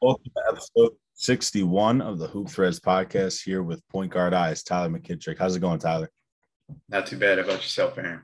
Welcome 0.00 0.30
to 0.36 0.42
episode 0.48 0.92
61 1.14 2.00
of 2.00 2.20
the 2.20 2.28
Hoop 2.28 2.48
Threads 2.48 2.78
podcast 2.78 3.42
here 3.42 3.64
with 3.64 3.86
Point 3.88 4.12
Guard 4.12 4.32
Eyes, 4.32 4.62
Tyler 4.62 4.88
McKittrick. 4.88 5.36
How's 5.36 5.56
it 5.56 5.60
going, 5.60 5.80
Tyler? 5.80 6.08
Not 6.88 7.06
too 7.06 7.18
bad. 7.18 7.38
How 7.38 7.44
about 7.44 7.56
yourself, 7.56 7.98
Aaron? 7.98 8.22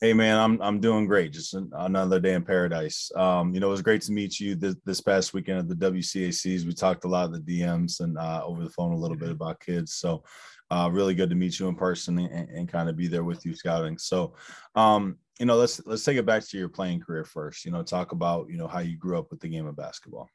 Hey 0.00 0.14
man, 0.14 0.36
I'm 0.36 0.60
I'm 0.60 0.80
doing 0.80 1.06
great. 1.06 1.32
Just 1.32 1.54
another 1.54 2.18
day 2.18 2.34
in 2.34 2.42
paradise. 2.42 3.12
Um, 3.14 3.54
you 3.54 3.60
know, 3.60 3.68
it 3.68 3.70
was 3.70 3.82
great 3.82 4.02
to 4.02 4.12
meet 4.12 4.40
you 4.40 4.56
this, 4.56 4.74
this 4.84 5.00
past 5.00 5.32
weekend 5.32 5.60
at 5.60 5.68
the 5.68 5.92
WCACs. 5.92 6.66
We 6.66 6.72
talked 6.72 7.04
a 7.04 7.08
lot 7.08 7.26
of 7.26 7.34
the 7.34 7.60
DMs 7.60 8.00
and 8.00 8.18
uh, 8.18 8.42
over 8.44 8.64
the 8.64 8.70
phone 8.70 8.90
a 8.90 8.98
little 8.98 9.16
bit 9.16 9.30
about 9.30 9.60
kids. 9.60 9.92
So, 9.92 10.24
uh, 10.72 10.90
really 10.90 11.14
good 11.14 11.30
to 11.30 11.36
meet 11.36 11.60
you 11.60 11.68
in 11.68 11.76
person 11.76 12.18
and, 12.18 12.48
and 12.50 12.68
kind 12.68 12.88
of 12.88 12.96
be 12.96 13.06
there 13.06 13.22
with 13.22 13.46
you 13.46 13.54
scouting. 13.54 13.96
So, 13.96 14.34
um, 14.74 15.18
you 15.38 15.46
know, 15.46 15.54
let's 15.54 15.80
let's 15.86 16.02
take 16.02 16.16
it 16.16 16.26
back 16.26 16.44
to 16.48 16.58
your 16.58 16.68
playing 16.68 16.98
career 16.98 17.24
first. 17.24 17.64
You 17.64 17.70
know, 17.70 17.84
talk 17.84 18.10
about 18.10 18.50
you 18.50 18.58
know 18.58 18.66
how 18.66 18.80
you 18.80 18.96
grew 18.96 19.16
up 19.20 19.30
with 19.30 19.38
the 19.38 19.48
game 19.48 19.68
of 19.68 19.76
basketball. 19.76 20.28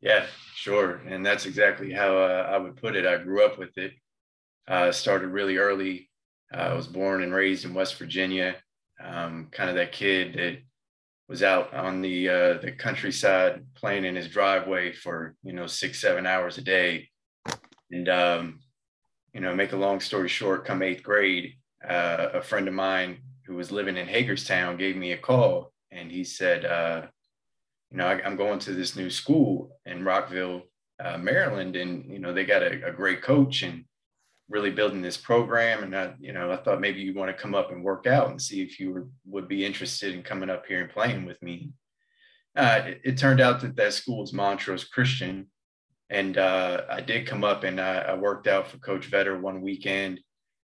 Yeah, 0.00 0.26
sure. 0.54 0.96
And 1.06 1.24
that's 1.24 1.46
exactly 1.46 1.92
how 1.92 2.16
uh, 2.16 2.48
I 2.50 2.58
would 2.58 2.76
put 2.76 2.96
it. 2.96 3.06
I 3.06 3.18
grew 3.18 3.44
up 3.44 3.58
with 3.58 3.76
it. 3.76 3.92
Uh, 4.66 4.92
started 4.92 5.28
really 5.28 5.56
early. 5.56 6.08
Uh, 6.52 6.58
I 6.58 6.74
was 6.74 6.86
born 6.86 7.22
and 7.22 7.34
raised 7.34 7.64
in 7.64 7.74
West 7.74 7.96
Virginia. 7.98 8.56
Um, 9.02 9.48
kind 9.50 9.68
of 9.70 9.76
that 9.76 9.92
kid 9.92 10.34
that 10.34 10.58
was 11.28 11.42
out 11.42 11.72
on 11.72 12.02
the 12.02 12.28
uh, 12.28 12.54
the 12.58 12.72
countryside 12.72 13.64
playing 13.74 14.04
in 14.04 14.16
his 14.16 14.28
driveway 14.28 14.92
for 14.92 15.34
you 15.42 15.52
know 15.52 15.66
six 15.66 16.00
seven 16.00 16.26
hours 16.26 16.58
a 16.58 16.62
day, 16.62 17.08
and 17.90 18.08
um, 18.08 18.60
you 19.32 19.40
know 19.40 19.54
make 19.54 19.72
a 19.72 19.76
long 19.76 20.00
story 20.00 20.28
short, 20.28 20.66
come 20.66 20.82
eighth 20.82 21.02
grade, 21.02 21.54
uh, 21.88 22.28
a 22.34 22.42
friend 22.42 22.68
of 22.68 22.74
mine 22.74 23.18
who 23.46 23.54
was 23.54 23.72
living 23.72 23.96
in 23.96 24.06
Hagerstown 24.06 24.76
gave 24.76 24.96
me 24.96 25.12
a 25.12 25.18
call 25.18 25.72
and 25.90 26.10
he 26.10 26.24
said, 26.24 26.64
uh, 26.64 27.06
you 27.90 27.96
know, 27.96 28.06
I, 28.06 28.26
am 28.26 28.36
going 28.36 28.58
to 28.60 28.72
this 28.72 28.94
new 28.94 29.10
school 29.10 29.76
in 29.84 30.04
Rockville, 30.04 30.62
uh, 31.02 31.18
Maryland, 31.18 31.76
and 31.76 32.10
you 32.10 32.18
know 32.18 32.32
they 32.32 32.44
got 32.44 32.62
a, 32.62 32.88
a, 32.88 32.92
great 32.92 33.22
coach 33.22 33.62
and 33.62 33.84
really 34.48 34.70
building 34.70 35.02
this 35.02 35.16
program. 35.16 35.82
And 35.82 35.96
I, 35.96 36.14
you 36.20 36.32
know, 36.32 36.52
I 36.52 36.56
thought 36.56 36.80
maybe 36.80 37.00
you 37.00 37.14
want 37.14 37.34
to 37.34 37.42
come 37.42 37.54
up 37.54 37.72
and 37.72 37.82
work 37.82 38.06
out 38.06 38.30
and 38.30 38.40
see 38.40 38.62
if 38.62 38.78
you 38.78 38.92
were, 38.92 39.08
would 39.26 39.48
be 39.48 39.64
interested 39.64 40.14
in 40.14 40.22
coming 40.22 40.50
up 40.50 40.66
here 40.66 40.80
and 40.80 40.90
playing 40.90 41.24
with 41.24 41.40
me. 41.42 41.72
Uh, 42.56 42.82
it, 42.84 43.00
it, 43.04 43.18
turned 43.18 43.40
out 43.40 43.60
that 43.60 43.76
that 43.76 43.92
school 43.92 44.24
is 44.24 44.32
Montrose 44.32 44.84
Christian, 44.84 45.48
and 46.10 46.36
uh, 46.36 46.82
I 46.90 47.00
did 47.00 47.26
come 47.26 47.44
up 47.44 47.62
and 47.64 47.80
I, 47.80 47.98
I, 47.98 48.14
worked 48.14 48.48
out 48.48 48.66
for 48.66 48.78
Coach 48.78 49.08
Vetter 49.08 49.40
one 49.40 49.62
weekend, 49.62 50.20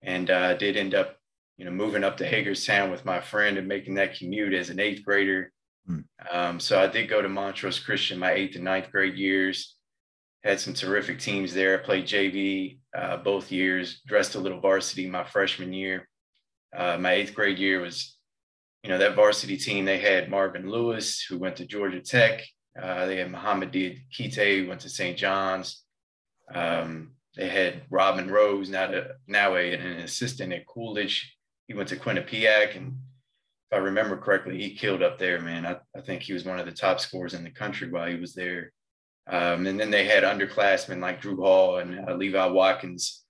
and 0.03 0.31
uh, 0.31 0.49
I 0.51 0.55
did 0.55 0.77
end 0.77 0.95
up, 0.95 1.17
you 1.57 1.65
know, 1.65 1.71
moving 1.71 2.05
up 2.05 2.19
to 2.19 2.27
Hagerstown 2.27 2.91
with 2.91 3.07
my 3.07 3.21
friend 3.21 3.57
and 3.57 3.67
making 3.67 3.95
that 3.95 4.19
commute 4.19 4.53
as 4.53 4.69
an 4.69 4.81
eighth 4.81 5.03
grader 5.03 5.51
Mm. 5.89 6.05
Um, 6.31 6.61
so 6.61 6.81
I 6.81 6.87
did 6.87 7.09
go 7.09 7.23
to 7.23 7.29
Montrose 7.29 7.79
Christian 7.79 8.19
my 8.19 8.33
eighth 8.33 8.57
and 8.57 8.65
ninth 8.65 8.91
grade 8.91 9.17
years. 9.17 9.77
Had 10.45 10.59
some 10.59 10.75
terrific 10.75 11.21
teams 11.21 11.55
there. 11.55 11.79
I 11.79 11.85
played 11.85 12.07
JV 12.07 12.79
uh, 12.97 13.19
both 13.19 13.53
years. 13.53 14.01
Dressed 14.07 14.35
a 14.35 14.41
little 14.41 14.61
varsity 14.61 15.09
my 15.09 15.25
freshman 15.25 15.73
year. 15.73 16.09
Uh, 16.77 16.97
my 16.99 17.13
eighth 17.13 17.35
grade 17.35 17.59
year 17.59 17.81
was, 17.81 18.17
you 18.83 18.91
know, 18.91 18.99
that 18.99 19.15
varsity 19.15 19.57
team. 19.57 19.85
They 19.85 19.99
had 19.99 20.31
Marvin 20.31 20.69
Lewis, 20.69 21.21
who 21.23 21.39
went 21.39 21.57
to 21.57 21.67
Georgia 21.67 22.01
Tech. 22.01 22.43
Uh, 22.81 23.07
they 23.07 23.17
had 23.17 23.31
Muhammad 23.31 23.73
Kite, 23.73 24.35
who 24.35 24.69
went 24.69 24.81
to 24.81 24.89
St. 24.89 25.17
John's. 25.17 25.85
Um, 26.53 27.13
they 27.37 27.49
had 27.49 27.83
Robin 27.91 28.31
Rose, 28.31 28.69
now, 28.69 28.93
a, 28.93 29.03
now 29.27 29.55
a, 29.55 29.75
an 29.75 30.01
assistant 30.01 30.53
at 30.53 30.67
Coolidge. 30.67 31.37
He 31.69 31.75
went 31.75 31.89
to 31.91 31.97
Quinnipiac 31.97 32.77
and 32.77 32.99
I 33.73 33.79
remember 33.79 34.19
correctly, 34.19 34.61
he 34.61 34.75
killed 34.75 35.03
up 35.03 35.19
there, 35.19 35.41
man. 35.41 35.65
I, 35.65 35.77
I 35.97 36.03
think 36.03 36.23
he 36.23 36.35
was 36.35 36.45
one 36.45 36.59
of 36.59 36.67
the 36.67 36.73
top 36.73 37.01
scorers 37.01 37.33
in 37.33 37.43
the 37.43 37.51
country 37.51 37.89
while 37.89 38.07
he 38.07 38.17
was 38.17 38.35
there. 38.35 38.71
Um, 39.27 39.67
and 39.67 39.81
then 39.81 39.91
they 39.91 40.05
had 40.05 40.25
underclassmen 40.25 41.01
like 41.01 41.23
Drew 41.23 41.37
Hall 41.37 41.79
and 41.79 42.07
uh, 42.07 42.15
Levi 42.15 42.47
Watkins, 42.47 43.25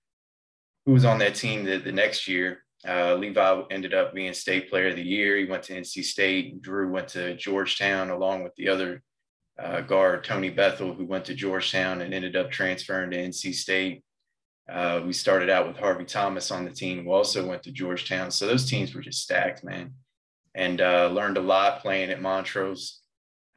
who 0.85 0.91
was 0.91 1.05
on 1.05 1.19
that 1.19 1.35
team 1.35 1.63
the, 1.63 1.77
the 1.77 1.91
next 1.91 2.27
year. 2.27 2.65
Uh, 2.85 3.15
Levi 3.15 3.61
ended 3.71 3.93
up 3.93 4.13
being 4.13 4.33
state 4.33 4.69
player 4.69 4.89
of 4.89 4.97
the 4.97 5.01
year. 5.01 5.37
He 5.37 5.45
went 5.45 5.63
to 5.63 5.79
NC 5.79 6.03
State. 6.03 6.61
Drew 6.61 6.91
went 6.91 7.07
to 7.09 7.37
Georgetown 7.37 8.09
along 8.09 8.43
with 8.43 8.53
the 8.55 8.67
other 8.67 9.01
uh, 9.57 9.79
guard, 9.81 10.25
Tony 10.25 10.49
Bethel, 10.49 10.93
who 10.93 11.05
went 11.05 11.23
to 11.25 11.35
Georgetown 11.35 12.01
and 12.01 12.13
ended 12.13 12.35
up 12.35 12.51
transferring 12.51 13.11
to 13.11 13.17
NC 13.17 13.53
State. 13.53 14.03
Uh, 14.69 15.01
we 15.05 15.13
started 15.13 15.49
out 15.49 15.67
with 15.67 15.77
Harvey 15.77 16.05
Thomas 16.05 16.51
on 16.51 16.65
the 16.65 16.71
team, 16.71 17.05
who 17.05 17.11
also 17.11 17.47
went 17.47 17.63
to 17.63 17.71
Georgetown. 17.71 18.31
So 18.31 18.45
those 18.45 18.69
teams 18.69 18.93
were 18.93 19.01
just 19.01 19.21
stacked, 19.21 19.63
man 19.63 19.93
and 20.55 20.81
uh, 20.81 21.07
learned 21.07 21.37
a 21.37 21.41
lot 21.41 21.81
playing 21.81 22.09
at 22.09 22.21
Montrose. 22.21 23.01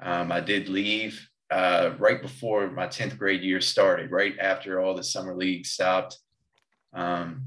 Um, 0.01 0.33
I 0.33 0.41
did 0.41 0.69
leave 0.69 1.29
uh, 1.51 1.91
right 1.99 2.21
before 2.21 2.71
my 2.71 2.87
10th 2.87 3.19
grade 3.19 3.43
year 3.43 3.61
started, 3.61 4.11
right 4.11 4.35
after 4.41 4.81
all 4.81 4.95
the 4.95 5.03
summer 5.03 5.35
league 5.35 5.67
stopped. 5.67 6.19
Um, 6.93 7.47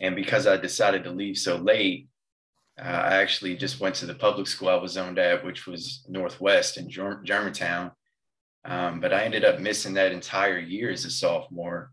and 0.00 0.16
because 0.16 0.46
I 0.46 0.56
decided 0.56 1.04
to 1.04 1.10
leave 1.10 1.38
so 1.38 1.56
late, 1.56 2.08
uh, 2.78 2.82
I 2.82 3.16
actually 3.16 3.56
just 3.56 3.80
went 3.80 3.94
to 3.96 4.06
the 4.06 4.14
public 4.14 4.46
school 4.46 4.68
I 4.68 4.74
was 4.74 4.92
zoned 4.92 5.18
at, 5.18 5.44
which 5.44 5.66
was 5.66 6.04
Northwest 6.08 6.76
in 6.76 6.90
Ger- 6.90 7.22
Germantown. 7.22 7.92
Um, 8.64 9.00
but 9.00 9.12
I 9.12 9.24
ended 9.24 9.44
up 9.44 9.60
missing 9.60 9.94
that 9.94 10.12
entire 10.12 10.58
year 10.58 10.90
as 10.90 11.04
a 11.04 11.10
sophomore 11.10 11.92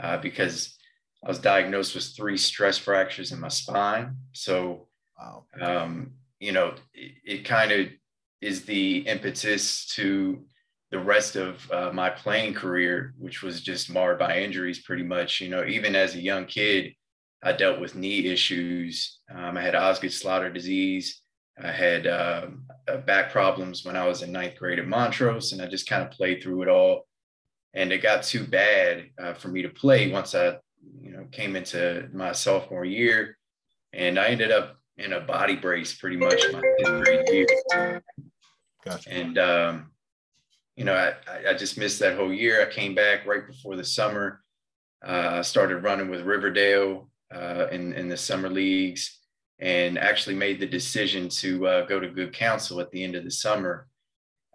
uh, 0.00 0.18
because 0.18 0.76
I 1.24 1.28
was 1.28 1.38
diagnosed 1.38 1.94
with 1.94 2.04
three 2.16 2.36
stress 2.36 2.78
fractures 2.78 3.32
in 3.32 3.40
my 3.40 3.48
spine. 3.48 4.16
So 4.32 4.88
Wow. 5.24 5.44
Um, 5.60 6.12
you 6.38 6.52
know, 6.52 6.74
it, 6.92 7.12
it 7.24 7.44
kind 7.44 7.72
of 7.72 7.86
is 8.40 8.64
the 8.64 8.98
impetus 8.98 9.86
to 9.94 10.44
the 10.90 10.98
rest 10.98 11.36
of 11.36 11.70
uh, 11.72 11.90
my 11.92 12.10
playing 12.10 12.54
career, 12.54 13.14
which 13.18 13.42
was 13.42 13.62
just 13.62 13.90
marred 13.90 14.18
by 14.18 14.38
injuries 14.38 14.82
pretty 14.82 15.02
much. 15.02 15.40
You 15.40 15.48
know, 15.48 15.64
even 15.64 15.96
as 15.96 16.14
a 16.14 16.20
young 16.20 16.46
kid, 16.46 16.92
I 17.42 17.52
dealt 17.52 17.80
with 17.80 17.94
knee 17.94 18.26
issues. 18.26 19.20
Um, 19.34 19.56
I 19.56 19.62
had 19.62 19.74
Osgood-Schlatter 19.74 20.52
disease. 20.52 21.20
I 21.62 21.70
had 21.70 22.06
um, 22.06 22.64
uh, 22.88 22.98
back 22.98 23.30
problems 23.30 23.84
when 23.84 23.96
I 23.96 24.06
was 24.06 24.22
in 24.22 24.32
ninth 24.32 24.56
grade 24.56 24.78
at 24.78 24.86
Montrose, 24.86 25.52
and 25.52 25.62
I 25.62 25.66
just 25.66 25.88
kind 25.88 26.02
of 26.02 26.10
played 26.10 26.42
through 26.42 26.62
it 26.62 26.68
all. 26.68 27.06
And 27.72 27.92
it 27.92 28.02
got 28.02 28.22
too 28.22 28.44
bad 28.44 29.04
uh, 29.18 29.34
for 29.34 29.48
me 29.48 29.62
to 29.62 29.68
play 29.68 30.10
once 30.10 30.34
I, 30.34 30.56
you 31.00 31.10
know, 31.10 31.26
came 31.32 31.56
into 31.56 32.08
my 32.12 32.32
sophomore 32.32 32.84
year, 32.84 33.36
and 33.92 34.18
I 34.18 34.26
ended 34.28 34.52
up 34.52 34.76
in 34.98 35.12
a 35.12 35.20
body 35.20 35.56
brace 35.56 35.94
pretty 35.94 36.16
much 36.16 36.40
my 36.52 36.62
fifth 36.78 37.04
grade 37.04 37.28
year. 37.30 38.02
Gotcha. 38.84 39.10
And 39.10 39.38
um, 39.38 39.90
you 40.76 40.84
know, 40.84 40.94
I, 40.94 41.50
I 41.50 41.54
just 41.54 41.78
missed 41.78 42.00
that 42.00 42.16
whole 42.16 42.32
year. 42.32 42.62
I 42.62 42.72
came 42.72 42.94
back 42.94 43.26
right 43.26 43.46
before 43.46 43.76
the 43.76 43.84
summer. 43.84 44.42
Uh, 45.06 45.30
I 45.34 45.42
started 45.42 45.82
running 45.82 46.10
with 46.10 46.22
Riverdale 46.22 47.10
uh, 47.34 47.66
in 47.70 47.92
in 47.94 48.08
the 48.08 48.16
summer 48.16 48.48
leagues, 48.48 49.20
and 49.58 49.98
actually 49.98 50.36
made 50.36 50.60
the 50.60 50.66
decision 50.66 51.28
to 51.28 51.66
uh, 51.66 51.86
go 51.86 52.00
to 52.00 52.08
Good 52.08 52.32
Counsel 52.32 52.80
at 52.80 52.90
the 52.90 53.02
end 53.02 53.14
of 53.14 53.24
the 53.24 53.30
summer. 53.30 53.88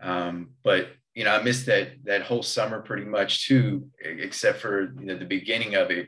Um, 0.02 0.52
but 0.64 0.90
you 1.16 1.24
know, 1.24 1.32
I 1.32 1.42
missed 1.42 1.66
that 1.66 1.90
that 2.06 2.24
whole 2.24 2.44
summer 2.44 2.82
pretty 2.82 3.06
much 3.06 3.48
too, 3.48 3.90
except 4.00 4.60
for 4.60 4.94
you 5.00 5.06
know, 5.06 5.18
the 5.18 5.26
beginning 5.26 5.76
of 5.76 5.92
it, 5.92 6.08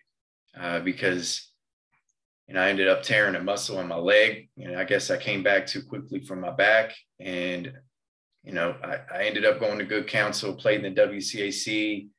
uh, 0.59 0.79
because 0.79 1.50
and 2.51 2.59
I 2.59 2.67
ended 2.67 2.89
up 2.89 3.01
tearing 3.01 3.35
a 3.35 3.41
muscle 3.41 3.79
in 3.79 3.87
my 3.87 3.95
leg. 3.95 4.49
And 4.57 4.75
I 4.75 4.83
guess 4.83 5.09
I 5.09 5.15
came 5.15 5.41
back 5.41 5.65
too 5.65 5.81
quickly 5.81 6.19
from 6.19 6.41
my 6.41 6.51
back. 6.51 6.93
And, 7.17 7.71
you 8.43 8.51
know, 8.51 8.75
I, 8.83 8.97
I 9.09 9.23
ended 9.23 9.45
up 9.45 9.61
going 9.61 9.79
to 9.79 9.85
good 9.85 10.05
counsel, 10.05 10.53
played 10.53 10.83
in 10.83 10.93
the 10.93 11.01
WCAC. 11.01 12.09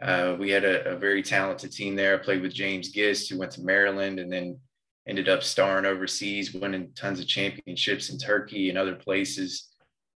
Uh, 0.00 0.36
we 0.38 0.48
had 0.48 0.64
a, 0.64 0.92
a, 0.92 0.96
very 0.96 1.24
talented 1.24 1.72
team 1.72 1.96
there. 1.96 2.14
I 2.14 2.22
played 2.22 2.40
with 2.40 2.54
James 2.54 2.90
Gist, 2.90 3.28
who 3.28 3.38
went 3.38 3.50
to 3.52 3.62
Maryland 3.62 4.20
and 4.20 4.32
then 4.32 4.60
ended 5.08 5.28
up 5.28 5.42
starring 5.42 5.86
overseas, 5.86 6.54
winning 6.54 6.92
tons 6.94 7.18
of 7.18 7.26
championships 7.26 8.10
in 8.10 8.18
Turkey 8.18 8.68
and 8.68 8.78
other 8.78 8.94
places. 8.94 9.70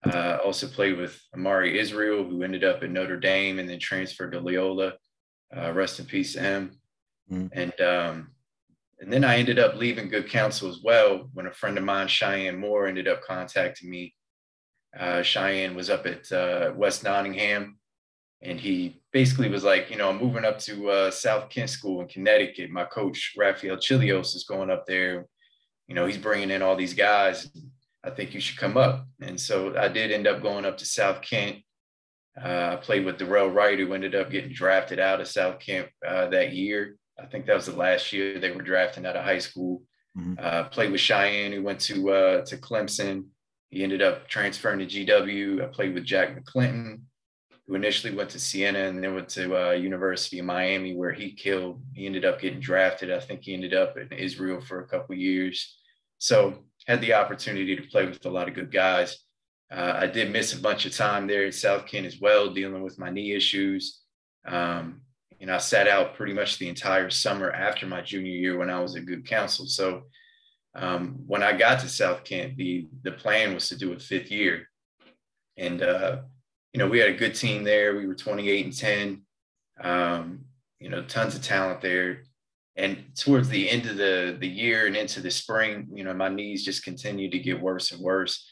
Uh, 0.04 0.36
also 0.44 0.66
played 0.66 0.98
with 0.98 1.18
Omari 1.34 1.80
Israel, 1.80 2.24
who 2.24 2.42
ended 2.42 2.62
up 2.62 2.82
at 2.82 2.90
Notre 2.90 3.18
Dame 3.18 3.58
and 3.58 3.70
then 3.70 3.78
transferred 3.78 4.32
to 4.32 4.40
Loyola. 4.40 4.92
Uh, 5.56 5.72
rest 5.72 5.98
in 5.98 6.04
peace 6.04 6.34
to 6.34 6.40
him. 6.40 6.78
Mm-hmm. 7.30 7.58
And 7.58 7.80
um, 7.80 8.31
and 9.02 9.12
then 9.12 9.24
I 9.24 9.38
ended 9.38 9.58
up 9.58 9.74
leaving 9.74 10.08
good 10.08 10.30
counsel 10.30 10.70
as 10.70 10.78
well 10.82 11.28
when 11.34 11.48
a 11.48 11.52
friend 11.52 11.76
of 11.76 11.82
mine, 11.82 12.06
Cheyenne 12.06 12.56
Moore, 12.56 12.86
ended 12.86 13.08
up 13.08 13.20
contacting 13.24 13.90
me. 13.90 14.14
Uh, 14.96 15.22
Cheyenne 15.22 15.74
was 15.74 15.90
up 15.90 16.06
at 16.06 16.30
uh, 16.30 16.72
West 16.76 17.02
Nottingham, 17.02 17.78
and 18.42 18.60
he 18.60 19.02
basically 19.12 19.48
was 19.48 19.64
like, 19.64 19.90
you 19.90 19.96
know, 19.96 20.08
I'm 20.08 20.20
moving 20.20 20.44
up 20.44 20.60
to 20.60 20.88
uh, 20.88 21.10
South 21.10 21.50
Kent 21.50 21.70
School 21.70 22.00
in 22.00 22.06
Connecticut. 22.06 22.70
My 22.70 22.84
coach, 22.84 23.34
Raphael 23.36 23.76
Chillious, 23.76 24.36
is 24.36 24.44
going 24.44 24.70
up 24.70 24.86
there. 24.86 25.26
You 25.88 25.96
know, 25.96 26.06
he's 26.06 26.16
bringing 26.16 26.52
in 26.52 26.62
all 26.62 26.76
these 26.76 26.94
guys. 26.94 27.50
I 28.04 28.10
think 28.10 28.34
you 28.34 28.40
should 28.40 28.58
come 28.58 28.76
up. 28.76 29.04
And 29.20 29.40
so 29.40 29.76
I 29.76 29.88
did 29.88 30.12
end 30.12 30.28
up 30.28 30.42
going 30.42 30.64
up 30.64 30.78
to 30.78 30.86
South 30.86 31.22
Kent. 31.22 31.56
Uh, 32.40 32.70
I 32.74 32.76
played 32.76 33.04
with 33.04 33.18
Dorell 33.18 33.52
Wright, 33.52 33.80
who 33.80 33.94
ended 33.94 34.14
up 34.14 34.30
getting 34.30 34.52
drafted 34.52 35.00
out 35.00 35.20
of 35.20 35.26
South 35.26 35.58
Kent 35.58 35.88
uh, 36.06 36.28
that 36.28 36.52
year. 36.52 36.98
I 37.18 37.26
think 37.26 37.46
that 37.46 37.56
was 37.56 37.66
the 37.66 37.76
last 37.76 38.12
year 38.12 38.38
they 38.38 38.50
were 38.50 38.62
drafting 38.62 39.06
out 39.06 39.16
of 39.16 39.24
high 39.24 39.38
school. 39.38 39.82
Mm-hmm. 40.18 40.34
Uh, 40.38 40.64
played 40.64 40.92
with 40.92 41.00
Cheyenne, 41.00 41.52
who 41.52 41.62
went 41.62 41.80
to 41.80 42.10
uh, 42.10 42.44
to 42.44 42.56
Clemson. 42.58 43.26
He 43.70 43.82
ended 43.82 44.02
up 44.02 44.28
transferring 44.28 44.80
to 44.80 44.86
GW. 44.86 45.62
I 45.62 45.66
played 45.66 45.94
with 45.94 46.04
Jack 46.04 46.36
McClinton. 46.36 47.00
who 47.66 47.74
initially 47.74 48.14
went 48.14 48.28
to 48.30 48.38
Siena 48.38 48.80
and 48.80 49.02
then 49.02 49.14
went 49.14 49.30
to 49.30 49.68
uh, 49.68 49.72
University 49.72 50.38
of 50.40 50.44
Miami, 50.44 50.94
where 50.94 51.12
he 51.12 51.32
killed. 51.32 51.80
He 51.94 52.04
ended 52.04 52.24
up 52.24 52.40
getting 52.40 52.60
drafted. 52.60 53.10
I 53.10 53.20
think 53.20 53.42
he 53.42 53.54
ended 53.54 53.72
up 53.72 53.96
in 53.96 54.12
Israel 54.12 54.60
for 54.60 54.80
a 54.80 54.88
couple 54.88 55.14
years. 55.14 55.78
So 56.18 56.64
had 56.86 57.00
the 57.00 57.14
opportunity 57.14 57.74
to 57.76 57.82
play 57.82 58.04
with 58.06 58.24
a 58.26 58.30
lot 58.30 58.48
of 58.48 58.54
good 58.54 58.72
guys. 58.72 59.18
Uh, 59.72 59.94
I 59.96 60.06
did 60.06 60.30
miss 60.30 60.52
a 60.52 60.60
bunch 60.60 60.84
of 60.84 60.94
time 60.94 61.26
there 61.26 61.46
at 61.46 61.54
South 61.54 61.86
Kent 61.86 62.06
as 62.06 62.20
well, 62.20 62.52
dealing 62.52 62.82
with 62.82 62.98
my 62.98 63.10
knee 63.10 63.32
issues. 63.32 64.00
Um, 64.46 65.00
know, 65.46 65.54
I 65.54 65.58
sat 65.58 65.88
out 65.88 66.14
pretty 66.14 66.32
much 66.32 66.58
the 66.58 66.68
entire 66.68 67.10
summer 67.10 67.50
after 67.50 67.86
my 67.86 68.00
junior 68.00 68.30
year 68.30 68.58
when 68.58 68.70
I 68.70 68.80
was 68.80 68.94
at 68.96 69.06
Good 69.06 69.26
Counsel. 69.26 69.66
So 69.66 70.02
um, 70.74 71.18
when 71.26 71.42
I 71.42 71.52
got 71.52 71.80
to 71.80 71.88
South 71.88 72.24
Kent, 72.24 72.56
the 72.56 72.88
the 73.02 73.12
plan 73.12 73.54
was 73.54 73.68
to 73.68 73.76
do 73.76 73.92
a 73.92 73.98
fifth 73.98 74.30
year, 74.30 74.68
and 75.56 75.82
uh, 75.82 76.18
you 76.72 76.78
know 76.78 76.88
we 76.88 76.98
had 76.98 77.10
a 77.10 77.16
good 77.16 77.34
team 77.34 77.64
there. 77.64 77.96
We 77.96 78.06
were 78.06 78.14
28 78.14 78.64
and 78.64 78.76
10. 78.76 79.22
Um, 79.80 80.44
you 80.82 80.88
know, 80.88 81.02
tons 81.02 81.34
of 81.34 81.42
talent 81.42 81.80
there. 81.80 82.24
And 82.74 83.04
towards 83.16 83.48
the 83.48 83.68
end 83.68 83.86
of 83.86 83.96
the 83.96 84.36
the 84.38 84.48
year 84.48 84.86
and 84.86 84.96
into 84.96 85.20
the 85.20 85.30
spring, 85.30 85.88
you 85.92 86.04
know, 86.04 86.14
my 86.14 86.28
knees 86.28 86.64
just 86.64 86.84
continued 86.84 87.32
to 87.32 87.38
get 87.38 87.60
worse 87.60 87.92
and 87.92 88.00
worse. 88.00 88.50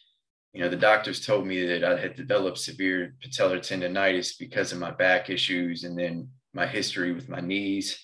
You 0.53 0.63
know, 0.63 0.69
the 0.69 0.77
doctors 0.77 1.25
told 1.25 1.47
me 1.47 1.65
that 1.67 1.85
I 1.85 1.99
had 1.99 2.17
developed 2.17 2.59
severe 2.59 3.15
patellar 3.25 3.61
tendonitis 3.61 4.39
because 4.39 4.73
of 4.73 4.79
my 4.79 4.91
back 4.91 5.31
issues 5.31 5.85
and 5.85 5.99
then 5.99 6.29
my 6.53 6.67
history 6.67 7.13
with 7.13 7.29
my 7.29 7.41
knees. 7.41 7.99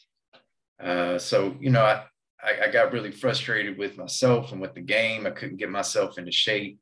Uh, 0.83 1.19
so, 1.19 1.57
you 1.61 1.71
know, 1.71 1.83
I, 1.83 2.05
I, 2.43 2.67
I 2.67 2.71
got 2.71 2.93
really 2.93 3.11
frustrated 3.11 3.79
with 3.79 3.97
myself 3.97 4.53
and 4.53 4.61
with 4.61 4.75
the 4.75 4.81
game. 4.81 5.27
I 5.27 5.31
couldn't 5.31 5.57
get 5.57 5.71
myself 5.71 6.19
into 6.19 6.33
shape. 6.33 6.79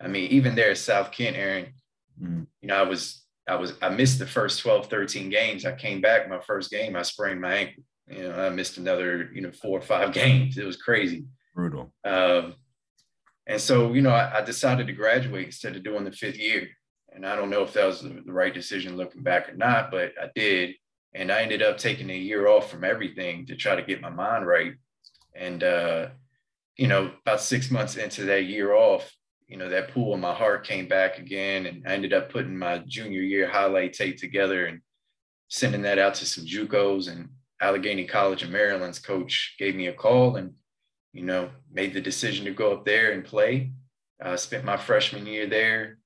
I 0.00 0.08
mean, 0.08 0.30
even 0.30 0.54
there 0.54 0.70
at 0.70 0.78
South 0.78 1.12
Kent, 1.12 1.36
Aaron, 1.36 1.66
mm-hmm. 2.20 2.42
you 2.60 2.68
know, 2.68 2.76
I 2.76 2.82
was, 2.82 3.24
I 3.48 3.54
was, 3.54 3.74
I 3.80 3.88
missed 3.88 4.18
the 4.18 4.26
first 4.26 4.60
12, 4.60 4.88
13 4.88 5.30
games. 5.30 5.64
I 5.64 5.72
came 5.72 6.00
back 6.00 6.28
my 6.28 6.40
first 6.40 6.70
game, 6.70 6.96
I 6.96 7.02
sprained 7.02 7.40
my 7.40 7.54
ankle. 7.54 7.84
You 8.08 8.28
know, 8.28 8.46
I 8.46 8.50
missed 8.50 8.78
another, 8.78 9.30
you 9.32 9.40
know, 9.40 9.52
four 9.52 9.78
or 9.78 9.82
five 9.82 10.12
games. 10.12 10.58
It 10.58 10.66
was 10.66 10.76
crazy. 10.76 11.24
Brutal. 11.54 11.92
Um, 12.04 12.54
and 13.46 13.60
so, 13.60 13.92
you 13.92 14.02
know, 14.02 14.10
I, 14.10 14.38
I, 14.38 14.42
decided 14.42 14.88
to 14.88 14.92
graduate 14.92 15.46
instead 15.46 15.76
of 15.76 15.84
doing 15.84 16.04
the 16.04 16.12
fifth 16.12 16.38
year. 16.38 16.68
And 17.12 17.24
I 17.24 17.36
don't 17.36 17.50
know 17.50 17.62
if 17.62 17.72
that 17.74 17.86
was 17.86 18.02
the, 18.02 18.20
the 18.24 18.32
right 18.32 18.52
decision 18.52 18.96
looking 18.96 19.22
back 19.22 19.48
or 19.48 19.56
not, 19.56 19.90
but 19.90 20.12
I 20.20 20.28
did. 20.34 20.74
And 21.16 21.32
I 21.32 21.40
ended 21.40 21.62
up 21.62 21.78
taking 21.78 22.10
a 22.10 22.16
year 22.16 22.46
off 22.46 22.70
from 22.70 22.84
everything 22.84 23.46
to 23.46 23.56
try 23.56 23.74
to 23.74 23.82
get 23.82 24.02
my 24.02 24.10
mind 24.10 24.46
right 24.46 24.74
and, 25.34 25.62
uh, 25.62 26.08
you 26.76 26.88
know, 26.88 27.10
about 27.24 27.40
six 27.40 27.70
months 27.70 27.96
into 27.96 28.24
that 28.24 28.44
year 28.44 28.74
off, 28.74 29.10
you 29.48 29.56
know, 29.56 29.68
that 29.68 29.92
pool 29.92 30.14
in 30.14 30.20
my 30.20 30.34
heart 30.34 30.66
came 30.66 30.88
back 30.88 31.18
again. 31.18 31.66
And 31.66 31.86
I 31.86 31.92
ended 31.92 32.12
up 32.12 32.30
putting 32.30 32.56
my 32.56 32.78
junior 32.86 33.22
year 33.22 33.48
highlight 33.48 33.94
tape 33.94 34.18
together 34.18 34.66
and 34.66 34.80
sending 35.48 35.82
that 35.82 35.98
out 35.98 36.14
to 36.16 36.26
some 36.26 36.44
JUCOs. 36.44 37.10
And 37.10 37.30
Allegheny 37.60 38.06
College 38.06 38.42
of 38.42 38.50
Maryland's 38.50 38.98
coach 38.98 39.54
gave 39.58 39.74
me 39.74 39.86
a 39.86 39.92
call 39.92 40.36
and, 40.36 40.52
you 41.12 41.22
know, 41.22 41.50
made 41.72 41.94
the 41.94 42.00
decision 42.00 42.44
to 42.44 42.50
go 42.50 42.72
up 42.72 42.84
there 42.84 43.12
and 43.12 43.24
play. 43.24 43.72
I 44.20 44.30
uh, 44.30 44.36
spent 44.36 44.64
my 44.64 44.76
freshman 44.76 45.26
year 45.26 45.46
there. 45.46 45.98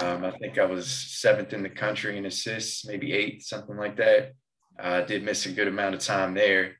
Um, 0.00 0.24
I 0.24 0.32
think 0.40 0.58
I 0.58 0.64
was 0.64 0.88
seventh 0.88 1.52
in 1.52 1.62
the 1.62 1.68
country 1.68 2.18
in 2.18 2.26
assists, 2.26 2.84
maybe 2.84 3.12
eighth, 3.12 3.44
something 3.44 3.76
like 3.76 3.96
that. 3.96 4.32
I 4.78 4.98
uh, 4.98 5.06
did 5.06 5.22
miss 5.22 5.46
a 5.46 5.52
good 5.52 5.68
amount 5.68 5.94
of 5.94 6.00
time 6.00 6.34
there. 6.34 6.76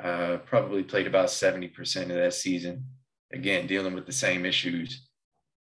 Uh, 0.00 0.38
probably 0.46 0.82
played 0.82 1.06
about 1.06 1.28
70% 1.28 2.02
of 2.02 2.08
that 2.08 2.34
season. 2.34 2.84
Again, 3.32 3.66
dealing 3.66 3.94
with 3.94 4.06
the 4.06 4.12
same 4.12 4.46
issues. 4.46 5.06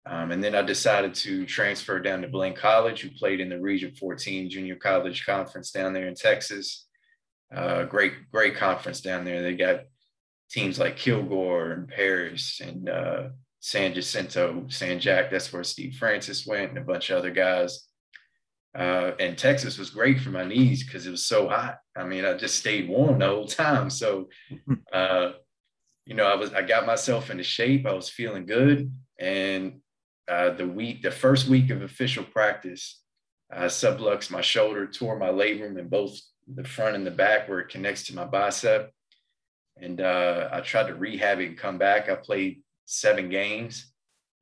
Um, 0.05 0.31
and 0.31 0.43
then 0.43 0.55
I 0.55 0.63
decided 0.63 1.15
to 1.15 1.45
transfer 1.47 1.99
down 1.99 2.23
to 2.23 2.29
Blinn 2.29 2.55
College, 2.55 3.01
who 3.01 3.11
played 3.11 3.41
in 3.41 3.49
the 3.49 3.61
Region 3.61 3.93
14 3.95 4.49
Junior 4.49 4.77
College 4.77 5.27
Conference 5.27 5.73
down 5.73 5.93
there 5.93 6.07
in 6.07 6.15
Texas. 6.15 6.87
Uh, 7.55 7.85
great, 7.85 8.13
great 8.33 8.57
conference 8.57 9.01
down 9.01 9.25
there. 9.25 9.43
They 9.43 9.55
got 9.55 9.83
teams 10.51 10.79
like 10.79 10.97
Kilgore 10.97 11.73
and 11.73 11.89
Paris 11.89 12.61
and 12.65 12.89
uh, 12.89 13.29
San 13.61 13.95
Jacinto, 13.95 14.67
San 14.69 15.01
Jac. 15.01 15.31
That's 15.31 15.53
where 15.53 15.65
Steve 15.65 15.97
Francis 15.97 16.47
went 16.47 16.71
and 16.71 16.79
a 16.79 16.83
bunch 16.83 17.11
of 17.11 17.19
other 17.19 17.31
guys. 17.31 17.89
Uh, 18.77 19.13
and 19.19 19.39
Texas 19.39 19.79
was 19.79 19.89
great 19.89 20.21
for 20.21 20.29
my 20.29 20.45
knees 20.45 20.85
because 20.85 21.07
it 21.07 21.11
was 21.11 21.25
so 21.25 21.49
hot. 21.49 21.79
I 21.97 22.05
mean, 22.05 22.27
I 22.27 22.35
just 22.35 22.59
stayed 22.59 22.89
warm 22.89 23.19
the 23.19 23.27
whole 23.27 23.47
time. 23.47 23.89
So, 23.89 24.29
uh, 24.93 25.33
you 26.05 26.15
know, 26.15 26.27
I 26.27 26.35
was 26.35 26.53
I 26.53 26.63
got 26.63 26.87
myself 26.87 27.31
into 27.31 27.43
shape. 27.43 27.87
I 27.87 27.95
was 27.95 28.11
feeling 28.11 28.45
good, 28.45 28.93
and 29.19 29.81
uh, 30.29 30.51
the 30.51 30.69
week, 30.69 31.03
the 31.03 31.11
first 31.11 31.49
week 31.49 31.71
of 31.71 31.83
official 31.83 32.23
practice, 32.23 33.01
I 33.51 33.65
subluxed 33.65 34.31
my 34.31 34.43
shoulder, 34.43 34.87
tore 34.87 35.19
my 35.19 35.29
labrum 35.29 35.79
in 35.79 35.89
both 35.89 36.21
the 36.47 36.65
front 36.65 36.97
and 36.97 37.07
the 37.07 37.11
back 37.11 37.49
where 37.49 37.61
it 37.61 37.71
connects 37.71 38.05
to 38.05 38.15
my 38.15 38.25
bicep, 38.25 38.93
and 39.81 40.03
uh, 40.03 40.51
I 40.53 40.61
tried 40.61 40.89
to 40.89 40.95
rehab 40.95 41.41
it 41.41 41.47
and 41.47 41.59
come 41.59 41.79
back. 41.79 42.11
I 42.11 42.15
played 42.15 42.63
seven 42.85 43.31
games, 43.31 43.91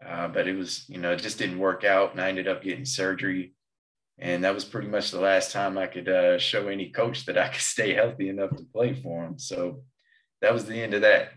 uh, 0.04 0.26
but 0.26 0.48
it 0.48 0.56
was 0.56 0.86
you 0.88 0.98
know 0.98 1.12
it 1.12 1.20
just 1.20 1.38
didn't 1.38 1.60
work 1.60 1.84
out, 1.84 2.12
and 2.12 2.20
I 2.20 2.28
ended 2.28 2.48
up 2.48 2.64
getting 2.64 2.84
surgery 2.84 3.54
and 4.18 4.44
that 4.44 4.54
was 4.54 4.64
pretty 4.64 4.88
much 4.88 5.10
the 5.10 5.20
last 5.20 5.52
time 5.52 5.76
I 5.76 5.86
could 5.86 6.08
uh, 6.08 6.38
show 6.38 6.68
any 6.68 6.90
coach 6.90 7.26
that 7.26 7.38
I 7.38 7.48
could 7.52 7.60
stay 7.60 7.94
healthy 7.94 8.28
enough 8.28 8.56
to 8.56 8.64
play 8.64 8.94
for 8.94 9.24
him. 9.24 9.38
So 9.38 9.82
that 10.40 10.52
was 10.52 10.66
the 10.66 10.80
end 10.80 10.94
of 10.94 11.02
that. 11.02 11.30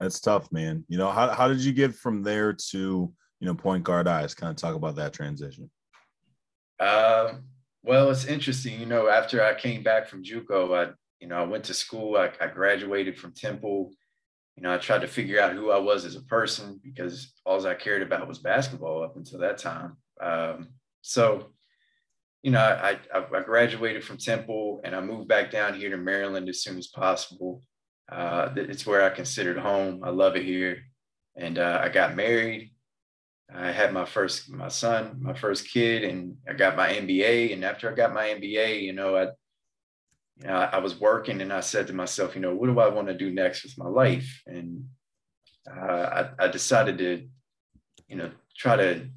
That's 0.00 0.20
tough, 0.20 0.50
man. 0.52 0.84
You 0.88 0.98
know, 0.98 1.10
how, 1.10 1.30
how 1.30 1.48
did 1.48 1.60
you 1.60 1.72
get 1.72 1.94
from 1.94 2.22
there 2.22 2.52
to, 2.52 3.12
you 3.40 3.46
know, 3.46 3.54
point 3.54 3.84
guard 3.84 4.08
eyes? 4.08 4.34
Kind 4.34 4.50
of 4.50 4.56
talk 4.56 4.74
about 4.74 4.96
that 4.96 5.14
transition. 5.14 5.70
Um, 6.78 7.44
well, 7.82 8.10
it's 8.10 8.26
interesting. 8.26 8.78
You 8.78 8.86
know, 8.86 9.08
after 9.08 9.42
I 9.42 9.54
came 9.54 9.82
back 9.82 10.08
from 10.08 10.22
JUCO, 10.22 10.76
I, 10.76 10.92
you 11.20 11.28
know, 11.28 11.36
I 11.36 11.44
went 11.44 11.64
to 11.64 11.74
school. 11.74 12.16
I, 12.16 12.30
I 12.40 12.48
graduated 12.48 13.18
from 13.18 13.32
Temple. 13.32 13.92
You 14.56 14.62
know, 14.62 14.74
I 14.74 14.78
tried 14.78 15.02
to 15.02 15.08
figure 15.08 15.40
out 15.40 15.52
who 15.52 15.70
I 15.70 15.78
was 15.78 16.04
as 16.04 16.16
a 16.16 16.22
person 16.22 16.80
because 16.82 17.32
all 17.46 17.66
I 17.66 17.74
cared 17.74 18.02
about 18.02 18.28
was 18.28 18.38
basketball 18.38 19.02
up 19.02 19.16
until 19.16 19.38
that 19.38 19.58
time. 19.58 19.96
Um, 20.20 20.68
so 21.00 21.52
you 22.46 22.52
know, 22.52 22.60
I, 22.60 22.96
I, 23.12 23.40
graduated 23.40 24.04
from 24.04 24.18
Temple 24.18 24.80
and 24.84 24.94
I 24.94 25.00
moved 25.00 25.26
back 25.26 25.50
down 25.50 25.74
here 25.74 25.90
to 25.90 25.96
Maryland 25.96 26.48
as 26.48 26.62
soon 26.62 26.78
as 26.78 26.86
possible. 26.86 27.64
Uh, 28.08 28.50
it's 28.54 28.86
where 28.86 29.02
I 29.02 29.10
considered 29.10 29.58
home. 29.58 30.04
I 30.04 30.10
love 30.10 30.36
it 30.36 30.44
here. 30.44 30.78
And 31.34 31.58
uh, 31.58 31.80
I 31.82 31.88
got 31.88 32.14
married. 32.14 32.72
I 33.52 33.72
had 33.72 33.92
my 33.92 34.04
first, 34.04 34.48
my 34.48 34.68
son, 34.68 35.16
my 35.20 35.34
first 35.34 35.68
kid, 35.68 36.04
and 36.04 36.36
I 36.48 36.52
got 36.52 36.76
my 36.76 36.90
MBA. 36.90 37.52
And 37.52 37.64
after 37.64 37.90
I 37.90 37.96
got 37.96 38.14
my 38.14 38.26
MBA, 38.26 38.80
you 38.80 38.92
know, 38.92 39.16
I, 39.16 39.22
you 40.36 40.46
know, 40.46 40.54
I 40.54 40.78
was 40.78 41.00
working 41.00 41.40
and 41.40 41.52
I 41.52 41.58
said 41.58 41.88
to 41.88 41.94
myself, 41.94 42.36
you 42.36 42.40
know, 42.40 42.54
what 42.54 42.68
do 42.68 42.78
I 42.78 42.86
want 42.86 43.08
to 43.08 43.14
do 43.14 43.32
next 43.32 43.64
with 43.64 43.76
my 43.76 43.88
life? 43.88 44.44
And 44.46 44.84
uh, 45.68 46.28
I, 46.38 46.44
I 46.44 46.46
decided 46.46 46.98
to, 46.98 47.26
you 48.06 48.14
know, 48.14 48.30
try 48.56 48.76
to 48.76 48.94
you 48.98 49.10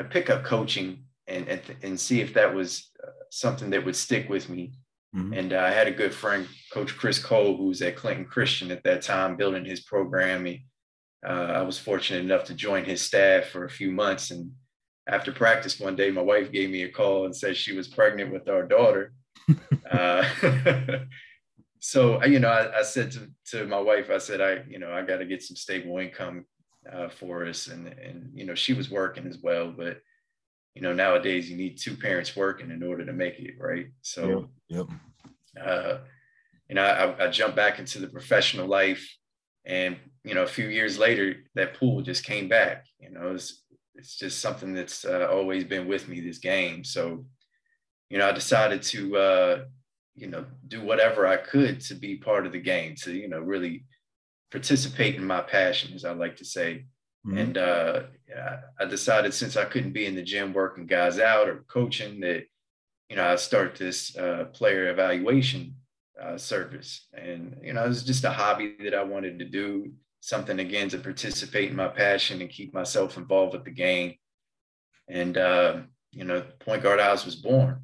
know, 0.00 0.04
pick 0.04 0.30
up 0.30 0.44
coaching 0.44 1.05
and 1.28 1.48
and, 1.48 1.60
and 1.82 2.00
see 2.00 2.20
if 2.20 2.34
that 2.34 2.54
was 2.54 2.90
uh, 3.02 3.10
something 3.30 3.70
that 3.70 3.84
would 3.84 3.96
stick 3.96 4.28
with 4.28 4.48
me. 4.48 4.72
Mm-hmm. 5.14 5.32
And 5.32 5.52
uh, 5.52 5.60
I 5.60 5.70
had 5.70 5.86
a 5.86 5.92
good 5.92 6.12
friend, 6.12 6.46
Coach 6.72 6.96
Chris 6.96 7.18
Cole, 7.18 7.56
who 7.56 7.68
was 7.68 7.80
at 7.80 7.96
Clinton 7.96 8.26
Christian 8.26 8.70
at 8.70 8.82
that 8.84 9.02
time, 9.02 9.36
building 9.36 9.64
his 9.64 9.80
program. 9.80 10.44
He, 10.44 10.66
uh, 11.26 11.30
I 11.30 11.62
was 11.62 11.78
fortunate 11.78 12.24
enough 12.24 12.44
to 12.44 12.54
join 12.54 12.84
his 12.84 13.00
staff 13.00 13.46
for 13.46 13.64
a 13.64 13.70
few 13.70 13.90
months. 13.90 14.30
And 14.30 14.52
after 15.06 15.32
practice 15.32 15.80
one 15.80 15.96
day, 15.96 16.10
my 16.10 16.20
wife 16.20 16.52
gave 16.52 16.70
me 16.70 16.82
a 16.82 16.90
call 16.90 17.24
and 17.24 17.34
said 17.34 17.56
she 17.56 17.74
was 17.74 17.88
pregnant 17.88 18.32
with 18.32 18.48
our 18.48 18.64
daughter. 18.64 19.12
uh, 19.90 20.24
so 21.80 22.22
you 22.24 22.40
know, 22.40 22.48
I, 22.48 22.80
I, 22.80 22.82
said 22.82 23.12
to, 23.12 23.30
to 23.52 23.66
my 23.66 23.80
wife, 23.80 24.10
I 24.10 24.18
said, 24.18 24.40
I 24.40 24.64
you 24.68 24.78
know, 24.78 24.92
I 24.92 25.02
got 25.02 25.18
to 25.18 25.24
get 25.24 25.42
some 25.42 25.56
stable 25.56 25.98
income 25.98 26.44
uh, 26.92 27.08
for 27.08 27.46
us, 27.46 27.68
and 27.68 27.86
and 27.86 28.30
you 28.34 28.44
know, 28.44 28.54
she 28.54 28.74
was 28.74 28.90
working 28.90 29.26
as 29.26 29.38
well, 29.38 29.72
but 29.76 30.00
you 30.76 30.82
know 30.82 30.92
nowadays 30.92 31.50
you 31.50 31.56
need 31.56 31.78
two 31.78 31.96
parents 31.96 32.36
working 32.36 32.70
in 32.70 32.82
order 32.82 33.04
to 33.04 33.12
make 33.12 33.40
it 33.40 33.54
right? 33.58 33.86
So 34.02 34.48
yep, 34.68 34.86
yep. 34.86 35.66
Uh, 35.66 35.98
you 36.68 36.76
know 36.76 36.84
I, 36.84 37.24
I 37.24 37.30
jumped 37.30 37.56
back 37.56 37.80
into 37.80 37.98
the 37.98 38.08
professional 38.08 38.68
life 38.68 39.04
and 39.64 39.96
you 40.22 40.34
know 40.34 40.44
a 40.44 40.54
few 40.58 40.68
years 40.68 40.98
later 40.98 41.36
that 41.54 41.74
pool 41.74 42.02
just 42.02 42.24
came 42.24 42.48
back 42.48 42.86
you 43.00 43.10
know 43.10 43.34
it's, 43.34 43.64
it's 43.96 44.16
just 44.16 44.40
something 44.40 44.74
that's 44.74 45.04
uh, 45.04 45.26
always 45.32 45.64
been 45.64 45.88
with 45.88 46.06
me 46.08 46.20
this 46.20 46.38
game. 46.38 46.84
So 46.84 47.24
you 48.08 48.18
know 48.18 48.28
i 48.28 48.32
decided 48.32 48.82
to 48.82 49.16
uh, 49.16 49.64
you 50.14 50.26
know 50.26 50.44
do 50.68 50.82
whatever 50.82 51.26
i 51.26 51.36
could 51.36 51.80
to 51.80 51.94
be 51.94 52.16
part 52.16 52.46
of 52.46 52.52
the 52.52 52.60
game 52.60 52.94
to 52.96 53.12
you 53.12 53.28
know 53.28 53.40
really 53.40 53.84
participate 54.50 55.16
in 55.16 55.24
my 55.24 55.40
passion 55.40 55.92
as 55.94 56.04
i 56.04 56.12
like 56.12 56.36
to 56.36 56.44
say 56.44 56.84
Mm-hmm. 57.26 57.38
And 57.38 57.58
uh, 57.58 58.00
I 58.78 58.84
decided 58.84 59.34
since 59.34 59.56
I 59.56 59.64
couldn't 59.64 59.92
be 59.92 60.06
in 60.06 60.14
the 60.14 60.22
gym 60.22 60.52
working 60.52 60.86
guys 60.86 61.18
out 61.18 61.48
or 61.48 61.64
coaching 61.68 62.20
that, 62.20 62.44
you 63.08 63.16
know, 63.16 63.24
I 63.24 63.36
start 63.36 63.76
this 63.76 64.16
uh, 64.16 64.46
player 64.52 64.90
evaluation 64.90 65.74
uh, 66.22 66.38
service. 66.38 67.06
And, 67.12 67.56
you 67.62 67.72
know, 67.72 67.84
it 67.84 67.88
was 67.88 68.04
just 68.04 68.24
a 68.24 68.30
hobby 68.30 68.76
that 68.84 68.94
I 68.94 69.02
wanted 69.02 69.38
to 69.40 69.44
do, 69.44 69.92
something 70.20 70.58
again 70.58 70.88
to 70.88 70.98
participate 70.98 71.70
in 71.70 71.76
my 71.76 71.88
passion 71.88 72.40
and 72.40 72.50
keep 72.50 72.74
myself 72.74 73.16
involved 73.16 73.54
with 73.54 73.64
the 73.64 73.70
game. 73.70 74.14
And, 75.08 75.36
uh, 75.36 75.80
you 76.12 76.24
know, 76.24 76.42
Point 76.60 76.82
Guard 76.82 77.00
Eyes 77.00 77.24
was 77.24 77.36
born. 77.36 77.82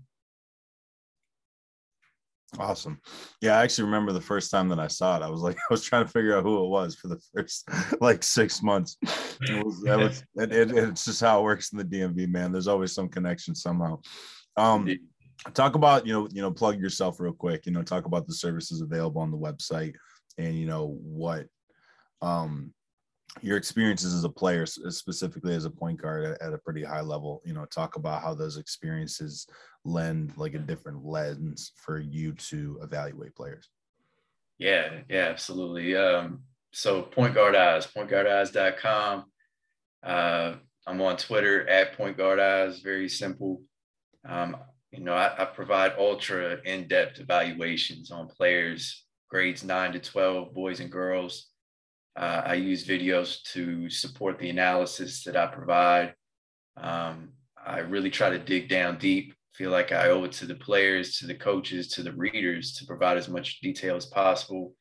Awesome. 2.58 3.00
Yeah, 3.40 3.58
I 3.58 3.62
actually 3.62 3.84
remember 3.84 4.12
the 4.12 4.20
first 4.20 4.50
time 4.50 4.68
that 4.68 4.78
I 4.78 4.86
saw 4.86 5.16
it. 5.16 5.22
I 5.22 5.30
was 5.30 5.40
like, 5.40 5.56
I 5.70 5.72
was 5.72 5.82
trying 5.82 6.04
to 6.04 6.10
figure 6.10 6.36
out 6.36 6.44
who 6.44 6.64
it 6.64 6.68
was 6.68 6.94
for 6.94 7.08
the 7.08 7.20
first 7.34 7.68
like 8.00 8.22
six 8.22 8.62
months. 8.62 8.96
It 9.02 9.64
was, 9.64 9.80
that 9.82 9.98
was 9.98 10.22
it, 10.36 10.52
it, 10.52 10.70
it's 10.70 11.04
just 11.04 11.20
how 11.20 11.40
it 11.40 11.44
works 11.44 11.72
in 11.72 11.78
the 11.78 11.84
DMV, 11.84 12.28
man. 12.28 12.52
There's 12.52 12.68
always 12.68 12.92
some 12.92 13.08
connection 13.08 13.54
somehow. 13.54 14.00
Um, 14.56 14.88
talk 15.54 15.74
about 15.74 16.06
you 16.06 16.12
know 16.12 16.28
you 16.30 16.42
know 16.42 16.50
plug 16.50 16.78
yourself 16.78 17.20
real 17.20 17.32
quick. 17.32 17.66
You 17.66 17.72
know, 17.72 17.82
talk 17.82 18.04
about 18.04 18.26
the 18.26 18.34
services 18.34 18.80
available 18.82 19.22
on 19.22 19.30
the 19.30 19.38
website 19.38 19.94
and 20.38 20.54
you 20.54 20.66
know 20.66 20.98
what 21.02 21.46
um 22.20 22.72
your 23.40 23.56
experiences 23.56 24.12
as 24.12 24.24
a 24.24 24.28
player 24.28 24.66
specifically 24.66 25.54
as 25.54 25.64
a 25.64 25.70
point 25.70 26.00
guard 26.00 26.24
at, 26.24 26.42
at, 26.42 26.52
a 26.52 26.58
pretty 26.58 26.84
high 26.84 27.00
level 27.00 27.40
you 27.44 27.54
know 27.54 27.64
talk 27.64 27.96
about 27.96 28.22
how 28.22 28.34
those 28.34 28.58
experiences 28.58 29.46
lend 29.84 30.32
like 30.36 30.54
a 30.54 30.58
different 30.58 31.04
lens 31.04 31.72
for 31.76 31.98
you 31.98 32.32
to 32.32 32.78
evaluate 32.82 33.34
players. 33.34 33.70
Yeah 34.58 35.00
yeah 35.08 35.28
absolutely. 35.28 35.96
Um 35.96 36.42
so 36.72 37.02
point 37.02 37.34
guard 37.34 37.56
eyes 37.56 37.86
pointguardeyes.com 37.86 39.24
uh 40.04 40.54
i'm 40.86 41.00
on 41.00 41.16
twitter 41.16 41.68
at 41.68 41.96
point 41.96 42.16
guard 42.16 42.38
eyes 42.38 42.80
very 42.80 43.08
simple. 43.08 43.62
Um 44.28 44.56
you 44.90 45.00
know 45.00 45.14
I, 45.14 45.42
I 45.42 45.44
provide 45.46 45.94
ultra 45.98 46.58
in-depth 46.64 47.18
evaluations 47.18 48.10
on 48.10 48.28
players 48.28 49.04
grades 49.30 49.64
9 49.64 49.92
to 49.92 49.98
12 49.98 50.52
boys 50.52 50.80
and 50.80 50.92
girls 50.92 51.51
uh, 52.16 52.42
I 52.44 52.54
use 52.54 52.86
videos 52.86 53.42
to 53.52 53.88
support 53.88 54.38
the 54.38 54.50
analysis 54.50 55.24
that 55.24 55.36
I 55.36 55.46
provide. 55.46 56.14
Um, 56.76 57.30
I 57.64 57.78
really 57.78 58.10
try 58.10 58.30
to 58.30 58.38
dig 58.38 58.68
down 58.68 58.98
deep, 58.98 59.34
feel 59.54 59.70
like 59.70 59.92
I 59.92 60.08
owe 60.08 60.24
it 60.24 60.32
to 60.32 60.46
the 60.46 60.54
players, 60.54 61.18
to 61.18 61.26
the 61.26 61.34
coaches, 61.34 61.88
to 61.88 62.02
the 62.02 62.12
readers 62.12 62.74
to 62.74 62.86
provide 62.86 63.16
as 63.16 63.28
much 63.28 63.60
detail 63.60 63.96
as 63.96 64.06
possible. 64.06 64.74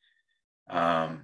Um, 0.68 1.22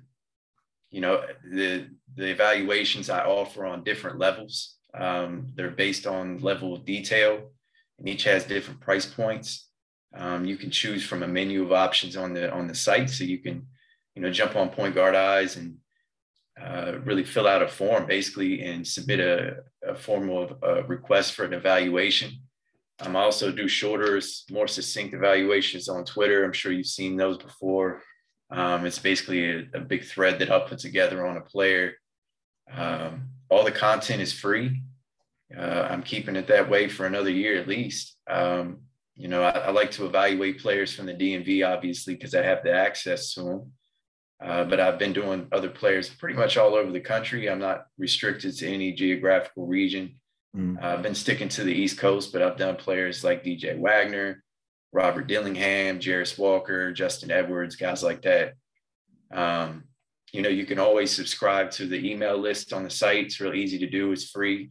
you 0.90 1.00
know, 1.00 1.22
the, 1.50 1.88
the 2.14 2.30
evaluations 2.30 3.10
I 3.10 3.24
offer 3.24 3.66
on 3.66 3.84
different 3.84 4.18
levels, 4.18 4.76
um, 4.94 5.48
they're 5.54 5.70
based 5.70 6.06
on 6.06 6.38
level 6.38 6.74
of 6.74 6.86
detail 6.86 7.50
and 7.98 8.08
each 8.08 8.24
has 8.24 8.44
different 8.44 8.80
price 8.80 9.06
points. 9.06 9.68
Um, 10.14 10.44
you 10.44 10.56
can 10.56 10.70
choose 10.70 11.04
from 11.04 11.22
a 11.22 11.28
menu 11.28 11.62
of 11.62 11.72
options 11.72 12.16
on 12.16 12.32
the 12.32 12.50
on 12.50 12.66
the 12.66 12.74
site, 12.74 13.10
so 13.10 13.24
you 13.24 13.38
can, 13.38 13.66
you 14.14 14.22
know, 14.22 14.30
jump 14.30 14.56
on 14.56 14.70
Point 14.70 14.94
Guard 14.94 15.14
Eyes 15.14 15.56
and 15.56 15.76
uh, 16.62 16.98
really 17.04 17.24
fill 17.24 17.46
out 17.46 17.62
a 17.62 17.68
form 17.68 18.06
basically 18.06 18.62
and 18.62 18.86
submit 18.86 19.20
a, 19.20 19.58
a 19.86 19.92
of 19.92 20.62
a 20.62 20.82
request 20.84 21.34
for 21.34 21.44
an 21.44 21.52
evaluation. 21.52 22.32
Um, 23.00 23.14
I 23.14 23.22
also 23.22 23.52
do 23.52 23.68
shorter, 23.68 24.20
more 24.50 24.66
succinct 24.66 25.14
evaluations 25.14 25.88
on 25.88 26.04
Twitter. 26.04 26.44
I'm 26.44 26.52
sure 26.52 26.72
you've 26.72 26.86
seen 26.86 27.16
those 27.16 27.38
before. 27.38 28.02
Um, 28.50 28.86
it's 28.86 28.98
basically 28.98 29.50
a, 29.50 29.58
a, 29.74 29.80
big 29.80 30.04
thread 30.04 30.38
that 30.38 30.50
I'll 30.50 30.66
put 30.66 30.78
together 30.78 31.26
on 31.26 31.36
a 31.36 31.42
player. 31.42 31.94
Um, 32.72 33.28
all 33.50 33.62
the 33.62 33.70
content 33.70 34.22
is 34.22 34.32
free. 34.32 34.82
Uh, 35.56 35.86
I'm 35.90 36.02
keeping 36.02 36.34
it 36.34 36.46
that 36.48 36.68
way 36.68 36.88
for 36.88 37.06
another 37.06 37.30
year 37.30 37.58
at 37.58 37.68
least. 37.68 38.16
Um, 38.28 38.78
you 39.16 39.28
know, 39.28 39.42
I, 39.42 39.50
I, 39.50 39.70
like 39.70 39.90
to 39.92 40.06
evaluate 40.06 40.60
players 40.60 40.94
from 40.94 41.06
the 41.06 41.14
DMV, 41.14 41.66
obviously, 41.66 42.14
because 42.14 42.34
I 42.34 42.42
have 42.42 42.62
the 42.62 42.72
access 42.72 43.34
to 43.34 43.42
them. 43.42 43.72
Uh, 44.42 44.64
but 44.64 44.78
I've 44.78 44.98
been 44.98 45.12
doing 45.12 45.48
other 45.50 45.68
players 45.68 46.08
pretty 46.08 46.36
much 46.36 46.56
all 46.56 46.74
over 46.74 46.92
the 46.92 47.00
country. 47.00 47.50
I'm 47.50 47.58
not 47.58 47.86
restricted 47.98 48.56
to 48.58 48.68
any 48.68 48.92
geographical 48.92 49.66
region. 49.66 50.14
Mm. 50.56 50.82
Uh, 50.82 50.86
I've 50.86 51.02
been 51.02 51.14
sticking 51.14 51.48
to 51.50 51.64
the 51.64 51.74
East 51.74 51.98
Coast, 51.98 52.32
but 52.32 52.42
I've 52.42 52.56
done 52.56 52.76
players 52.76 53.24
like 53.24 53.44
DJ 53.44 53.78
Wagner, 53.78 54.42
Robert 54.92 55.26
Dillingham, 55.26 55.98
Jarace 55.98 56.38
Walker, 56.38 56.92
Justin 56.92 57.32
Edwards, 57.32 57.74
guys 57.76 58.02
like 58.02 58.22
that. 58.22 58.54
Um, 59.32 59.84
you 60.32 60.42
know, 60.42 60.48
you 60.48 60.66
can 60.66 60.78
always 60.78 61.10
subscribe 61.10 61.70
to 61.72 61.86
the 61.86 62.10
email 62.10 62.38
list 62.38 62.72
on 62.72 62.84
the 62.84 62.90
site. 62.90 63.26
It's 63.26 63.40
real 63.40 63.54
easy 63.54 63.78
to 63.78 63.88
do. 63.88 64.12
It's 64.12 64.30
free. 64.30 64.70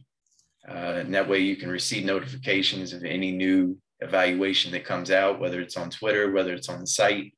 Uh, 0.68 1.00
and 1.00 1.14
that 1.14 1.28
way 1.28 1.38
you 1.38 1.56
can 1.56 1.70
receive 1.70 2.04
notifications 2.04 2.92
of 2.92 3.04
any 3.04 3.32
new 3.32 3.76
evaluation 4.00 4.72
that 4.72 4.84
comes 4.84 5.10
out, 5.10 5.40
whether 5.40 5.60
it's 5.60 5.76
on 5.76 5.90
Twitter, 5.90 6.30
whether 6.30 6.52
it's 6.52 6.68
on 6.68 6.80
the 6.80 6.86
site. 6.86 7.32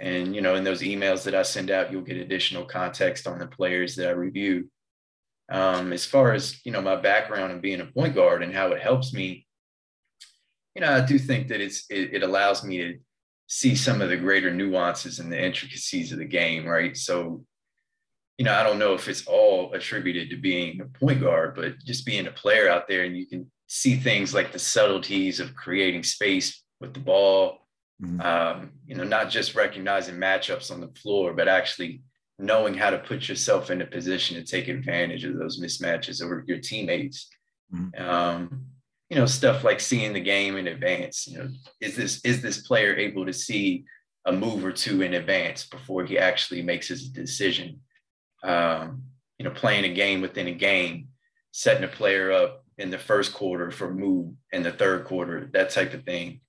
And, 0.00 0.34
you 0.34 0.42
know, 0.42 0.54
in 0.56 0.64
those 0.64 0.82
emails 0.82 1.24
that 1.24 1.34
I 1.34 1.42
send 1.42 1.70
out, 1.70 1.90
you'll 1.90 2.02
get 2.02 2.18
additional 2.18 2.64
context 2.64 3.26
on 3.26 3.38
the 3.38 3.46
players 3.46 3.96
that 3.96 4.08
I 4.08 4.12
review. 4.12 4.68
Um, 5.50 5.92
as 5.92 6.04
far 6.04 6.32
as, 6.32 6.60
you 6.64 6.72
know, 6.72 6.82
my 6.82 6.96
background 6.96 7.52
and 7.52 7.62
being 7.62 7.80
a 7.80 7.86
point 7.86 8.14
guard 8.14 8.42
and 8.42 8.52
how 8.52 8.72
it 8.72 8.82
helps 8.82 9.14
me, 9.14 9.46
you 10.74 10.82
know, 10.82 10.92
I 10.92 11.00
do 11.00 11.18
think 11.18 11.48
that 11.48 11.60
it's, 11.60 11.86
it, 11.88 12.14
it 12.14 12.22
allows 12.22 12.62
me 12.62 12.78
to 12.78 12.98
see 13.46 13.74
some 13.74 14.02
of 14.02 14.10
the 14.10 14.16
greater 14.16 14.52
nuances 14.52 15.18
and 15.18 15.32
the 15.32 15.42
intricacies 15.42 16.12
of 16.12 16.18
the 16.18 16.24
game, 16.24 16.66
right? 16.66 16.96
So, 16.96 17.44
you 18.38 18.44
know, 18.44 18.52
I 18.52 18.62
don't 18.62 18.78
know 18.78 18.92
if 18.92 19.08
it's 19.08 19.26
all 19.26 19.72
attributed 19.72 20.28
to 20.30 20.36
being 20.36 20.80
a 20.80 20.98
point 20.98 21.22
guard, 21.22 21.54
but 21.54 21.78
just 21.84 22.04
being 22.04 22.26
a 22.26 22.32
player 22.32 22.68
out 22.68 22.86
there 22.88 23.04
and 23.04 23.16
you 23.16 23.26
can 23.26 23.50
see 23.66 23.96
things 23.96 24.34
like 24.34 24.52
the 24.52 24.58
subtleties 24.58 25.40
of 25.40 25.54
creating 25.54 26.02
space 26.02 26.62
with 26.80 26.92
the 26.92 27.00
ball, 27.00 27.65
Mm-hmm. 28.02 28.20
Um, 28.20 28.72
you 28.86 28.94
know, 28.94 29.04
not 29.04 29.30
just 29.30 29.54
recognizing 29.54 30.16
matchups 30.16 30.70
on 30.70 30.80
the 30.80 30.88
floor, 30.88 31.32
but 31.32 31.48
actually 31.48 32.02
knowing 32.38 32.74
how 32.74 32.90
to 32.90 32.98
put 32.98 33.28
yourself 33.28 33.70
in 33.70 33.80
a 33.80 33.86
position 33.86 34.36
to 34.36 34.44
take 34.44 34.68
advantage 34.68 35.24
of 35.24 35.38
those 35.38 35.60
mismatches 35.60 36.22
over 36.22 36.44
your 36.46 36.58
teammates. 36.58 37.28
Mm-hmm. 37.74 38.08
Um, 38.08 38.66
you 39.08 39.16
know, 39.16 39.26
stuff 39.26 39.64
like 39.64 39.80
seeing 39.80 40.12
the 40.12 40.20
game 40.20 40.56
in 40.56 40.66
advance. 40.66 41.26
You 41.26 41.38
know, 41.38 41.48
is 41.80 41.96
this 41.96 42.20
is 42.24 42.42
this 42.42 42.66
player 42.66 42.94
able 42.96 43.24
to 43.24 43.32
see 43.32 43.84
a 44.26 44.32
move 44.32 44.64
or 44.64 44.72
two 44.72 45.02
in 45.02 45.14
advance 45.14 45.66
before 45.66 46.04
he 46.04 46.18
actually 46.18 46.62
makes 46.62 46.88
his 46.88 47.08
decision? 47.08 47.80
Um, 48.42 49.04
you 49.38 49.44
know, 49.44 49.52
playing 49.52 49.84
a 49.84 49.94
game 49.94 50.20
within 50.20 50.48
a 50.48 50.52
game, 50.52 51.08
setting 51.52 51.84
a 51.84 51.88
player 51.88 52.32
up 52.32 52.64
in 52.78 52.90
the 52.90 52.98
first 52.98 53.32
quarter 53.32 53.70
for 53.70 53.94
move 53.94 54.34
in 54.52 54.62
the 54.62 54.72
third 54.72 55.04
quarter, 55.04 55.48
that 55.52 55.70
type 55.70 55.94
of 55.94 56.04
thing 56.04 56.40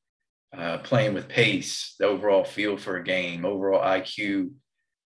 uh, 0.55 0.77
playing 0.79 1.13
with 1.13 1.27
pace, 1.27 1.95
the 1.99 2.05
overall 2.05 2.43
feel 2.43 2.77
for 2.77 2.97
a 2.97 3.03
game, 3.03 3.45
overall 3.45 3.81
IQ, 3.81 4.17
you 4.17 4.55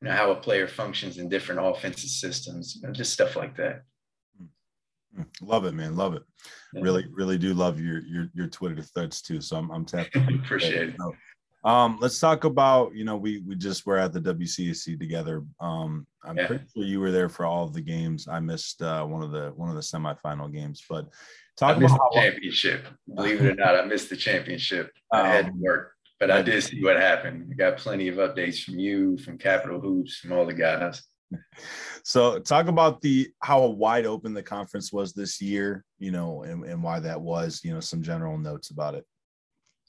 know, 0.01 0.11
how 0.11 0.31
a 0.31 0.35
player 0.35 0.67
functions 0.67 1.17
in 1.17 1.29
different 1.29 1.61
offensive 1.63 2.09
systems, 2.09 2.75
you 2.75 2.87
know, 2.87 2.93
just 2.93 3.13
stuff 3.13 3.35
like 3.35 3.55
that. 3.57 3.83
Mm, 5.17 5.25
love 5.41 5.65
it, 5.65 5.73
man. 5.73 5.95
Love 5.95 6.13
it. 6.13 6.23
Yeah. 6.73 6.81
Really, 6.81 7.05
really 7.11 7.37
do 7.37 7.53
love 7.53 7.79
your 7.79 7.99
your 8.01 8.29
your 8.33 8.47
Twitter 8.47 8.81
threads 8.81 9.21
too. 9.21 9.41
So 9.41 9.57
I'm 9.57 9.71
I'm 9.71 9.85
tapped. 9.85 10.15
Appreciate 10.15 10.89
it. 10.89 10.95
Um, 11.65 11.97
let's 11.99 12.19
talk 12.19 12.45
about 12.45 12.95
you 12.95 13.03
know 13.03 13.17
we 13.17 13.39
we 13.39 13.55
just 13.55 13.85
were 13.85 13.97
at 13.97 14.13
the 14.13 14.21
WCAC 14.21 14.99
together. 14.99 15.43
Um, 15.59 16.05
I'm 16.23 16.37
yeah. 16.37 16.47
pretty 16.47 16.65
sure 16.73 16.83
you 16.83 16.99
were 16.99 17.11
there 17.11 17.29
for 17.29 17.45
all 17.45 17.65
of 17.65 17.73
the 17.73 17.81
games. 17.81 18.27
I 18.29 18.39
missed 18.39 18.81
uh, 18.81 19.05
one 19.05 19.23
of 19.23 19.31
the 19.31 19.51
one 19.55 19.69
of 19.69 19.75
the 19.75 19.81
semifinal 19.81 20.53
games, 20.53 20.83
but 20.87 21.09
Talk 21.59 21.75
I 21.75 21.79
missed 21.79 21.93
about 21.93 22.13
the 22.13 22.21
championship. 22.21 22.87
Believe 23.13 23.41
it 23.41 23.51
or 23.51 23.55
not, 23.55 23.77
I 23.77 23.83
missed 23.83 24.09
the 24.09 24.15
championship. 24.15 24.91
I 25.11 25.27
had 25.27 25.47
to 25.47 25.51
um, 25.51 25.61
work, 25.61 25.91
but 26.17 26.31
I 26.31 26.41
did 26.41 26.63
see 26.63 26.81
what 26.81 26.95
happened. 26.95 27.49
I 27.51 27.55
got 27.55 27.77
plenty 27.77 28.07
of 28.07 28.15
updates 28.15 28.63
from 28.63 28.79
you, 28.79 29.17
from 29.17 29.37
Capital 29.37 29.81
Hoops, 29.81 30.15
from 30.19 30.31
all 30.31 30.45
the 30.45 30.53
guys. 30.53 31.03
So 32.03 32.39
talk 32.39 32.67
about 32.67 33.01
the 33.01 33.29
how 33.43 33.65
wide 33.65 34.05
open 34.05 34.33
the 34.33 34.41
conference 34.41 34.93
was 34.93 35.11
this 35.11 35.41
year, 35.41 35.83
you 35.97 36.11
know, 36.11 36.43
and, 36.43 36.63
and 36.63 36.81
why 36.81 37.01
that 37.01 37.19
was, 37.19 37.59
you 37.61 37.73
know, 37.73 37.81
some 37.81 38.01
general 38.01 38.37
notes 38.37 38.69
about 38.69 38.95
it. 38.95 39.05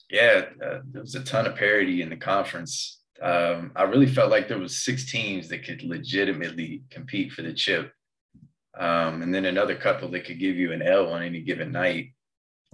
Yeah, 0.09 0.47
uh, 0.63 0.79
there 0.91 1.01
was 1.01 1.15
a 1.15 1.23
ton 1.23 1.47
of 1.47 1.55
parity 1.55 2.01
in 2.01 2.09
the 2.09 2.17
conference. 2.17 2.99
Um, 3.21 3.71
I 3.77 3.83
really 3.83 4.07
felt 4.07 4.29
like 4.29 4.49
there 4.49 4.59
was 4.59 4.83
six 4.83 5.09
teams 5.09 5.47
that 5.47 5.63
could 5.63 5.83
legitimately 5.83 6.83
compete 6.89 7.31
for 7.31 7.43
the 7.43 7.53
chip 7.53 7.93
um, 8.77 9.21
and 9.21 9.33
then 9.33 9.45
another 9.45 9.75
couple 9.75 10.09
that 10.09 10.25
could 10.25 10.39
give 10.39 10.55
you 10.55 10.71
an 10.71 10.81
L 10.81 11.11
on 11.11 11.23
any 11.23 11.41
given 11.41 11.71
night. 11.71 12.13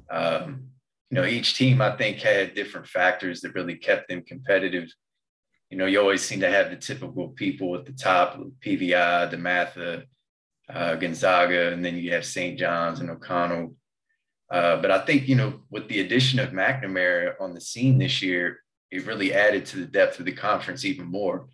Um, 0.10 0.68
you 1.10 1.16
know, 1.16 1.25
each 1.25 1.56
team 1.56 1.82
I 1.82 1.96
think 1.96 2.18
had 2.18 2.54
different 2.54 2.88
factors 2.88 3.42
that 3.42 3.56
really 3.56 3.75
kept 3.75 4.10
them 4.10 4.24
competitive. 4.24 4.92
You 5.70 5.77
know, 5.77 5.86
you 5.86 6.00
always 6.00 6.24
seem 6.24 6.42
to 6.42 6.50
have 6.50 6.70
the 6.70 6.75
typical 6.75 7.30
people 7.30 7.75
at 7.75 7.86
the 7.86 7.94
top, 7.94 8.39
PVI, 8.66 9.32
DeMatha, 9.32 10.04
uh, 10.70 10.96
Gonzaga, 10.96 11.72
and 11.72 11.84
then 11.84 11.96
you 11.96 12.12
have 12.12 12.25
St. 12.25 12.60
John's 12.60 13.00
and 13.00 13.10
O'Connell. 13.10 13.75
Uh, 14.50 14.82
but 14.82 14.92
I 14.92 15.06
think, 15.06 15.27
you 15.27 15.36
know, 15.36 15.62
with 15.70 15.88
the 15.88 16.01
addition 16.01 16.39
of 16.39 16.51
McNamara 16.51 17.34
on 17.39 17.54
the 17.54 17.62
scene 17.62 17.98
this 17.98 18.22
year, 18.22 18.60
it 18.92 19.06
really 19.06 19.34
added 19.34 19.66
to 19.68 19.77
the 19.77 19.86
depth 19.86 20.20
of 20.20 20.25
the 20.25 20.32
conference 20.32 20.86
even 20.86 21.08
more. 21.08 21.48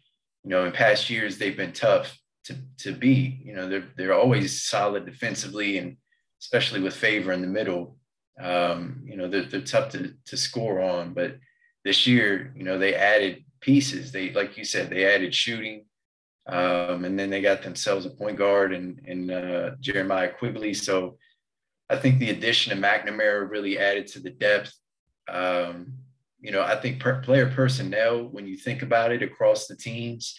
You 0.43 0.49
know, 0.49 0.65
in 0.65 0.71
past 0.71 1.09
years, 1.09 1.37
they've 1.37 1.57
been 1.57 1.73
tough 1.73 2.17
to 2.45 2.55
to 2.79 2.91
be. 2.93 3.41
You 3.43 3.55
know, 3.55 3.69
they're 3.69 3.87
they're 3.97 4.13
always 4.13 4.63
solid 4.63 5.05
defensively, 5.05 5.77
and 5.77 5.97
especially 6.41 6.81
with 6.81 6.95
favor 6.95 7.31
in 7.31 7.41
the 7.41 7.47
middle. 7.47 7.97
Um, 8.39 9.03
you 9.05 9.15
know, 9.15 9.27
they're, 9.27 9.45
they're 9.45 9.61
tough 9.61 9.91
to 9.91 10.13
to 10.25 10.37
score 10.37 10.81
on. 10.81 11.13
But 11.13 11.37
this 11.83 12.07
year, 12.07 12.53
you 12.55 12.63
know, 12.63 12.77
they 12.77 12.95
added 12.95 13.43
pieces. 13.61 14.11
They 14.11 14.31
like 14.31 14.57
you 14.57 14.65
said, 14.65 14.89
they 14.89 15.05
added 15.05 15.33
shooting. 15.33 15.85
Um, 16.45 17.05
and 17.05 17.17
then 17.17 17.29
they 17.29 17.41
got 17.41 17.63
themselves 17.63 18.05
a 18.05 18.09
point 18.09 18.37
guard 18.37 18.73
and, 18.73 18.99
and 19.07 19.31
uh, 19.31 19.71
Jeremiah 19.79 20.29
Quigley. 20.29 20.73
So 20.73 21.17
I 21.89 21.95
think 21.95 22.19
the 22.19 22.31
addition 22.31 22.73
of 22.73 22.79
McNamara 22.79 23.49
really 23.49 23.79
added 23.79 24.07
to 24.07 24.19
the 24.19 24.29
depth. 24.29 24.73
Um, 25.29 25.93
you 26.41 26.51
know, 26.51 26.61
I 26.61 26.75
think 26.75 26.99
per- 26.99 27.21
player 27.21 27.49
personnel, 27.49 28.25
when 28.25 28.45
you 28.45 28.57
think 28.57 28.81
about 28.81 29.13
it 29.13 29.23
across 29.23 29.67
the 29.67 29.75
teams, 29.77 30.37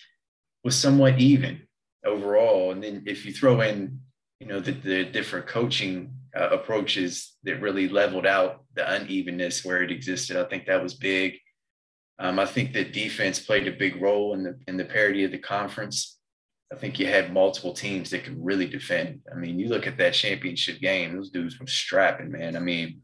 was 0.63 0.77
somewhat 0.77 1.19
even 1.19 1.63
overall. 2.05 2.73
And 2.73 2.83
then 2.83 3.03
if 3.07 3.25
you 3.25 3.33
throw 3.33 3.61
in, 3.61 4.01
you 4.41 4.47
know, 4.47 4.61
the, 4.61 4.73
the 4.73 5.05
different 5.05 5.47
coaching 5.47 6.15
uh, 6.37 6.49
approaches 6.51 7.37
that 7.45 7.61
really 7.61 7.89
leveled 7.89 8.27
out 8.27 8.65
the 8.75 8.83
unevenness 8.95 9.65
where 9.65 9.83
it 9.83 9.91
existed, 9.91 10.37
I 10.37 10.49
think 10.49 10.67
that 10.67 10.83
was 10.83 10.95
big. 10.95 11.39
Um, 12.19 12.39
I 12.39 12.47
think 12.47 12.73
that 12.73 12.93
defense 12.93 13.41
played 13.41 13.67
a 13.67 13.73
big 13.73 14.01
role 14.01 14.35
in 14.35 14.45
the 14.45 14.59
in 14.69 14.77
the 14.77 14.85
parity 14.85 15.25
of 15.25 15.33
the 15.33 15.39
conference. 15.39 16.19
I 16.73 16.77
think 16.77 16.99
you 16.99 17.07
had 17.07 17.33
multiple 17.33 17.73
teams 17.73 18.11
that 18.11 18.25
could 18.25 18.37
really 18.39 18.67
defend. 18.67 19.21
I 19.33 19.37
mean, 19.37 19.59
you 19.59 19.69
look 19.69 19.87
at 19.87 19.99
that 19.99 20.15
championship 20.15 20.81
game; 20.81 21.17
those 21.17 21.31
dudes 21.31 21.59
were 21.59 21.67
strapping, 21.67 22.31
man. 22.31 22.57
I 22.57 22.61
mean, 22.61 23.03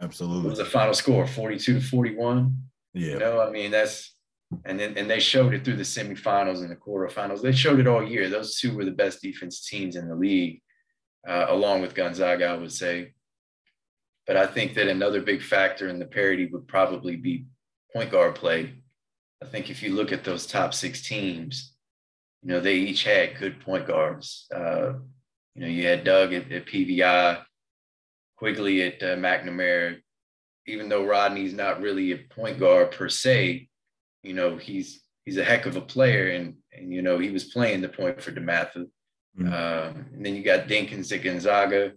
absolutely. 0.00 0.42
What 0.42 0.50
was 0.50 0.58
the 0.58 0.66
final 0.66 0.94
score? 0.94 1.26
Forty-two 1.26 1.74
to 1.74 1.80
forty-one. 1.80 2.56
Yeah. 2.92 3.12
You 3.12 3.18
know, 3.18 3.40
I 3.40 3.50
mean, 3.50 3.70
that's 3.70 4.14
and 4.64 4.78
then 4.80 4.96
and 4.96 5.10
they 5.10 5.20
showed 5.20 5.54
it 5.54 5.64
through 5.64 5.76
the 5.76 5.82
semifinals 5.82 6.60
and 6.60 6.70
the 6.70 6.76
quarterfinals. 6.76 7.42
They 7.42 7.52
showed 7.52 7.80
it 7.80 7.86
all 7.86 8.06
year. 8.06 8.28
Those 8.28 8.58
two 8.58 8.74
were 8.74 8.84
the 8.84 8.90
best 8.90 9.20
defense 9.20 9.66
teams 9.68 9.96
in 9.96 10.08
the 10.08 10.14
league, 10.14 10.62
uh, 11.26 11.46
along 11.48 11.82
with 11.82 11.94
Gonzaga, 11.94 12.46
I 12.46 12.56
would 12.56 12.72
say. 12.72 13.12
But 14.26 14.36
I 14.36 14.46
think 14.46 14.74
that 14.74 14.88
another 14.88 15.20
big 15.20 15.42
factor 15.42 15.88
in 15.88 15.98
the 15.98 16.06
parity 16.06 16.46
would 16.46 16.66
probably 16.68 17.16
be 17.16 17.46
point 17.94 18.10
guard 18.10 18.34
play. 18.34 18.74
I 19.42 19.46
think 19.46 19.70
if 19.70 19.82
you 19.82 19.94
look 19.94 20.12
at 20.12 20.24
those 20.24 20.46
top 20.46 20.74
six 20.74 21.06
teams, 21.06 21.74
you 22.42 22.48
know, 22.48 22.60
they 22.60 22.74
each 22.74 23.04
had 23.04 23.38
good 23.38 23.60
point 23.60 23.86
guards. 23.86 24.46
Uh, 24.54 24.94
you 25.54 25.62
know, 25.62 25.68
you 25.68 25.86
had 25.86 26.04
Dug 26.04 26.32
at, 26.32 26.50
at 26.52 26.66
PVI, 26.66 27.42
Quigley 28.36 28.82
at 28.82 29.02
uh, 29.02 29.16
McNamara. 29.16 29.98
Even 30.66 30.88
though 30.88 31.06
Rodney's 31.06 31.54
not 31.54 31.80
really 31.80 32.12
a 32.12 32.18
point 32.18 32.58
guard 32.58 32.90
per 32.90 33.08
se, 33.08 33.67
you 34.28 34.34
know, 34.34 34.56
he's 34.56 35.02
he's 35.24 35.38
a 35.38 35.44
heck 35.44 35.66
of 35.66 35.76
a 35.76 35.80
player, 35.80 36.28
and 36.28 36.54
and 36.72 36.92
you 36.92 37.02
know 37.02 37.18
he 37.18 37.30
was 37.30 37.44
playing 37.44 37.80
the 37.80 37.88
point 37.88 38.22
for 38.22 38.32
DeMatha. 38.32 38.86
Mm-hmm. 39.38 39.46
Um, 39.46 40.06
and 40.14 40.24
then 40.24 40.34
you 40.34 40.42
got 40.42 40.68
Dinkins 40.68 41.12
at 41.12 41.22
Gonzaga. 41.22 41.92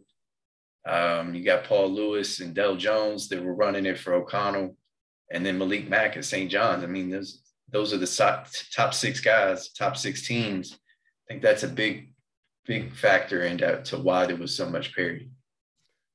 Um, 0.87 1.35
you 1.35 1.43
got 1.43 1.65
Paul 1.65 1.89
Lewis 1.89 2.39
and 2.39 2.55
Dell 2.55 2.75
Jones 2.75 3.29
that 3.29 3.43
were 3.43 3.53
running 3.53 3.85
it 3.85 3.99
for 3.99 4.13
O'Connell 4.13 4.75
and 5.31 5.45
then 5.45 5.57
Malik 5.57 5.89
Mack 5.89 6.17
at 6.17 6.25
St. 6.25 6.51
John's. 6.51 6.83
I 6.83 6.87
mean, 6.87 7.09
those 7.09 7.41
those 7.71 7.93
are 7.93 7.97
the 7.97 8.45
top 8.75 8.93
six 8.93 9.21
guys, 9.21 9.69
top 9.69 9.95
six 9.95 10.27
teams. 10.27 10.73
I 10.73 11.33
think 11.33 11.41
that's 11.41 11.63
a 11.63 11.69
big, 11.69 12.13
big 12.65 12.93
factor 12.93 13.43
into 13.43 13.81
to 13.83 13.97
why 13.97 14.25
there 14.25 14.35
was 14.35 14.55
so 14.55 14.69
much 14.69 14.93
parity. 14.93 15.29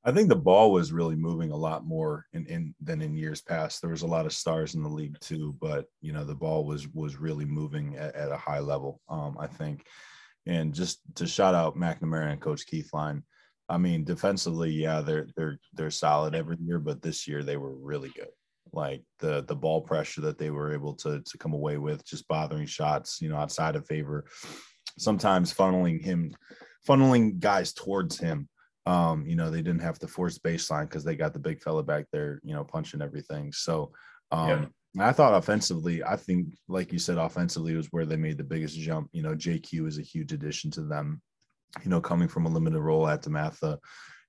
I 0.06 0.12
think 0.12 0.28
the 0.28 0.36
ball 0.36 0.70
was 0.70 0.92
really 0.92 1.16
moving 1.16 1.50
a 1.50 1.56
lot 1.56 1.84
more 1.84 2.26
in, 2.32 2.46
in 2.46 2.74
than 2.80 3.02
in 3.02 3.16
years 3.16 3.40
past. 3.40 3.80
There 3.82 3.90
was 3.90 4.02
a 4.02 4.06
lot 4.06 4.24
of 4.24 4.32
stars 4.32 4.76
in 4.76 4.82
the 4.84 4.88
league 4.88 5.18
too, 5.20 5.56
but 5.60 5.86
you 6.00 6.12
know 6.12 6.24
the 6.24 6.34
ball 6.34 6.64
was 6.64 6.86
was 6.94 7.16
really 7.16 7.44
moving 7.44 7.96
at, 7.96 8.14
at 8.14 8.30
a 8.30 8.36
high 8.36 8.60
level. 8.60 9.00
Um, 9.08 9.36
I 9.40 9.48
think, 9.48 9.84
and 10.46 10.72
just 10.72 11.00
to 11.16 11.26
shout 11.26 11.56
out 11.56 11.76
McNamara 11.76 12.30
and 12.30 12.40
Coach 12.40 12.66
Keith 12.66 12.90
Line. 12.94 13.24
I 13.68 13.78
mean, 13.78 14.04
defensively, 14.04 14.70
yeah, 14.70 15.00
they're 15.00 15.26
they're 15.36 15.58
they're 15.74 15.90
solid 15.90 16.36
every 16.36 16.56
year, 16.60 16.78
but 16.78 17.02
this 17.02 17.26
year 17.26 17.42
they 17.42 17.56
were 17.56 17.74
really 17.74 18.10
good 18.10 18.28
like 18.72 19.02
the 19.20 19.44
the 19.44 19.56
ball 19.56 19.80
pressure 19.80 20.20
that 20.20 20.38
they 20.38 20.50
were 20.50 20.72
able 20.72 20.92
to 20.92 21.20
to 21.22 21.38
come 21.38 21.52
away 21.52 21.78
with 21.78 22.04
just 22.04 22.26
bothering 22.26 22.66
shots 22.66 23.20
you 23.22 23.28
know 23.28 23.36
outside 23.36 23.76
of 23.76 23.86
favor 23.86 24.24
sometimes 24.98 25.54
funneling 25.54 26.02
him 26.02 26.34
funneling 26.86 27.38
guys 27.38 27.72
towards 27.72 28.18
him 28.18 28.48
um 28.86 29.26
you 29.26 29.36
know 29.36 29.50
they 29.50 29.62
didn't 29.62 29.82
have 29.82 29.98
to 29.98 30.06
force 30.06 30.38
baseline 30.38 30.88
because 30.88 31.04
they 31.04 31.16
got 31.16 31.32
the 31.32 31.38
big 31.38 31.60
fella 31.60 31.82
back 31.82 32.06
there 32.12 32.40
you 32.44 32.54
know 32.54 32.64
punching 32.64 33.02
everything 33.02 33.52
so 33.52 33.92
um 34.30 34.48
yeah. 34.48 34.66
I 34.98 35.12
thought 35.12 35.34
offensively, 35.34 36.02
I 36.02 36.16
think, 36.16 36.54
like 36.68 36.90
you 36.90 36.98
said, 36.98 37.18
offensively 37.18 37.74
was 37.74 37.88
where 37.88 38.06
they 38.06 38.16
made 38.16 38.38
the 38.38 38.44
biggest 38.44 38.78
jump. 38.78 39.10
You 39.12 39.22
know, 39.22 39.34
JQ 39.34 39.86
is 39.86 39.98
a 39.98 40.02
huge 40.02 40.32
addition 40.32 40.70
to 40.70 40.82
them. 40.82 41.20
You 41.84 41.90
know, 41.90 42.00
coming 42.00 42.28
from 42.28 42.46
a 42.46 42.48
limited 42.48 42.80
role 42.80 43.06
at 43.06 43.22
DeMatha 43.22 43.76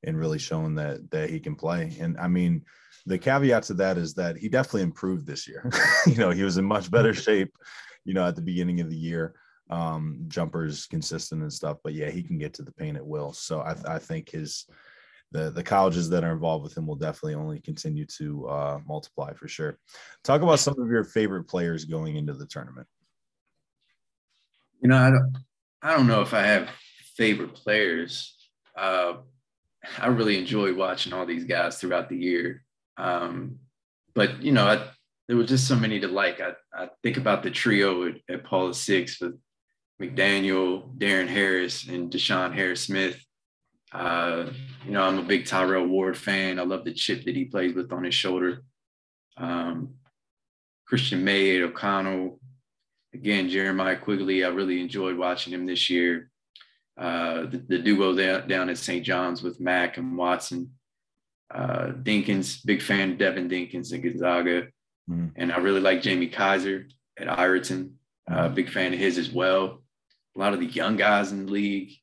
and 0.04 0.18
really 0.18 0.40
showing 0.40 0.76
that 0.76 1.10
that 1.12 1.30
he 1.30 1.40
can 1.40 1.56
play. 1.56 1.96
And 2.00 2.18
I 2.20 2.28
mean, 2.28 2.64
the 3.06 3.18
caveat 3.18 3.64
to 3.64 3.76
that 3.76 3.98
is 3.98 4.14
that 4.16 4.38
he 4.38 4.50
definitely 4.50 4.82
improved 4.82 5.26
this 5.26 5.48
year. 5.48 5.70
you 6.06 6.16
know, 6.16 6.32
he 6.32 6.44
was 6.44 6.58
in 6.58 6.66
much 6.66 6.92
better 6.92 7.14
shape, 7.14 7.56
you 8.04 8.14
know, 8.14 8.28
at 8.28 8.36
the 8.36 8.42
beginning 8.42 8.82
of 8.82 8.90
the 8.90 8.98
year. 8.98 9.36
Um, 9.70 10.26
jumpers 10.30 10.86
consistent 10.86 11.42
and 11.42 11.52
stuff, 11.52 11.78
but 11.84 11.94
yeah, 11.94 12.10
he 12.10 12.24
can 12.24 12.38
get 12.38 12.54
to 12.54 12.62
the 12.62 12.72
paint 12.72 12.96
at 12.96 13.06
will. 13.06 13.34
So 13.34 13.60
I, 13.60 13.76
I 13.86 14.00
think 14.00 14.30
his 14.30 14.66
the 15.32 15.52
the 15.52 15.64
colleges 15.64 16.10
that 16.10 16.24
are 16.24 16.32
involved 16.32 16.64
with 16.64 16.78
him 16.78 16.88
will 16.88 16.96
definitely 16.96 17.36
only 17.36 17.60
continue 17.60 18.06
to 18.06 18.48
uh, 18.48 18.80
multiply 18.88 19.34
for 19.34 19.48
sure. 19.48 19.78
Talk 20.24 20.42
about 20.42 20.60
some 20.60 20.80
of 20.80 20.90
your 20.90 21.04
favorite 21.04 21.46
players 21.46 21.86
going 21.86 22.16
into 22.16 22.34
the 22.34 22.46
tournament. 22.46 22.88
You 24.82 24.90
know, 24.90 24.98
I 24.98 25.10
don't 25.10 25.38
I 25.82 25.94
don't 25.96 26.08
know 26.08 26.22
if 26.22 26.34
I 26.34 26.44
have 26.44 26.70
favorite 27.16 27.54
players. 27.54 28.36
Uh, 28.76 29.16
I 30.00 30.08
really 30.08 30.38
enjoy 30.38 30.74
watching 30.74 31.14
all 31.14 31.26
these 31.26 31.46
guys 31.46 31.78
throughout 31.78 32.10
the 32.10 32.18
year. 32.18 32.64
Um, 32.98 33.60
but 34.16 34.42
you 34.42 34.52
know, 34.52 34.68
I, 34.68 34.88
there 35.28 35.38
was 35.38 35.50
just 35.50 35.68
so 35.68 35.76
many 35.76 36.00
to 36.00 36.08
like. 36.08 36.40
I, 36.40 36.54
I 36.74 36.90
think 37.04 37.18
about 37.18 37.44
the 37.44 37.52
trio 37.52 38.08
at, 38.08 38.16
at 38.30 38.44
Paula 38.44 38.74
Six 38.74 39.20
with 39.20 39.38
McDaniel, 40.02 40.96
Darren 40.98 41.28
Harris, 41.28 41.88
and 41.88 42.12
Deshawn 42.12 42.54
Harris 42.54 42.82
Smith. 42.82 43.24
Uh, 43.92 44.48
you 44.86 44.92
know, 44.92 45.02
I'm 45.02 45.18
a 45.18 45.24
big 45.24 45.46
Tyrell 45.46 45.88
Ward 45.88 46.18
fan. 46.18 46.60
I 46.60 46.64
love 46.64 46.86
the 46.86 46.94
chip 46.94 47.24
that 47.26 47.36
he 47.36 47.46
plays 47.46 47.74
with 47.74 47.92
on 47.92 48.04
his 48.04 48.14
shoulder. 48.14 48.64
Um, 49.38 49.96
Christian 50.88 51.24
May, 51.24 51.62
O'Connell, 51.62 52.40
again, 53.14 53.50
Jeremiah 53.50 53.98
Quigley. 53.98 54.44
I 54.44 54.50
really 54.50 54.82
enjoyed 54.82 55.18
watching 55.18 55.54
him 55.54 55.66
this 55.66 55.90
year. 55.90 56.30
Uh, 56.98 57.46
the, 57.46 57.64
the, 57.68 57.80
duo 57.80 58.16
down, 58.16 58.48
down 58.48 58.70
at 58.70 58.78
St. 58.78 59.06
John's 59.06 59.44
with 59.44 59.60
Mack 59.60 59.98
and 59.98 60.18
Watson 60.18 60.72
uh, 61.54 61.92
Dinkins, 62.04 62.66
big 62.66 62.82
fan 62.82 63.12
of 63.12 63.18
Devin 63.18 63.50
Dinkins 63.50 63.94
and 63.94 64.04
Gonzaga. 64.04 64.64
Mm-hmm. 65.10 65.28
And 65.36 65.52
I 65.52 65.58
really 65.58 65.80
like 65.80 66.02
Jamie 66.02 66.28
Kaiser 66.28 66.88
at 67.18 67.30
Ireton. 67.30 67.96
Uh, 68.30 68.50
big 68.50 68.70
fan 68.70 68.94
of 68.94 69.00
his 69.00 69.18
as 69.18 69.32
well. 69.32 69.82
A 70.38 70.40
lot 70.40 70.54
of 70.54 70.60
the 70.60 70.68
young 70.68 70.98
guys 70.98 71.32
in 71.32 71.48
the 71.48 71.52
league, 71.52 71.94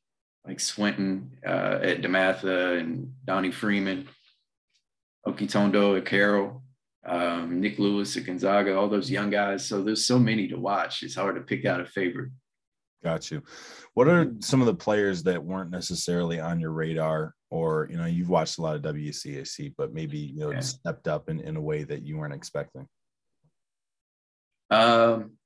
like 0.45 0.59
Swinton 0.59 1.37
uh, 1.45 1.79
at 1.81 2.01
DeMatha 2.01 2.79
and 2.79 3.13
Donnie 3.23 3.51
Freeman, 3.51 4.09
Okitondo 5.25 5.97
at 5.97 6.05
Carroll, 6.05 6.61
um, 7.05 7.61
Nick 7.61 7.79
Lewis 7.79 8.17
at 8.17 8.25
Gonzaga, 8.25 8.77
all 8.77 8.89
those 8.89 9.09
young 9.09 9.29
guys. 9.29 9.65
So 9.65 9.81
there's 9.81 10.05
so 10.05 10.19
many 10.19 10.49
to 10.49 10.57
watch. 10.57 11.01
It's 11.01 11.15
hard 11.15 11.35
to 11.35 11.41
pick 11.41 11.65
out 11.65 11.79
a 11.79 11.85
favorite. 11.85 12.31
Got 13.03 13.31
you. 13.31 13.41
What 13.93 14.09
are 14.09 14.33
some 14.39 14.59
of 14.61 14.67
the 14.67 14.75
players 14.75 15.23
that 15.23 15.41
weren't 15.41 15.71
necessarily 15.71 16.39
on 16.39 16.59
your 16.59 16.71
radar 16.71 17.33
or 17.51 17.87
you 17.89 17.97
know 17.97 18.05
you've 18.05 18.29
watched 18.29 18.57
a 18.57 18.61
lot 18.61 18.75
of 18.75 18.81
WCAC, 18.81 19.73
but 19.77 19.93
maybe 19.93 20.17
you 20.17 20.41
know 20.41 20.51
yeah. 20.51 20.59
stepped 20.59 21.07
up 21.07 21.29
in, 21.29 21.39
in 21.39 21.55
a 21.55 21.61
way 21.61 21.83
that 21.83 22.01
you 22.01 22.17
weren't 22.17 22.33
expecting? 22.33 22.87
Um, 24.69 25.37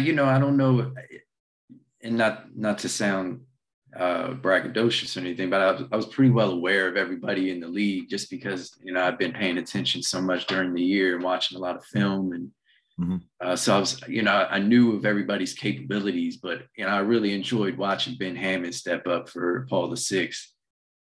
you 0.00 0.12
know, 0.12 0.24
I 0.24 0.38
don't 0.38 0.56
know, 0.56 0.92
and 2.04 2.16
not 2.16 2.56
not 2.56 2.78
to 2.78 2.88
sound 2.88 3.40
uh, 3.96 4.34
braggadocious 4.34 5.16
or 5.16 5.20
anything, 5.20 5.50
but 5.50 5.60
I 5.60 5.72
was, 5.72 5.82
I 5.92 5.96
was 5.96 6.06
pretty 6.06 6.30
well 6.30 6.50
aware 6.50 6.88
of 6.88 6.96
everybody 6.96 7.50
in 7.50 7.60
the 7.60 7.68
league 7.68 8.08
just 8.08 8.30
because 8.30 8.76
you 8.82 8.92
know 8.92 9.02
I've 9.02 9.18
been 9.18 9.32
paying 9.32 9.58
attention 9.58 10.02
so 10.02 10.20
much 10.20 10.46
during 10.46 10.74
the 10.74 10.82
year 10.82 11.14
and 11.14 11.24
watching 11.24 11.58
a 11.58 11.60
lot 11.60 11.76
of 11.76 11.84
film 11.86 12.32
and. 12.32 12.50
Mm-hmm. 13.00 13.16
Uh, 13.40 13.56
so 13.56 13.74
I 13.74 13.80
was, 13.80 14.00
you 14.06 14.22
know, 14.22 14.46
I 14.48 14.60
knew 14.60 14.94
of 14.94 15.04
everybody's 15.04 15.52
capabilities, 15.52 16.36
but 16.36 16.62
you 16.76 16.84
know, 16.84 16.92
I 16.92 17.00
really 17.00 17.34
enjoyed 17.34 17.76
watching 17.76 18.16
Ben 18.16 18.36
Hammond 18.36 18.72
step 18.72 19.08
up 19.08 19.28
for 19.28 19.66
Paul 19.68 19.90
the 19.90 19.96
Sixth 19.96 20.52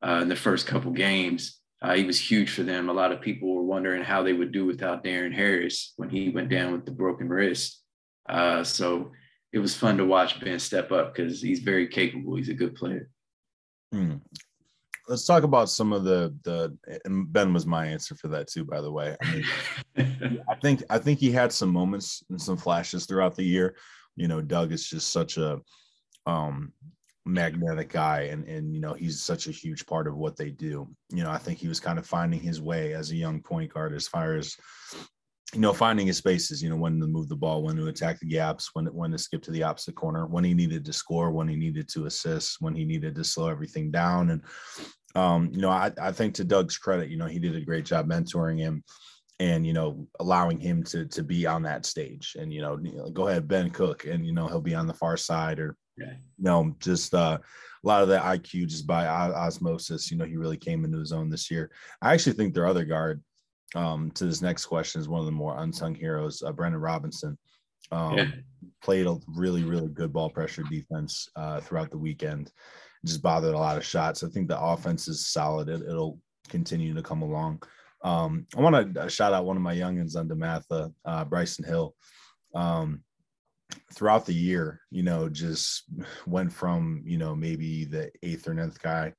uh, 0.03 0.17
in 0.23 0.27
the 0.27 0.35
first 0.35 0.65
couple 0.65 0.89
games. 0.89 1.59
Uh, 1.83 1.93
he 1.93 2.03
was 2.03 2.19
huge 2.19 2.49
for 2.49 2.63
them. 2.63 2.89
A 2.89 2.93
lot 2.93 3.11
of 3.11 3.21
people 3.21 3.53
were 3.53 3.61
wondering 3.61 4.01
how 4.01 4.23
they 4.23 4.33
would 4.33 4.51
do 4.51 4.65
without 4.65 5.03
Darren 5.03 5.35
Harris 5.35 5.93
when 5.97 6.09
he 6.09 6.29
went 6.29 6.49
down 6.49 6.71
with 6.71 6.83
the 6.85 6.91
broken 6.91 7.29
wrist. 7.29 7.83
Uh, 8.27 8.63
so 8.63 9.11
it 9.53 9.59
was 9.59 9.75
fun 9.75 9.97
to 9.97 10.05
watch 10.05 10.39
Ben 10.41 10.59
step 10.59 10.91
up 10.91 11.13
because 11.13 11.41
he's 11.41 11.59
very 11.59 11.87
capable. 11.87 12.35
He's 12.35 12.49
a 12.49 12.55
good 12.55 12.75
player. 12.75 13.09
Hmm. 13.91 14.15
Let's 15.07 15.25
talk 15.25 15.43
about 15.43 15.69
some 15.69 15.93
of 15.93 16.03
the 16.03 16.35
the. 16.43 16.75
And 17.05 17.31
Ben 17.31 17.53
was 17.53 17.65
my 17.65 17.85
answer 17.85 18.15
for 18.15 18.29
that 18.29 18.47
too, 18.47 18.65
by 18.65 18.81
the 18.81 18.91
way. 18.91 19.15
I 19.21 19.31
mean, 19.31 20.41
I 20.49 20.55
think 20.55 20.83
I 20.89 20.97
think 20.97 21.19
he 21.19 21.31
had 21.31 21.51
some 21.51 21.69
moments 21.69 22.23
and 22.29 22.41
some 22.41 22.57
flashes 22.57 23.05
throughout 23.05 23.35
the 23.35 23.43
year. 23.43 23.75
You 24.15 24.27
know, 24.27 24.41
Dug 24.41 24.71
is 24.71 24.89
just 24.89 25.11
such 25.11 25.37
a 25.37 25.61
um 26.25 26.73
magnetic 27.25 27.89
guy 27.89 28.21
and 28.23 28.45
and 28.47 28.73
you 28.73 28.81
know 28.81 28.93
he's 28.93 29.21
such 29.21 29.47
a 29.47 29.51
huge 29.51 29.85
part 29.85 30.07
of 30.07 30.17
what 30.17 30.35
they 30.35 30.49
do 30.49 30.89
you 31.09 31.23
know 31.23 31.31
i 31.31 31.37
think 31.37 31.57
he 31.57 31.69
was 31.69 31.79
kind 31.79 31.97
of 31.97 32.05
finding 32.05 32.39
his 32.39 32.61
way 32.61 32.93
as 32.93 33.11
a 33.11 33.15
young 33.15 33.41
point 33.41 33.73
guard 33.73 33.93
as 33.93 34.09
far 34.09 34.35
as 34.35 34.57
you 35.53 35.59
know 35.59 35.73
finding 35.73 36.07
his 36.07 36.17
spaces 36.17 36.63
you 36.63 36.69
know 36.69 36.75
when 36.75 36.99
to 36.99 37.07
move 37.07 37.29
the 37.29 37.35
ball 37.35 37.63
when 37.63 37.75
to 37.75 37.87
attack 37.87 38.19
the 38.19 38.25
gaps 38.25 38.71
when 38.73 38.85
when 38.87 39.11
to 39.11 39.17
skip 39.17 39.41
to 39.41 39.51
the 39.51 39.63
opposite 39.63 39.95
corner 39.95 40.25
when 40.25 40.43
he 40.43 40.53
needed 40.53 40.83
to 40.83 40.93
score 40.93 41.31
when 41.31 41.47
he 41.47 41.55
needed 41.55 41.87
to 41.87 42.05
assist 42.05 42.57
when 42.59 42.73
he 42.73 42.83
needed 42.85 43.13
to 43.13 43.23
slow 43.23 43.49
everything 43.49 43.91
down 43.91 44.31
and 44.31 44.41
um, 45.15 45.51
you 45.53 45.61
know, 45.61 45.69
I, 45.69 45.91
I 46.01 46.11
think 46.11 46.33
to 46.35 46.43
Dug's 46.43 46.77
credit, 46.77 47.09
you 47.09 47.17
know, 47.17 47.27
he 47.27 47.39
did 47.39 47.55
a 47.55 47.61
great 47.61 47.85
job 47.85 48.07
mentoring 48.07 48.57
him 48.57 48.83
and 49.39 49.65
you 49.65 49.73
know 49.73 50.07
allowing 50.19 50.59
him 50.59 50.83
to 50.83 51.07
to 51.07 51.23
be 51.23 51.47
on 51.47 51.63
that 51.63 51.87
stage 51.87 52.35
and 52.39 52.53
you 52.53 52.61
know, 52.61 52.77
go 53.11 53.27
ahead 53.27 53.47
ben 53.47 53.69
cook 53.71 54.05
and 54.05 54.25
you 54.25 54.31
know 54.31 54.47
he'll 54.47 54.61
be 54.61 54.75
on 54.75 54.85
the 54.85 54.93
far 54.93 55.17
side 55.17 55.59
or 55.59 55.75
yeah. 55.97 56.11
you 56.37 56.43
know 56.43 56.75
just 56.79 57.15
uh 57.15 57.37
a 57.41 57.87
lot 57.87 58.03
of 58.03 58.09
the 58.09 58.17
iq 58.17 58.67
just 58.67 58.85
by 58.85 59.07
osmosis 59.07 60.11
you 60.11 60.17
know 60.17 60.25
he 60.25 60.37
really 60.37 60.55
came 60.55 60.85
into 60.85 60.99
his 60.99 61.11
own 61.11 61.29
this 61.29 61.49
year 61.49 61.71
i 62.01 62.13
actually 62.13 62.33
think 62.33 62.53
their 62.53 62.67
other 62.67 62.85
guard 62.85 63.23
um 63.75 64.11
to 64.11 64.25
this 64.25 64.41
next 64.41 64.65
question 64.65 65.01
is 65.01 65.07
one 65.07 65.19
of 65.19 65.25
the 65.25 65.31
more 65.31 65.57
unsung 65.59 65.95
heroes 65.95 66.43
uh, 66.45 66.51
brendan 66.51 66.81
robinson. 66.81 67.37
Um 67.91 68.17
yeah. 68.17 68.31
played 68.81 69.07
a 69.07 69.17
really 69.27 69.63
really 69.63 69.89
good 69.89 70.13
ball 70.13 70.29
pressure 70.29 70.63
defense 70.63 71.27
uh 71.35 71.59
throughout 71.59 71.91
the 71.91 71.97
weekend. 71.97 72.51
Just 73.05 73.21
bothered 73.21 73.53
a 73.53 73.57
lot 73.57 73.77
of 73.77 73.85
shots. 73.85 74.23
I 74.23 74.29
think 74.29 74.47
the 74.47 74.59
offense 74.59 75.09
is 75.09 75.27
solid. 75.27 75.67
It, 75.67 75.81
it'll 75.81 76.19
continue 76.49 76.93
to 76.93 77.01
come 77.01 77.21
along. 77.21 77.61
Um, 78.03 78.47
I 78.55 78.61
want 78.61 78.93
to 78.93 79.01
uh, 79.01 79.07
shout 79.07 79.33
out 79.33 79.45
one 79.45 79.57
of 79.57 79.63
my 79.63 79.75
youngins 79.75 80.15
on 80.15 80.27
DeMatha, 80.27 80.93
uh, 81.05 81.25
Bryson 81.25 81.65
Hill. 81.65 81.95
Um, 82.53 83.03
throughout 83.93 84.25
the 84.25 84.33
year, 84.33 84.81
you 84.91 85.03
know, 85.03 85.29
just 85.29 85.85
went 86.27 86.51
from, 86.51 87.01
you 87.05 87.17
know, 87.17 87.35
maybe 87.35 87.85
the 87.85 88.11
eighth 88.21 88.47
or 88.47 88.53
ninth 88.53 88.81
guy 88.81 89.13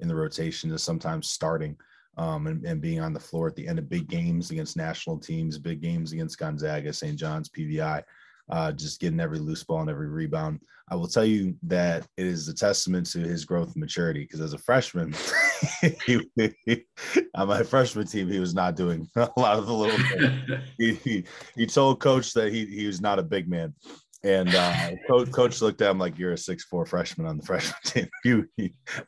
in 0.00 0.08
the 0.08 0.14
rotation 0.14 0.70
to 0.70 0.78
sometimes 0.78 1.30
starting 1.30 1.76
um, 2.16 2.46
and, 2.46 2.64
and, 2.64 2.80
being 2.80 3.00
on 3.00 3.12
the 3.12 3.20
floor 3.20 3.48
at 3.48 3.56
the 3.56 3.66
end 3.66 3.78
of 3.78 3.88
big 3.88 4.08
games 4.08 4.50
against 4.50 4.76
national 4.76 5.18
teams, 5.18 5.58
big 5.58 5.80
games 5.80 6.12
against 6.12 6.38
Gonzaga, 6.38 6.92
St. 6.92 7.16
John's, 7.16 7.48
PVI 7.48 8.04
uh, 8.50 8.72
just 8.72 9.00
getting 9.00 9.20
every 9.20 9.38
loose 9.38 9.64
ball 9.64 9.80
and 9.80 9.90
every 9.90 10.08
rebound. 10.08 10.60
I 10.90 10.96
will 10.96 11.08
tell 11.08 11.24
you 11.24 11.56
that 11.62 12.06
it 12.18 12.26
is 12.26 12.46
a 12.48 12.54
testament 12.54 13.06
to 13.12 13.20
his 13.20 13.46
growth 13.46 13.72
and 13.72 13.80
maturity 13.80 14.20
because 14.20 14.40
as 14.40 14.52
a 14.52 14.58
freshman, 14.58 15.14
he, 16.06 16.28
he, 16.66 16.84
on 17.34 17.48
my 17.48 17.62
freshman 17.62 18.06
team, 18.06 18.28
he 18.28 18.38
was 18.38 18.54
not 18.54 18.76
doing 18.76 19.08
a 19.16 19.30
lot 19.36 19.58
of 19.58 19.66
the 19.66 19.72
little 19.72 19.98
things. 20.08 20.60
he, 20.78 20.94
he, 20.94 21.24
he 21.56 21.66
told 21.66 22.00
coach 22.00 22.34
that 22.34 22.52
he, 22.52 22.66
he 22.66 22.86
was 22.86 23.00
not 23.00 23.18
a 23.18 23.22
big 23.22 23.48
man. 23.48 23.72
And 24.24 24.54
uh, 24.54 24.92
coach, 25.06 25.30
coach 25.30 25.60
looked 25.60 25.82
at 25.82 25.90
him 25.90 25.98
like 25.98 26.18
you're 26.18 26.32
a 26.32 26.38
six 26.38 26.64
four 26.64 26.86
freshman 26.86 27.26
on 27.26 27.36
the 27.36 27.44
freshman 27.44 27.76
team. 27.84 28.08
You, 28.24 28.48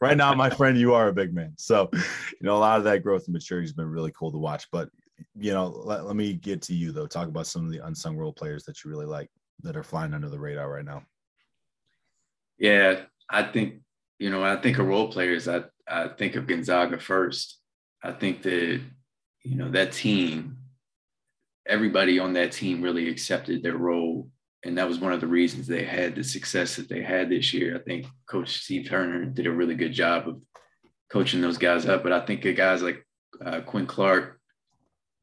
right 0.00 0.16
now, 0.16 0.34
my 0.34 0.50
friend, 0.50 0.78
you 0.78 0.92
are 0.92 1.08
a 1.08 1.12
big 1.12 1.34
man. 1.34 1.54
So, 1.56 1.88
you 1.92 2.42
know, 2.42 2.56
a 2.56 2.58
lot 2.58 2.78
of 2.78 2.84
that 2.84 3.02
growth 3.02 3.24
and 3.26 3.32
maturity 3.32 3.66
has 3.66 3.72
been 3.72 3.90
really 3.90 4.12
cool 4.12 4.30
to 4.30 4.38
watch. 4.38 4.66
But 4.70 4.90
you 5.34 5.52
know, 5.52 5.68
let, 5.68 6.04
let 6.04 6.16
me 6.16 6.34
get 6.34 6.62
to 6.62 6.74
you 6.74 6.92
though. 6.92 7.06
Talk 7.06 7.28
about 7.28 7.46
some 7.46 7.64
of 7.64 7.72
the 7.72 7.84
unsung 7.86 8.16
role 8.16 8.32
players 8.32 8.64
that 8.64 8.84
you 8.84 8.90
really 8.90 9.06
like 9.06 9.30
that 9.62 9.76
are 9.76 9.82
flying 9.82 10.14
under 10.14 10.28
the 10.28 10.38
radar 10.38 10.70
right 10.70 10.84
now. 10.84 11.02
Yeah, 12.58 13.00
I 13.30 13.42
think 13.42 13.80
you 14.18 14.30
know, 14.30 14.44
I 14.44 14.56
think 14.56 14.78
of 14.78 14.86
role 14.86 15.10
players. 15.10 15.48
I 15.48 15.64
I 15.88 16.08
think 16.08 16.36
of 16.36 16.46
Gonzaga 16.46 16.98
first. 16.98 17.58
I 18.02 18.12
think 18.12 18.42
that 18.42 18.80
you 19.42 19.56
know 19.56 19.70
that 19.70 19.92
team, 19.92 20.58
everybody 21.66 22.18
on 22.18 22.32
that 22.34 22.52
team 22.52 22.82
really 22.82 23.08
accepted 23.08 23.62
their 23.62 23.76
role, 23.76 24.28
and 24.66 24.76
that 24.76 24.88
was 24.88 24.98
one 24.98 25.12
of 25.12 25.20
the 25.20 25.26
reasons 25.26 25.66
they 25.66 25.84
had 25.84 26.16
the 26.16 26.24
success 26.24 26.76
that 26.76 26.88
they 26.88 27.00
had 27.00 27.30
this 27.30 27.54
year. 27.54 27.76
I 27.76 27.78
think 27.78 28.06
Coach 28.28 28.64
Steve 28.64 28.88
Turner 28.88 29.24
did 29.24 29.46
a 29.46 29.52
really 29.52 29.76
good 29.76 29.92
job 29.92 30.28
of 30.28 30.40
coaching 31.08 31.40
those 31.40 31.56
guys 31.56 31.86
up. 31.86 32.02
But 32.02 32.12
I 32.12 32.20
think 32.26 32.42
guys 32.56 32.82
like 32.82 33.06
uh, 33.44 33.60
Quinn 33.60 33.86
Clark, 33.86 34.40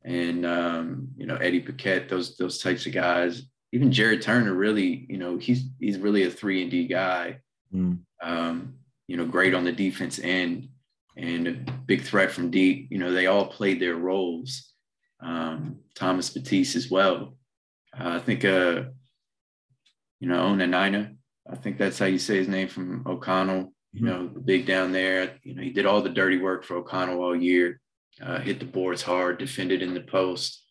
and 0.06 0.46
um, 0.46 1.10
you 1.18 1.26
know 1.26 1.36
Eddie 1.36 1.60
Paquette, 1.60 2.08
those 2.10 2.38
those 2.38 2.60
types 2.60 2.86
of 2.86 2.94
guys. 2.94 3.44
Even 3.74 3.92
Jared 3.92 4.22
Turner, 4.22 4.54
really, 4.54 5.06
you 5.10 5.18
know, 5.18 5.38
he's 5.38 5.66
he's 5.80 5.98
really 5.98 6.24
a 6.24 6.32
three 6.32 6.62
and 6.62 6.72
D 6.72 6.88
guy. 6.88 7.40
Mm. 7.74 8.00
Um, 8.22 8.76
you 9.08 9.18
know, 9.18 9.26
great 9.26 9.54
on 9.54 9.66
the 9.66 9.72
defense 9.72 10.20
end 10.24 10.70
and 11.18 11.48
a 11.48 11.52
big 11.86 12.04
threat 12.04 12.32
from 12.32 12.52
deep. 12.52 12.88
You 12.92 13.00
know, 13.00 13.12
they 13.12 13.28
all 13.28 13.48
played 13.48 13.82
their 13.82 13.96
roles. 13.96 14.74
Um, 15.20 15.80
Thomas 15.96 16.30
Batiste 16.30 16.76
as 16.76 16.90
well. 16.90 17.36
Uh, 17.98 18.10
I 18.10 18.20
think, 18.20 18.46
uh, 18.46 18.84
you 20.24 20.30
know, 20.30 20.42
Onanina. 20.44 21.18
I 21.52 21.58
think 21.58 21.78
that's 21.78 22.00
how 22.00 22.06
you 22.06 22.18
say 22.18 22.38
his 22.38 22.48
name 22.48 22.70
from 22.70 23.04
O'Connell. 23.06 23.74
You 23.92 24.02
mm. 24.02 24.06
know, 24.06 24.42
big 24.46 24.66
down 24.66 24.94
there. 24.94 25.34
You 25.44 25.54
know, 25.54 25.62
he 25.62 25.72
did 25.72 25.86
all 25.86 26.02
the 26.02 26.10
dirty 26.10 26.38
work 26.38 26.64
for 26.64 26.78
O'Connell 26.78 27.22
all 27.22 27.36
year 27.36 27.82
uh, 28.22 28.40
hit 28.40 28.60
the 28.60 28.66
boards 28.66 29.02
hard, 29.02 29.38
defended 29.38 29.82
in 29.82 29.94
the 29.94 30.00
post. 30.00 30.64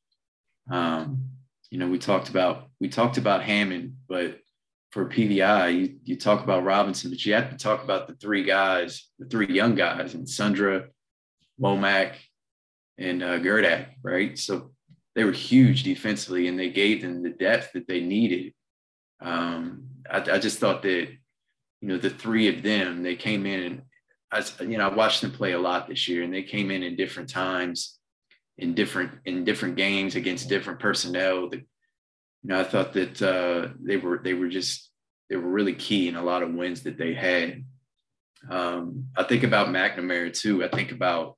Um, 0.70 1.24
you 1.70 1.78
know, 1.78 1.86
we 1.86 1.98
talked 1.98 2.30
about 2.30 2.70
we 2.80 2.88
talked 2.88 3.18
about 3.18 3.42
Hammond, 3.42 3.96
but 4.08 4.38
for 4.90 5.04
PVI, 5.04 5.78
you, 5.78 5.96
you 6.02 6.16
talk 6.16 6.42
about 6.42 6.64
Robinson, 6.64 7.10
but 7.10 7.22
you 7.26 7.34
have 7.34 7.50
to 7.50 7.58
talk 7.58 7.84
about 7.84 8.08
the 8.08 8.14
three 8.14 8.44
guys, 8.44 9.06
the 9.18 9.26
three 9.26 9.52
young 9.52 9.74
guys, 9.74 10.14
and 10.14 10.26
Sundra, 10.26 10.86
Womack, 11.60 12.14
and 12.96 13.22
uh, 13.22 13.38
Gerdak, 13.38 13.88
right? 14.02 14.38
So 14.38 14.72
they 15.14 15.24
were 15.24 15.32
huge 15.32 15.82
defensively, 15.82 16.48
and 16.48 16.58
they 16.58 16.70
gave 16.70 17.02
them 17.02 17.22
the 17.22 17.30
depth 17.30 17.74
that 17.74 17.86
they 17.86 18.00
needed. 18.00 18.54
Um, 19.22 19.84
I, 20.10 20.18
I 20.18 20.38
just 20.38 20.58
thought 20.58 20.82
that, 20.82 21.08
you 21.80 21.88
know, 21.88 21.98
the 21.98 22.10
three 22.10 22.48
of 22.48 22.62
them, 22.62 23.02
they 23.02 23.16
came 23.16 23.46
in 23.46 23.62
and 23.62 23.82
I, 24.32 24.42
you 24.62 24.78
know, 24.78 24.88
I 24.88 24.94
watched 24.94 25.20
them 25.20 25.30
play 25.30 25.52
a 25.52 25.58
lot 25.58 25.88
this 25.88 26.08
year, 26.08 26.22
and 26.22 26.32
they 26.32 26.42
came 26.42 26.70
in 26.70 26.82
in 26.82 26.96
different 26.96 27.28
times, 27.28 27.98
in 28.56 28.72
different 28.74 29.12
in 29.26 29.44
different 29.44 29.76
games 29.76 30.16
against 30.16 30.48
different 30.48 30.80
personnel. 30.80 31.50
That, 31.50 31.58
you 31.58 32.48
know, 32.48 32.58
I 32.58 32.64
thought 32.64 32.94
that 32.94 33.20
uh, 33.20 33.68
they 33.78 33.98
were 33.98 34.20
they 34.24 34.32
were 34.32 34.48
just 34.48 34.90
they 35.28 35.36
were 35.36 35.50
really 35.50 35.74
key 35.74 36.08
in 36.08 36.16
a 36.16 36.22
lot 36.22 36.42
of 36.42 36.54
wins 36.54 36.82
that 36.84 36.96
they 36.96 37.12
had. 37.12 37.64
Um, 38.48 39.08
I 39.16 39.24
think 39.24 39.42
about 39.42 39.68
McNamara 39.68 40.32
too. 40.32 40.64
I 40.64 40.68
think 40.68 40.92
about, 40.92 41.36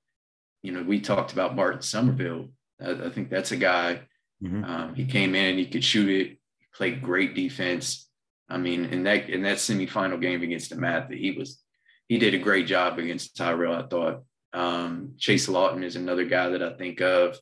you 0.62 0.70
know, 0.70 0.82
we 0.82 1.00
talked 1.00 1.32
about 1.32 1.56
Martin 1.56 1.82
Somerville. 1.82 2.50
I, 2.80 2.92
I 2.92 3.10
think 3.10 3.28
that's 3.28 3.50
a 3.50 3.56
guy. 3.56 4.02
Mm-hmm. 4.40 4.64
Um, 4.64 4.94
he 4.94 5.04
came 5.04 5.34
in 5.34 5.46
and 5.46 5.58
he 5.58 5.66
could 5.66 5.84
shoot 5.84 6.08
it. 6.08 6.38
Played 6.74 7.02
great 7.02 7.34
defense. 7.34 8.08
I 8.48 8.58
mean, 8.58 8.86
in 8.86 9.04
that 9.04 9.30
in 9.30 9.42
that 9.42 9.58
semifinal 9.58 10.20
game 10.20 10.42
against 10.42 10.72
DeMatha, 10.72 11.16
he 11.16 11.32
was 11.32 11.62
he 12.08 12.18
did 12.18 12.34
a 12.34 12.38
great 12.38 12.66
job 12.66 12.98
against 12.98 13.36
Tyrell, 13.36 13.74
I 13.74 13.86
thought. 13.86 14.22
Um, 14.52 15.14
Chase 15.18 15.48
Lawton 15.48 15.82
is 15.82 15.96
another 15.96 16.24
guy 16.24 16.48
that 16.50 16.62
I 16.62 16.74
think 16.74 17.00
of. 17.00 17.38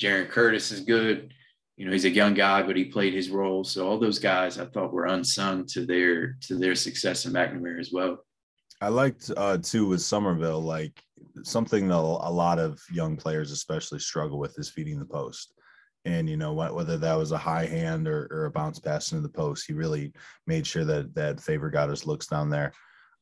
Jaron 0.00 0.28
Curtis 0.28 0.72
is 0.72 0.80
good. 0.80 1.32
You 1.76 1.86
know, 1.86 1.92
he's 1.92 2.06
a 2.06 2.10
young 2.10 2.34
guy, 2.34 2.62
but 2.62 2.76
he 2.76 2.86
played 2.86 3.12
his 3.12 3.28
role. 3.28 3.62
So 3.62 3.86
all 3.86 3.98
those 3.98 4.18
guys 4.18 4.58
I 4.58 4.64
thought 4.66 4.92
were 4.92 5.06
unsung 5.06 5.66
to 5.66 5.84
their 5.84 6.38
to 6.42 6.56
their 6.56 6.74
success 6.74 7.26
in 7.26 7.32
McNamara 7.32 7.78
as 7.78 7.92
well. 7.92 8.24
I 8.80 8.88
liked 8.88 9.30
uh, 9.36 9.58
too 9.58 9.86
with 9.86 10.02
Somerville, 10.02 10.62
like 10.62 11.02
something 11.44 11.88
that 11.88 11.94
a 11.94 11.98
lot 11.98 12.58
of 12.58 12.80
young 12.90 13.16
players 13.16 13.50
especially 13.50 13.98
struggle 13.98 14.38
with 14.38 14.58
is 14.58 14.70
feeding 14.70 14.98
the 14.98 15.06
post. 15.06 15.52
And 16.06 16.30
you 16.30 16.36
know 16.36 16.52
whether 16.52 16.96
that 16.96 17.14
was 17.14 17.32
a 17.32 17.38
high 17.38 17.66
hand 17.66 18.06
or, 18.06 18.28
or 18.30 18.44
a 18.46 18.50
bounce 18.50 18.78
pass 18.78 19.10
into 19.10 19.22
the 19.22 19.28
post, 19.28 19.66
he 19.66 19.72
really 19.72 20.12
made 20.46 20.66
sure 20.66 20.84
that 20.84 21.14
that 21.16 21.40
favor 21.40 21.68
got 21.68 21.90
his 21.90 22.06
looks 22.06 22.28
down 22.28 22.48
there. 22.48 22.72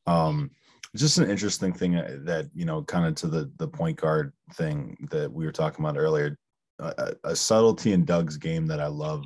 Um, 0.05 0.51
just 0.95 1.17
an 1.17 1.29
interesting 1.29 1.73
thing 1.73 1.95
uh, 1.95 2.17
that 2.21 2.49
you 2.53 2.65
know 2.65 2.83
kind 2.83 3.05
of 3.05 3.15
to 3.15 3.27
the 3.27 3.51
the 3.57 3.67
point 3.67 3.97
guard 3.97 4.31
thing 4.53 4.95
that 5.11 5.31
we 5.31 5.45
were 5.45 5.51
talking 5.51 5.83
about 5.83 5.97
earlier 5.97 6.37
a, 6.79 7.13
a, 7.23 7.35
subtlety 7.35 7.93
in 7.93 8.05
dug's 8.05 8.37
game 8.37 8.65
that 8.65 8.79
i 8.79 8.87
love 8.87 9.25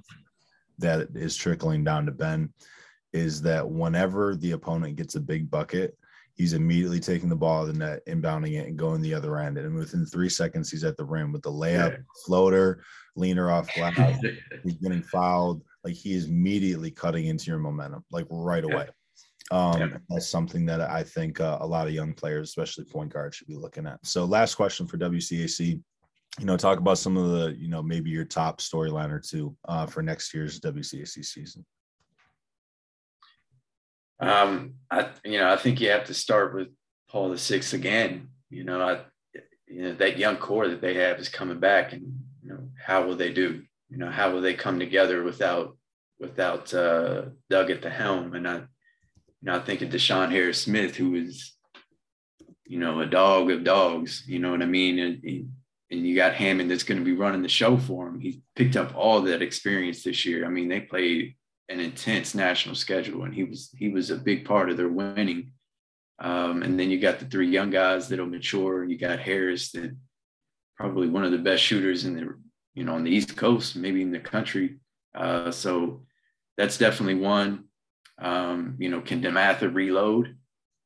that 0.78 1.08
is 1.16 1.36
trickling 1.36 1.84
down 1.84 2.06
to 2.06 2.12
ben 2.12 2.52
is 3.14 3.42
that 3.42 3.68
whenever 3.68 4.36
the 4.36 4.52
opponent 4.52 4.96
gets 4.96 5.16
a 5.16 5.20
big 5.20 5.50
bucket 5.50 5.98
he's 6.40 6.54
immediately 6.54 7.02
taking 7.02 7.30
the 7.30 7.36
ball 7.36 7.62
of 7.62 7.68
the 7.68 7.74
net 7.74 8.04
inbounding 8.08 8.58
it 8.58 8.68
and 8.68 8.78
going 8.78 9.02
the 9.02 9.14
other 9.14 9.38
end 9.38 9.58
and 9.58 9.76
within 9.76 10.06
three 10.06 10.30
seconds 10.30 10.72
he's 10.72 10.86
at 10.86 10.98
the 10.98 11.04
rim 11.04 11.32
with 11.32 11.44
the 11.44 11.52
layup 11.52 12.02
floater 12.26 12.82
leaner 13.16 13.52
off 13.52 13.72
glass 13.76 14.20
he's 14.64 14.78
getting 14.78 15.04
fouled 15.04 15.62
like 15.84 15.94
he 15.94 16.14
is 16.14 16.26
immediately 16.26 16.90
cutting 16.90 17.28
into 17.28 17.52
your 17.52 17.60
momentum 17.60 18.04
like 18.10 18.26
right 18.32 18.64
away 18.64 18.88
um, 19.52 19.80
yeah. 19.80 19.98
That's 20.10 20.30
something 20.30 20.64
that 20.68 20.80
I 20.80 21.02
think 21.02 21.42
uh, 21.42 21.58
a 21.62 21.66
lot 21.66 21.88
of 21.88 21.94
young 21.94 22.14
players, 22.14 22.50
especially 22.50 22.86
point 22.86 23.12
guards, 23.12 23.36
should 23.36 23.48
be 23.48 23.56
looking 23.56 23.88
at. 23.88 23.98
So, 24.06 24.24
last 24.26 24.54
question 24.54 24.86
for 24.86 25.00
WCAC. 25.00 25.82
You 26.40 26.46
know, 26.46 26.56
talk 26.56 26.78
about 26.78 27.00
some 27.00 27.18
of 27.18 27.32
the, 27.32 27.56
you 27.58 27.68
know, 27.68 27.82
maybe 27.82 28.12
your 28.12 28.26
top 28.26 28.62
storyline 28.62 29.10
or 29.10 29.20
two 29.20 29.58
uh, 29.68 29.88
for 29.88 30.04
next 30.04 30.36
year's 30.36 30.60
WCAC 30.60 31.26
season. 31.26 31.66
Um, 34.20 34.76
I, 34.92 35.10
you 35.24 35.40
know, 35.40 35.52
I 35.52 35.56
think 35.56 35.80
you 35.80 35.90
have 35.90 36.06
to 36.06 36.14
start 36.14 36.54
with 36.54 36.68
Paul 37.10 37.30
the 37.30 37.38
Sixth 37.38 37.74
again. 37.74 38.30
You 38.50 38.64
know, 38.64 38.82
I, 38.82 39.00
you 39.68 39.84
know, 39.84 39.94
that 39.96 40.18
young 40.18 40.38
core 40.38 40.68
that 40.68 40.82
they 40.82 40.96
have 40.96 41.20
is 41.20 41.30
coming 41.30 41.60
back, 41.60 41.94
and 41.94 42.20
you 42.44 42.50
know, 42.50 42.70
how 42.84 43.06
will 43.06 43.16
they 43.16 43.32
do? 43.32 43.64
You 43.90 43.98
know, 43.98 44.10
how 44.10 44.32
will 44.32 44.42
they 44.42 44.54
come 44.54 44.80
together 44.80 45.24
without 45.24 45.78
without 46.20 46.74
uh, 46.74 47.26
Dug 47.50 47.72
at 47.72 47.82
the 47.82 47.90
helm? 47.90 48.34
And 48.34 48.48
I, 48.48 48.56
you 48.56 48.64
know, 49.44 49.56
I 49.56 49.60
think 49.60 49.82
of 49.82 49.90
Deshawn 49.90 50.32
Harris 50.32 50.62
Smith, 50.62 50.96
who 50.96 51.16
is, 51.16 51.56
you 52.66 52.80
know, 52.80 53.00
a 53.00 53.06
dog 53.06 53.52
of 53.52 53.64
dogs. 53.64 54.24
You 54.28 54.40
know 54.40 54.52
what 54.52 54.62
I 54.62 54.66
mean? 54.66 55.00
And, 55.00 55.50
and 55.92 56.06
you 56.06 56.16
got 56.16 56.34
Hammond 56.34 56.70
that's 56.70 56.84
going 56.84 57.00
to 57.00 57.06
be 57.06 57.14
running 57.14 57.42
the 57.42 57.50
show 57.50 57.78
for 57.78 58.08
him. 58.08 58.20
He 58.20 58.42
picked 58.56 58.76
up 58.76 58.96
all 58.96 59.22
that 59.22 59.42
experience 59.42 60.04
this 60.04 60.26
year. 60.26 60.46
I 60.46 60.50
mean, 60.50 60.68
they 60.68 60.82
played 60.82 61.36
an 61.70 61.80
intense 61.80 62.34
national 62.34 62.76
schedule, 62.76 63.24
and 63.24 63.34
he 63.34 63.44
was 63.44 63.70
he 63.78 63.90
was 63.90 64.10
a 64.10 64.18
big 64.18 64.46
part 64.46 64.70
of 64.70 64.78
their 64.78 64.90
winning. 64.90 65.52
Um, 66.20 66.64
and 66.64 66.78
then 66.78 66.90
you 66.90 67.00
got 67.00 67.20
the 67.20 67.26
three 67.26 67.48
young 67.48 67.70
guys 67.70 68.10
that'll 68.10 68.26
mature. 68.26 68.82
And 68.82 68.92
you 68.92 68.98
got 68.98 69.20
Harris, 69.20 69.72
that 69.72 69.96
probably 70.76 71.08
one 71.08 71.24
of 71.24 71.32
the 71.32 71.38
best 71.38 71.64
shooters 71.64 72.06
in 72.06 72.16
the 72.16 72.36
you 72.74 72.84
know 72.84 72.96
on 72.96 73.04
the 73.04 73.12
East 73.12 73.38
Coast, 73.38 73.76
maybe 73.76 74.02
in 74.02 74.12
the 74.12 74.20
country. 74.20 74.80
Uh, 75.16 75.52
so 75.52 76.04
that's 76.58 76.78
definitely 76.78 77.16
one. 77.16 77.66
Um, 78.18 78.76
you 78.80 78.90
know, 78.90 79.02
can 79.02 79.22
DeMatha 79.22 79.74
reload? 79.74 80.36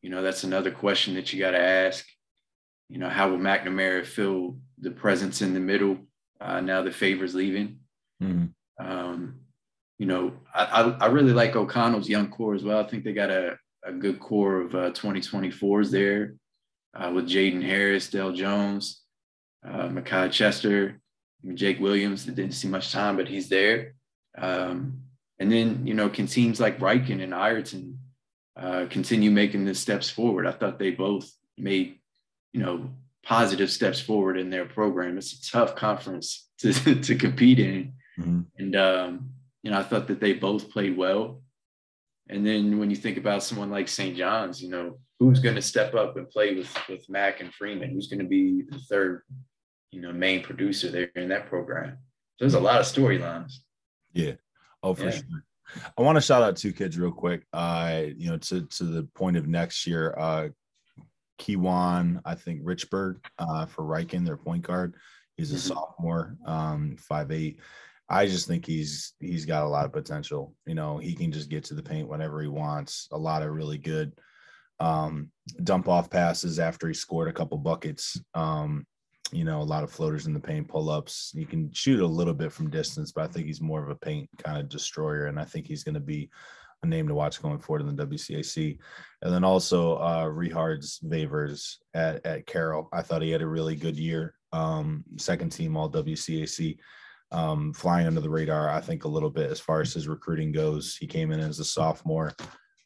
You 0.02 0.10
know, 0.10 0.22
that's 0.22 0.44
another 0.44 0.70
question 0.70 1.16
that 1.16 1.32
you 1.34 1.40
got 1.40 1.52
to 1.52 1.60
ask. 1.60 2.06
You 2.90 3.00
know, 3.00 3.10
how 3.10 3.30
will 3.30 3.40
McNamara 3.40 4.06
fill 4.06 4.58
the 4.78 4.92
presence 4.92 5.42
in 5.42 5.54
the 5.54 5.60
middle 5.60 5.98
uh, 6.40 6.60
now 6.60 6.84
that 6.84 6.94
Favors 6.94 7.34
leaving? 7.34 7.80
Mm-hmm. 8.22 8.86
Um, 8.86 9.36
you 10.04 10.10
know, 10.10 10.34
I, 10.54 10.98
I, 11.00 11.06
really 11.06 11.32
like 11.32 11.56
O'Connell's 11.56 12.10
young 12.10 12.30
core 12.30 12.56
as 12.56 12.62
well. 12.62 12.78
I 12.78 12.84
think 12.86 13.06
they 13.06 13.14
got 13.14 13.30
a, 13.30 13.58
a 13.86 13.94
good 13.94 14.20
core 14.20 14.60
of 14.60 14.76
uh, 14.76 14.92
2024s 14.92 15.92
there 15.92 16.36
uh, 16.94 17.10
with 17.16 17.30
Jaden 17.30 17.64
Harris, 17.64 18.10
Dell 18.10 18.34
Jones, 18.34 19.02
uh, 19.66 19.88
Makai 19.88 20.30
Chester, 20.30 21.00
Jake 21.54 21.80
Williams 21.80 22.26
that 22.26 22.36
didn't 22.36 22.52
see 22.52 22.68
much 22.68 22.92
time, 22.92 23.16
but 23.16 23.30
he's 23.30 23.48
there. 23.48 23.94
Um, 24.38 25.04
and 25.40 25.50
then, 25.50 25.88
you 25.88 25.94
know, 25.94 26.10
can 26.10 26.28
teams 26.28 26.60
like 26.60 26.80
Ryken 26.80 27.24
and 27.24 27.34
Ireton 27.34 27.98
uh, 28.58 28.88
continue 28.90 29.32
making 29.32 29.64
the 29.64 29.74
steps 29.74 30.10
forward? 30.10 30.46
I 30.46 30.52
thought 30.52 30.80
they 30.80 30.92
both 30.92 31.32
made, 31.58 32.00
you 32.52 32.60
know, 32.60 32.90
positive 33.24 33.72
steps 33.72 34.02
forward 34.02 34.38
in 34.38 34.50
their 34.50 34.66
program. 34.66 35.18
It's 35.18 35.32
a 35.32 35.50
tough 35.50 35.78
conference 35.78 36.50
to, 36.58 36.74
to 37.02 37.16
compete 37.16 37.60
in. 37.60 37.94
Mm-hmm. 38.20 38.42
And, 38.58 38.76
um, 38.76 39.33
you 39.64 39.72
know, 39.72 39.80
I 39.80 39.84
thought 39.84 40.08
that 40.08 40.20
they 40.20 40.34
both 40.34 40.70
played 40.70 40.96
well. 40.98 41.42
And 42.30 42.46
then 42.46 42.80
when 42.80 42.90
you 42.90 42.96
think 42.96 43.18
about 43.18 43.44
someone 43.44 43.70
like 43.70 43.88
St. 43.88 44.16
John's, 44.16 44.62
you 44.62 44.70
know, 44.70 45.00
who's 45.20 45.40
going 45.40 45.56
to 45.56 45.62
step 45.62 45.94
up 45.94 46.16
and 46.18 46.30
play 46.30 46.56
with 46.56 46.72
with 46.88 47.10
Mack 47.10 47.42
and 47.42 47.54
Freeman? 47.54 47.90
Who's 47.90 48.08
going 48.08 48.20
to 48.20 48.26
be 48.26 48.64
the 48.70 48.80
third, 48.80 49.24
you 49.92 50.02
know, 50.02 50.14
main 50.14 50.42
producer 50.42 50.90
there 50.90 51.10
in 51.16 51.30
that 51.30 51.48
program? 51.48 51.98
So 52.38 52.46
there's 52.46 52.54
a 52.54 52.60
lot 52.60 52.80
of 52.80 52.86
storylines. 52.86 53.54
Yeah. 54.14 54.34
Oh, 54.82 54.94
for 54.94 55.06
yeah. 55.06 55.12
sure. 55.12 55.44
I 55.98 56.02
want 56.02 56.18
to 56.18 56.22
shout 56.22 56.44
out 56.44 56.56
two 56.56 56.74
kids 56.74 56.98
real 56.98 57.12
quick. 57.12 57.46
Uh, 57.52 58.04
you 58.16 58.30
know, 58.30 58.38
to 58.38 58.66
to 58.66 58.84
the 58.84 59.04
point 59.16 59.38
of 59.38 59.48
next 59.48 59.88
year, 59.88 60.16
uh 60.18 60.50
Kiwan, 61.40 62.22
I 62.26 62.36
think 62.36 62.64
Richburg, 62.64 63.18
uh, 63.40 63.66
for 63.66 63.84
Ryken, 63.84 64.26
their 64.26 64.38
point 64.38 64.66
guard. 64.66 64.96
He's 65.36 65.52
a 65.52 65.56
mm-hmm. 65.56 65.74
sophomore, 65.74 66.38
um, 66.46 66.96
five 66.98 67.32
eight. 67.32 67.60
I 68.10 68.26
just 68.26 68.48
think 68.48 68.66
he's 68.66 69.14
he's 69.20 69.46
got 69.46 69.64
a 69.64 69.70
lot 69.70 69.86
of 69.86 69.94
potential. 69.94 70.56
You 70.66 70.76
know, 70.76 70.98
he 70.98 71.16
can 71.16 71.32
just 71.32 71.50
get 71.50 71.64
to 71.66 71.74
the 71.74 71.84
paint 71.84 72.08
whenever 72.08 72.42
he 72.42 72.48
wants. 72.48 73.08
A 73.12 73.18
lot 73.18 73.44
of 73.44 73.52
really 73.52 73.78
good 73.78 74.14
um, 74.80 75.32
dump 75.64 75.88
off 75.88 76.10
passes 76.10 76.60
after 76.60 76.88
he 76.88 76.94
scored 76.94 77.30
a 77.30 77.34
couple 77.34 77.58
buckets. 77.58 78.20
Um, 78.34 78.86
you 79.32 79.46
know, 79.46 79.62
a 79.62 79.64
lot 79.64 79.84
of 79.84 79.92
floaters 79.92 80.28
in 80.28 80.34
the 80.34 80.40
paint, 80.40 80.68
pull 80.68 80.90
ups. 80.90 81.32
He 81.34 81.46
can 81.46 81.72
shoot 81.74 82.02
a 82.02 82.06
little 82.06 82.34
bit 82.34 82.52
from 82.52 82.70
distance, 82.70 83.12
but 83.12 83.24
I 83.24 83.28
think 83.28 83.48
he's 83.48 83.62
more 83.62 83.84
of 83.84 83.90
a 83.90 83.96
paint 83.96 84.30
kind 84.38 84.60
of 84.60 84.70
destroyer. 84.70 85.26
And 85.26 85.40
I 85.40 85.46
think 85.46 85.66
he's 85.66 85.84
going 85.84 85.96
to 85.96 86.02
be 86.02 86.30
a 86.84 86.88
name 86.88 87.08
to 87.08 87.16
watch 87.16 87.42
going 87.42 87.60
forward 87.60 87.88
in 87.88 87.96
the 87.96 88.06
WCAC. 88.06 88.78
And 89.22 89.34
then 89.34 89.44
also 89.44 89.96
uh 89.96 90.26
Rihards 90.26 91.04
Vavers 91.04 91.78
at, 91.94 92.24
at 92.26 92.46
Carroll. 92.46 92.90
I 92.94 93.02
thought 93.02 93.22
he 93.22 93.32
had 93.32 93.42
a 93.42 93.48
really 93.48 93.76
good 93.76 93.98
year. 93.98 94.36
Um, 94.52 95.04
second 95.18 95.52
team 95.52 95.76
all 95.78 95.90
WCAC. 95.90 96.78
Um, 97.34 97.74
flying 97.74 98.08
under 98.08 98.22
the 98.22 98.30
radar, 98.30 98.70
I 98.70 98.80
think 98.80 99.04
a 99.04 99.10
little 99.10 99.30
bit 99.30 99.50
as 99.50 99.60
far 99.60 99.82
as 99.82 99.94
his 99.94 100.08
recruiting 100.08 100.52
goes. 100.52 100.96
He 100.96 101.08
came 101.08 101.32
in 101.32 101.40
as 101.40 101.60
a 101.60 101.66
sophomore, 101.66 102.34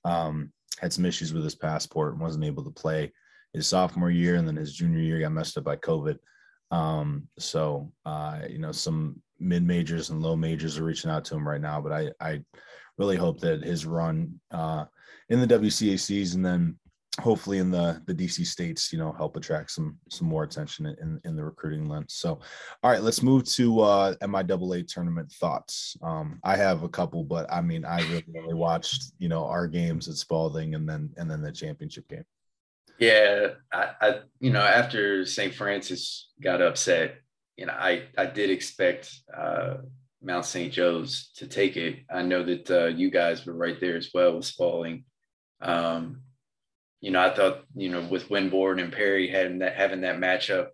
um, 0.06 0.52
had 0.80 0.94
some 0.94 1.06
issues 1.06 1.34
with 1.34 1.44
his 1.44 1.56
passport 1.56 2.14
and 2.14 2.22
wasn't 2.22 2.46
able 2.46 2.64
to 2.64 2.72
play 2.72 3.12
his 3.54 3.68
sophomore 3.68 4.10
year, 4.10 4.36
and 4.36 4.48
then 4.48 4.56
his 4.56 4.74
junior 4.74 5.00
year 5.00 5.20
got 5.20 5.34
messed 5.34 5.58
up 5.58 5.66
by 5.66 5.76
COVID. 5.76 6.18
Um, 6.72 7.28
so 7.38 7.92
uh, 8.06 8.40
you 8.50 8.60
know, 8.60 8.72
some 8.72 9.22
mid 9.40 9.64
majors 9.64 10.10
and 10.10 10.22
low 10.22 10.36
majors 10.36 10.78
are 10.78 10.84
reaching 10.84 11.12
out 11.12 11.26
to 11.26 11.36
him 11.36 11.48
right 11.48 11.62
now, 11.62 11.82
but 11.82 11.92
I 11.92 12.12
I 12.20 12.42
really 12.98 13.18
hope 13.18 13.40
that 13.42 13.64
his 13.64 13.86
run 13.86 14.40
uh, 14.52 14.86
in 15.30 15.40
the 15.40 15.48
WCACs 15.48 16.36
and 16.36 16.46
then 16.46 16.78
hopefully 17.20 17.58
in 17.58 17.72
the 17.72 18.02
the 18.06 18.14
DC 18.14 18.46
states, 18.46 18.92
you 18.94 19.00
know, 19.00 19.12
help 19.12 19.36
attract 19.36 19.72
some 19.72 19.98
some 20.10 20.28
more 20.28 20.44
attention 20.44 20.86
in 20.86 21.20
in 21.24 21.36
the 21.36 21.44
recruiting 21.44 21.88
lens. 21.88 22.14
So, 22.14 22.40
all 22.84 22.92
right, 22.92 23.02
let's 23.02 23.24
move 23.24 23.46
to 23.56 23.80
uh, 23.82 24.16
MIAA 24.22 24.88
tournament 24.88 25.32
thoughts. 25.32 25.98
Um, 26.02 26.40
I 26.44 26.56
have 26.56 26.84
a 26.84 26.90
couple, 26.90 27.24
but 27.24 27.52
I 27.52 27.62
mean, 27.62 27.86
I 27.86 28.00
really 28.10 28.26
only 28.38 28.54
watched 28.54 29.14
you 29.18 29.30
know 29.30 29.46
our 29.46 29.68
games 29.68 30.08
at 30.08 30.16
Spalding 30.16 30.76
and 30.76 30.88
then 30.88 31.12
and 31.18 31.30
then 31.30 31.42
the 31.42 31.52
championship 31.52 32.08
game. 32.08 32.26
Yeah, 33.00 33.50
I, 33.72 33.90
I 34.02 34.20
you 34.40 34.52
know 34.52 34.62
after 34.62 35.26
St. 35.26 35.54
Francis 35.54 36.30
got 36.42 36.62
upset, 36.62 37.16
you 37.56 37.66
know 37.66 37.74
I 37.74 38.04
I 38.18 38.28
did 38.28 38.50
expect 38.50 39.12
uh, 39.36 39.78
Mount 40.22 40.46
St. 40.46 40.72
Joe's 40.72 41.30
to 41.36 41.48
take 41.48 41.78
it. 41.78 42.00
I 42.12 42.22
know 42.22 42.44
that 42.44 42.70
uh, 42.70 42.86
you 42.88 43.10
guys 43.10 43.46
were 43.46 43.54
right 43.54 43.80
there 43.80 43.96
as 43.96 44.12
well 44.14 44.36
with 44.36 44.46
Spalding. 44.46 45.06
Um, 45.62 46.22
you 47.02 47.12
know, 47.12 47.22
I 47.22 47.34
thought 47.34 47.64
you 47.76 47.90
know 47.90 48.02
with 48.10 48.30
Winborn 48.30 48.82
and 48.82 48.92
Perry 48.92 49.30
having 49.30 49.60
that 49.60 49.76
having 49.76 50.02
that 50.02 50.18
matchup 50.18 50.70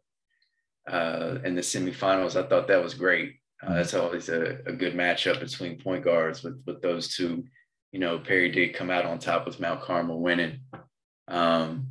uh, 0.88 1.38
in 1.44 1.56
the 1.56 1.62
semifinals, 1.62 2.36
I 2.36 2.48
thought 2.48 2.68
that 2.68 2.84
was 2.84 2.94
great. 2.94 3.36
Uh, 3.62 3.68
mm-hmm. 3.68 3.76
that's 3.76 3.94
always 3.94 4.30
a, 4.30 4.60
a 4.66 4.74
good 4.74 4.94
matchup 4.94 5.40
between 5.40 5.80
point 5.80 6.04
guards 6.04 6.44
with 6.44 6.62
with 6.66 6.82
those 6.82 7.16
two. 7.16 7.44
You 7.92 8.00
know, 8.00 8.20
Perry 8.20 8.50
did 8.50 8.74
come 8.74 8.90
out 8.90 9.06
on 9.06 9.20
top 9.20 9.46
with 9.46 9.60
Mount 9.60 9.82
Carmel 9.82 10.20
winning. 10.20 10.62
Um, 11.28 11.88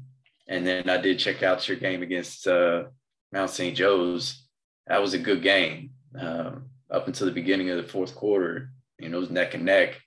and 0.49 0.67
then 0.67 0.91
I 0.91 0.97
did 0.97 1.19
check 1.19 1.43
out 1.43 1.67
your 1.69 1.77
game 1.77 2.03
against 2.03 2.47
uh, 2.47 2.85
Mount 3.33 3.51
St. 3.51 3.77
Joe's. 3.77 4.47
That 4.89 5.01
was 5.01 5.15
a 5.15 5.19
good 5.19 5.43
game 5.43 5.91
um, 6.19 6.65
up 6.91 7.07
until 7.07 7.27
the 7.27 7.33
beginning 7.33 7.71
of 7.71 7.77
the 7.77 7.89
fourth 7.89 8.15
quarter. 8.15 8.71
You 8.99 9.09
know, 9.09 9.19
it 9.19 9.21
was 9.21 9.31
neck 9.31 9.55
and 9.55 9.65
neck. 9.65 10.01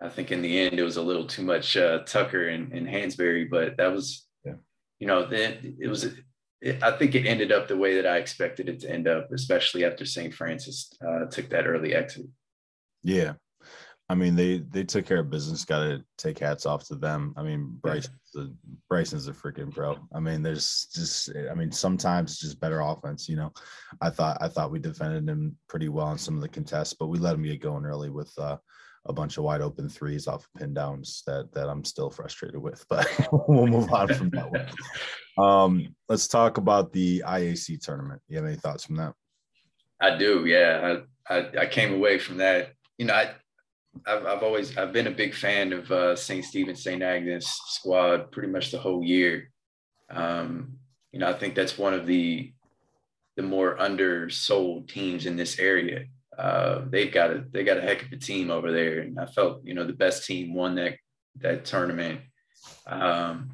I 0.00 0.08
think 0.08 0.32
in 0.32 0.42
the 0.42 0.58
end 0.58 0.78
it 0.78 0.82
was 0.82 0.96
a 0.96 1.02
little 1.02 1.26
too 1.26 1.42
much 1.42 1.76
uh, 1.76 2.00
Tucker 2.04 2.48
and, 2.48 2.72
and 2.72 2.86
Hansberry, 2.86 3.48
but 3.48 3.76
that 3.76 3.92
was, 3.92 4.26
yeah. 4.44 4.54
you 4.98 5.06
know, 5.06 5.26
then 5.26 5.76
it 5.80 5.88
was. 5.88 6.04
It, 6.60 6.82
I 6.82 6.92
think 6.92 7.14
it 7.14 7.26
ended 7.26 7.52
up 7.52 7.68
the 7.68 7.76
way 7.76 7.96
that 7.96 8.06
I 8.06 8.16
expected 8.16 8.70
it 8.70 8.80
to 8.80 8.90
end 8.90 9.06
up, 9.06 9.30
especially 9.32 9.84
after 9.84 10.06
St. 10.06 10.32
Francis 10.32 10.90
uh, 11.06 11.26
took 11.26 11.50
that 11.50 11.66
early 11.66 11.94
exit. 11.94 12.26
Yeah, 13.02 13.34
I 14.08 14.14
mean, 14.14 14.36
they 14.36 14.58
they 14.58 14.84
took 14.84 15.06
care 15.06 15.20
of 15.20 15.30
business. 15.30 15.64
Got 15.64 15.84
to 15.84 16.04
take 16.18 16.38
hats 16.38 16.66
off 16.66 16.86
to 16.88 16.94
them. 16.94 17.32
I 17.38 17.42
mean, 17.42 17.78
Bryce, 17.80 18.08
Bryson's 18.88 19.28
a 19.28 19.32
freaking 19.32 19.72
pro. 19.72 19.96
I 20.12 20.20
mean, 20.20 20.42
there's 20.42 20.88
just, 20.92 21.30
I 21.50 21.54
mean, 21.54 21.72
sometimes 21.72 22.32
it's 22.32 22.40
just 22.40 22.60
better 22.60 22.80
offense. 22.80 23.28
You 23.30 23.36
know, 23.36 23.52
I 24.02 24.10
thought 24.10 24.36
I 24.42 24.48
thought 24.48 24.70
we 24.70 24.78
defended 24.78 25.28
him 25.28 25.56
pretty 25.68 25.88
well 25.88 26.12
in 26.12 26.18
some 26.18 26.36
of 26.36 26.42
the 26.42 26.48
contests, 26.48 26.92
but 26.92 27.06
we 27.06 27.18
let 27.18 27.34
him 27.34 27.44
get 27.44 27.62
going 27.62 27.86
early 27.86 28.10
with 28.10 28.32
uh, 28.38 28.58
a 29.06 29.12
bunch 29.12 29.36
of 29.36 29.44
wide 29.44 29.60
open 29.60 29.88
threes 29.88 30.26
off 30.26 30.44
of 30.44 30.60
pin 30.60 30.74
downs 30.74 31.22
that 31.26 31.52
that 31.52 31.68
I'm 31.68 31.84
still 31.84 32.10
frustrated 32.10 32.60
with. 32.60 32.84
But 32.88 33.06
we'll 33.48 33.66
move 33.66 33.92
on 33.92 34.08
from 34.08 34.30
that 34.30 34.50
one. 34.50 34.66
Um, 35.36 35.96
let's 36.08 36.28
talk 36.28 36.58
about 36.58 36.92
the 36.92 37.24
IAC 37.26 37.80
tournament. 37.80 38.22
You 38.28 38.36
have 38.36 38.46
any 38.46 38.54
thoughts 38.54 38.84
from 38.84 38.94
that? 38.98 39.14
I 40.00 40.16
do. 40.16 40.46
Yeah, 40.46 41.00
I 41.28 41.34
I, 41.34 41.50
I 41.62 41.66
came 41.66 41.92
away 41.92 42.20
from 42.20 42.36
that. 42.36 42.74
You 42.98 43.06
know, 43.06 43.14
I 43.14 43.34
I've, 44.06 44.26
I've 44.26 44.42
always 44.44 44.76
I've 44.76 44.92
been 44.92 45.06
a 45.06 45.12
big 45.12 45.34
fan 45.34 45.72
of 45.72 45.90
uh, 45.90 46.16
St. 46.16 46.44
Stephen 46.44 46.76
St. 46.76 47.02
Agnes 47.02 47.46
squad 47.66 48.30
pretty 48.30 48.48
much 48.48 48.70
the 48.70 48.78
whole 48.78 49.02
year. 49.02 49.50
Um, 50.10 50.78
you 51.12 51.18
know, 51.18 51.28
I 51.28 51.32
think 51.32 51.54
that's 51.54 51.78
one 51.78 51.94
of 51.94 52.06
the 52.06 52.52
the 53.36 53.42
more 53.42 53.80
undersold 53.80 54.88
teams 54.88 55.26
in 55.26 55.36
this 55.36 55.58
area. 55.58 56.04
Uh, 56.38 56.82
they've 56.88 57.12
got 57.12 57.30
a 57.30 57.44
they 57.50 57.64
got 57.64 57.78
a 57.78 57.82
heck 57.82 58.02
of 58.02 58.12
a 58.12 58.16
team 58.16 58.50
over 58.50 58.72
there, 58.72 59.00
and 59.00 59.18
I 59.18 59.26
felt 59.26 59.64
you 59.64 59.74
know 59.74 59.86
the 59.86 59.92
best 59.92 60.26
team 60.26 60.54
won 60.54 60.74
that 60.76 60.94
that 61.40 61.64
tournament. 61.64 62.20
Um, 62.86 63.50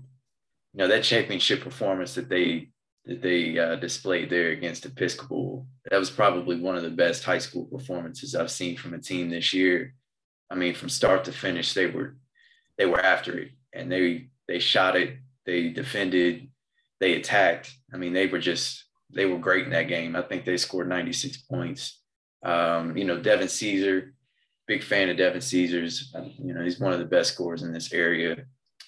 you 0.72 0.78
know 0.78 0.88
that 0.88 1.04
championship 1.04 1.62
performance 1.62 2.14
that 2.14 2.28
they 2.28 2.70
that 3.06 3.22
they 3.22 3.58
uh, 3.58 3.76
displayed 3.76 4.30
there 4.30 4.50
against 4.50 4.86
Episcopal. 4.86 5.66
That 5.90 5.98
was 5.98 6.10
probably 6.10 6.60
one 6.60 6.76
of 6.76 6.82
the 6.82 6.90
best 6.90 7.24
high 7.24 7.38
school 7.38 7.64
performances 7.64 8.34
I've 8.34 8.50
seen 8.50 8.76
from 8.76 8.94
a 8.94 8.98
team 8.98 9.30
this 9.30 9.52
year. 9.52 9.94
I 10.50 10.54
mean, 10.54 10.74
from 10.74 10.88
start 10.88 11.24
to 11.24 11.32
finish, 11.32 11.74
they 11.74 11.86
were 11.86 12.16
they 12.78 12.86
were 12.86 13.00
after 13.00 13.38
it, 13.38 13.50
and 13.72 13.90
they 13.90 14.28
they 14.48 14.58
shot 14.58 14.96
it, 14.96 15.18
they 15.46 15.68
defended, 15.68 16.48
they 16.98 17.14
attacked. 17.14 17.72
I 17.92 17.96
mean, 17.96 18.12
they 18.12 18.26
were 18.26 18.38
just 18.38 18.84
they 19.12 19.26
were 19.26 19.38
great 19.38 19.64
in 19.64 19.72
that 19.72 19.88
game. 19.88 20.16
I 20.16 20.22
think 20.22 20.44
they 20.44 20.56
scored 20.56 20.88
96 20.88 21.38
points. 21.38 21.99
Um, 22.42 22.96
you 22.96 23.04
know, 23.04 23.20
Devin 23.20 23.48
Caesar, 23.48 24.14
big 24.66 24.82
fan 24.82 25.08
of 25.08 25.16
Devin 25.16 25.40
Caesar's. 25.40 26.14
You 26.38 26.54
know, 26.54 26.62
he's 26.62 26.80
one 26.80 26.92
of 26.92 26.98
the 26.98 27.04
best 27.04 27.34
scorers 27.34 27.62
in 27.62 27.72
this 27.72 27.92
area. 27.92 28.44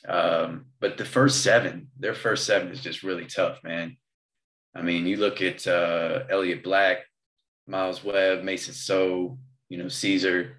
Um, 0.09 0.67
but 0.81 0.97
the 0.97 1.05
first 1.05 1.43
seven, 1.43 1.88
their 1.99 2.15
first 2.15 2.45
seven 2.45 2.69
is 2.69 2.81
just 2.81 3.03
really 3.03 3.27
tough, 3.27 3.62
man. 3.62 3.97
I 4.75 4.83
mean, 4.83 5.07
you 5.07 5.17
look 5.19 5.43
at 5.43 5.67
uh, 5.67 6.25
Elliot 6.31 6.65
Black, 6.65 6.99
Miles 7.67 8.03
Webb, 8.03 8.43
Mason 8.43 8.75
So, 8.75 9.38
you 9.69 9.79
know, 9.79 9.88
Caesar 9.88 10.57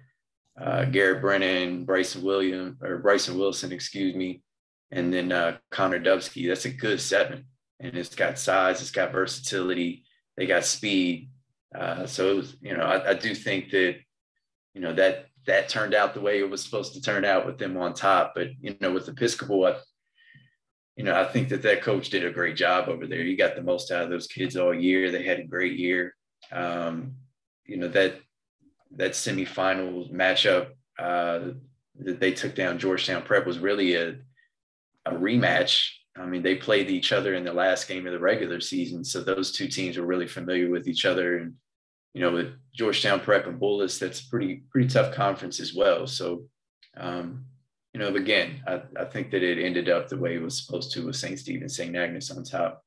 uh, 0.60 0.84
Garrett 0.84 1.20
Brennan, 1.20 1.84
Bryson 1.84 2.22
William 2.22 2.78
or 2.80 2.98
Bryson 2.98 3.36
Wilson, 3.36 3.72
excuse 3.72 4.14
me. 4.14 4.42
and 4.90 5.12
then 5.12 5.32
uh, 5.32 5.58
Connor 5.70 6.00
Dubsky. 6.00 6.48
That's 6.48 6.64
a 6.64 6.70
good 6.70 7.00
seven, 7.00 7.46
and 7.80 7.96
it's 7.96 8.14
got 8.14 8.38
size, 8.38 8.80
it's 8.80 8.90
got 8.90 9.12
versatility, 9.12 10.04
they 10.36 10.46
got 10.46 10.64
speed. 10.64 11.30
Uh, 11.74 12.06
so 12.06 12.30
it 12.30 12.36
was, 12.36 12.56
you 12.60 12.76
know, 12.76 12.84
I, 12.84 13.10
I 13.10 13.14
do 13.14 13.34
think 13.34 13.70
that, 13.70 13.96
you 14.74 14.80
know, 14.80 14.92
that 14.94 15.26
that 15.46 15.68
turned 15.68 15.94
out 15.94 16.14
the 16.14 16.20
way 16.20 16.38
it 16.38 16.48
was 16.48 16.62
supposed 16.62 16.94
to 16.94 17.02
turn 17.02 17.24
out 17.24 17.46
with 17.46 17.58
them 17.58 17.76
on 17.76 17.94
top. 17.94 18.32
But 18.34 18.48
you 18.60 18.76
know, 18.80 18.92
with 18.92 19.08
Episcopal, 19.08 19.66
I, 19.66 19.76
you 20.96 21.04
know, 21.04 21.18
I 21.18 21.24
think 21.24 21.48
that 21.50 21.62
that 21.62 21.82
coach 21.82 22.10
did 22.10 22.24
a 22.24 22.30
great 22.30 22.56
job 22.56 22.88
over 22.88 23.06
there. 23.06 23.22
He 23.22 23.36
got 23.36 23.56
the 23.56 23.62
most 23.62 23.90
out 23.90 24.04
of 24.04 24.10
those 24.10 24.26
kids 24.26 24.56
all 24.56 24.72
year. 24.72 25.10
They 25.10 25.24
had 25.24 25.40
a 25.40 25.44
great 25.44 25.78
year. 25.78 26.14
Um, 26.52 27.14
you 27.66 27.76
know 27.76 27.88
that 27.88 28.20
that 28.96 29.12
semifinal 29.12 30.12
matchup 30.12 30.68
uh, 30.98 31.52
that 31.98 32.20
they 32.20 32.32
took 32.32 32.54
down 32.54 32.78
Georgetown 32.78 33.22
Prep 33.22 33.46
was 33.46 33.58
really 33.58 33.94
a 33.94 34.16
a 35.06 35.12
rematch. 35.12 35.88
I 36.16 36.26
mean, 36.26 36.42
they 36.42 36.54
played 36.54 36.90
each 36.90 37.12
other 37.12 37.34
in 37.34 37.44
the 37.44 37.52
last 37.52 37.88
game 37.88 38.06
of 38.06 38.12
the 38.12 38.20
regular 38.20 38.60
season, 38.60 39.04
so 39.04 39.20
those 39.20 39.50
two 39.50 39.66
teams 39.66 39.98
were 39.98 40.06
really 40.06 40.28
familiar 40.28 40.70
with 40.70 40.86
each 40.86 41.04
other. 41.04 41.38
And 41.38 41.54
you 42.14 42.20
know, 42.20 42.30
with 42.30 42.54
Georgetown 42.72 43.20
Prep 43.20 43.46
and 43.46 43.60
Bullis, 43.60 43.98
that's 43.98 44.20
pretty 44.22 44.62
pretty 44.70 44.88
tough 44.88 45.14
conference 45.14 45.60
as 45.60 45.74
well. 45.74 46.06
So, 46.06 46.44
um, 46.96 47.44
you 47.92 48.00
know, 48.00 48.14
again, 48.14 48.62
I, 48.66 48.82
I 48.98 49.04
think 49.04 49.30
that 49.32 49.42
it 49.42 49.62
ended 49.62 49.88
up 49.88 50.08
the 50.08 50.16
way 50.16 50.36
it 50.36 50.42
was 50.42 50.64
supposed 50.64 50.92
to 50.92 51.06
with 51.06 51.16
St. 51.16 51.38
Stephen, 51.38 51.68
St. 51.68 51.94
Agnes 51.94 52.30
on 52.30 52.44
top. 52.44 52.82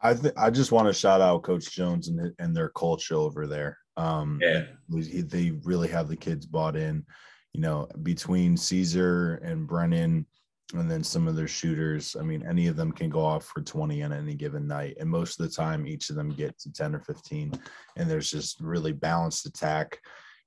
I 0.00 0.14
th- 0.14 0.34
I 0.36 0.50
just 0.50 0.70
want 0.70 0.86
to 0.86 0.92
shout 0.92 1.20
out 1.20 1.42
Coach 1.42 1.72
Jones 1.72 2.08
and 2.08 2.32
and 2.38 2.56
their 2.56 2.68
culture 2.70 3.16
over 3.16 3.48
there. 3.48 3.76
Um, 3.96 4.38
yeah, 4.40 4.66
they 4.88 5.50
really 5.64 5.88
have 5.88 6.08
the 6.08 6.16
kids 6.16 6.46
bought 6.46 6.76
in. 6.76 7.04
You 7.54 7.60
know, 7.60 7.88
between 8.02 8.56
Caesar 8.56 9.40
and 9.42 9.66
Brennan, 9.66 10.26
and 10.74 10.90
then 10.90 11.02
some 11.02 11.26
of 11.26 11.34
their 11.34 11.48
shooters. 11.48 12.16
I 12.18 12.22
mean, 12.22 12.44
any 12.46 12.66
of 12.66 12.76
them 12.76 12.92
can 12.92 13.08
go 13.08 13.24
off 13.24 13.44
for 13.46 13.62
20 13.62 14.02
on 14.02 14.12
any 14.12 14.34
given 14.34 14.66
night. 14.66 14.96
And 15.00 15.08
most 15.08 15.40
of 15.40 15.48
the 15.48 15.54
time, 15.54 15.86
each 15.86 16.10
of 16.10 16.16
them 16.16 16.28
get 16.28 16.58
to 16.60 16.72
10 16.72 16.94
or 16.94 17.00
15. 17.00 17.52
And 17.96 18.10
there's 18.10 18.30
just 18.30 18.60
really 18.60 18.92
balanced 18.92 19.46
attack. 19.46 19.98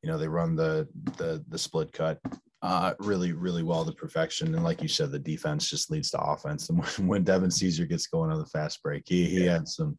You 0.03 0.09
know, 0.09 0.17
they 0.17 0.27
run 0.27 0.55
the 0.55 0.87
the 1.17 1.43
the 1.47 1.57
split 1.57 1.91
cut 1.91 2.19
uh, 2.63 2.93
really, 2.99 3.33
really 3.33 3.63
well 3.63 3.83
to 3.83 3.91
perfection. 3.91 4.53
And 4.53 4.63
like 4.63 4.81
you 4.81 4.87
said, 4.87 5.11
the 5.11 5.19
defense 5.19 5.69
just 5.69 5.89
leads 5.89 6.11
to 6.11 6.21
offense. 6.21 6.69
And 6.69 6.79
when, 6.79 6.89
when 7.07 7.23
Devin 7.23 7.51
Caesar 7.51 7.85
gets 7.85 8.07
going 8.07 8.31
on 8.31 8.39
the 8.39 8.45
fast 8.45 8.81
break, 8.83 9.03
he 9.05 9.25
he 9.25 9.45
had 9.45 9.67
some 9.67 9.97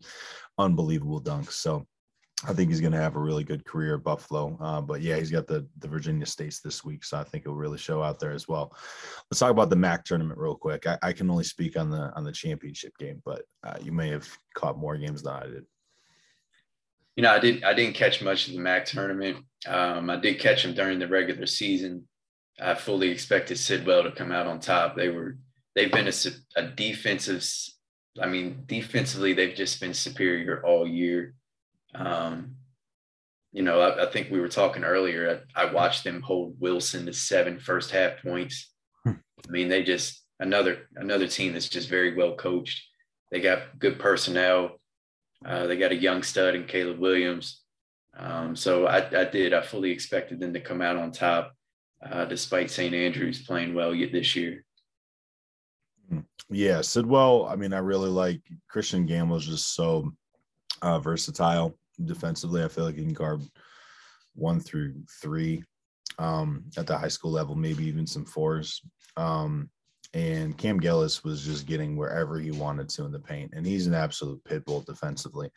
unbelievable 0.59 1.21
dunks. 1.21 1.53
So 1.53 1.87
I 2.49 2.53
think 2.53 2.71
he's 2.71 2.81
going 2.81 2.93
to 2.93 2.99
have 2.99 3.17
a 3.17 3.21
really 3.21 3.45
good 3.45 3.65
career 3.65 3.95
at 3.95 4.03
Buffalo. 4.03 4.57
Uh, 4.61 4.81
but 4.81 5.01
yeah, 5.01 5.17
he's 5.17 5.31
got 5.31 5.47
the 5.47 5.67
the 5.79 5.89
Virginia 5.89 6.27
States 6.27 6.61
this 6.61 6.85
week, 6.85 7.05
so 7.05 7.19
I 7.19 7.25
think 7.25 7.45
it'll 7.45 7.57
really 7.57 7.79
show 7.79 8.03
out 8.03 8.19
there 8.19 8.33
as 8.33 8.49
well. 8.49 8.75
Let's 9.31 9.39
talk 9.39 9.51
about 9.51 9.71
the 9.71 9.77
MAC 9.77 10.05
tournament 10.05 10.39
real 10.39 10.57
quick. 10.57 10.87
I, 10.87 10.99
I 11.03 11.13
can 11.13 11.31
only 11.31 11.45
speak 11.45 11.79
on 11.79 11.91
the 11.91 12.13
on 12.15 12.25
the 12.25 12.33
championship 12.33 12.97
game, 12.99 13.23
but 13.25 13.43
uh, 13.65 13.77
you 13.81 13.93
may 13.93 14.09
have 14.09 14.29
caught 14.55 14.79
more 14.79 14.97
games 14.97 15.23
than 15.23 15.35
I 15.35 15.47
did. 15.47 15.65
You 17.17 17.23
know, 17.23 17.31
I 17.31 17.39
didn't 17.39 17.65
I 17.65 17.75
didn't 17.75 17.95
catch 17.95 18.23
much 18.23 18.49
of 18.49 18.55
the 18.55 18.61
MAC 18.61 18.87
tournament. 18.87 19.45
Um, 19.67 20.11
I 20.11 20.17
did 20.17 20.41
catch 20.41 20.63
them 20.63 20.75
during 20.75 20.99
the 20.99 21.09
regular 21.09 21.47
season. 21.47 22.09
I 22.61 22.75
fully 22.75 23.11
expected 23.11 23.59
Sidwell 23.59 24.03
to 24.03 24.13
come 24.13 24.33
out 24.33 24.47
on 24.47 24.61
top. 24.61 24.97
They 24.97 25.11
were 25.11 25.37
they've 25.75 25.93
been 25.93 26.09
a, 26.09 26.13
a 26.57 26.69
defensive. 26.69 27.47
I 28.21 28.27
mean, 28.27 28.65
defensively, 28.67 29.33
they've 29.33 29.55
just 29.55 29.81
been 29.81 29.95
superior 29.95 30.63
all 30.67 30.87
year. 30.87 31.35
Um, 31.95 32.57
you 33.53 33.63
know, 33.63 33.81
I, 33.81 34.07
I, 34.07 34.11
think 34.11 34.31
we 34.31 34.41
were 34.41 34.49
talking 34.49 34.83
earlier. 34.83 35.43
I, 35.55 35.63
I, 35.65 35.73
watched 35.73 36.05
them 36.05 36.23
hold 36.23 36.57
Wilson 36.59 37.05
to 37.07 37.13
seven 37.13 37.59
first 37.59 37.91
half 37.91 38.23
points. 38.23 38.73
Hmm. 39.05 39.13
I 39.47 39.51
mean, 39.51 39.69
they 39.69 39.83
just 39.83 40.23
another 40.41 40.89
another 40.97 41.29
team 41.29 41.53
that's 41.53 41.69
just 41.69 41.89
very 41.89 42.15
well 42.15 42.35
coached. 42.35 42.83
They 43.31 43.41
got 43.41 43.79
good 43.79 43.99
personnel. 43.99 44.81
Uh, 45.45 45.67
they 45.67 45.77
got 45.77 45.93
a 45.93 45.97
young 45.97 46.23
stud 46.23 46.55
in 46.55 46.65
Caleb 46.65 46.99
Williams. 46.99 47.61
Um, 48.17 48.55
so 48.57 48.87
I, 48.87 48.99
I, 48.99 49.25
did. 49.25 49.55
I 49.55 49.63
fully 49.63 49.91
expected 49.91 50.39
them 50.39 50.53
to 50.53 50.61
come 50.61 50.83
out 50.83 50.97
on 50.97 51.13
top, 51.13 51.55
uh, 52.07 52.27
despite 52.27 52.71
St. 52.71 52.95
Andrews 52.95 53.43
playing 53.43 53.75
well 53.75 53.95
yet 53.95 54.13
this 54.13 54.37
year. 54.37 54.65
Hmm. 56.09 56.21
Yeah, 56.49 56.81
Sidwell. 56.81 57.47
I 57.47 57.57
mean, 57.57 57.73
I 57.73 57.79
really 57.79 58.11
like 58.11 58.41
Christian 58.69 59.05
Gamble's 59.05 59.47
just 59.47 59.75
so 59.75 60.13
uh, 60.81 60.99
versatile 61.01 61.77
defensively. 62.07 62.63
I 62.63 62.69
feel 62.69 62.85
like 62.85 62.97
he 62.97 63.03
can 63.03 63.13
guard 63.13 63.43
one 64.35 64.61
through 64.61 64.95
three 65.21 65.63
um, 66.19 66.65
at 66.77 66.87
the 66.87 66.97
high 66.97 67.09
school 67.09 67.31
level, 67.31 67.55
maybe 67.55 67.85
even 67.85 68.07
some 68.07 68.25
fours. 68.25 68.83
Um, 69.17 69.71
and 70.15 70.57
Cam 70.59 70.79
Gillis 70.79 71.25
was 71.25 71.45
just 71.45 71.67
getting 71.67 71.97
wherever 71.97 72.39
he 72.39 72.51
wanted 72.51 72.89
to 72.91 73.05
in 73.05 73.13
the 73.13 73.19
paint, 73.19 73.53
and 73.55 73.67
he's 73.67 73.87
an 73.87 73.95
absolute 73.95 74.43
pit 74.45 74.65
bull 74.67 74.83
defensively. 74.83 75.51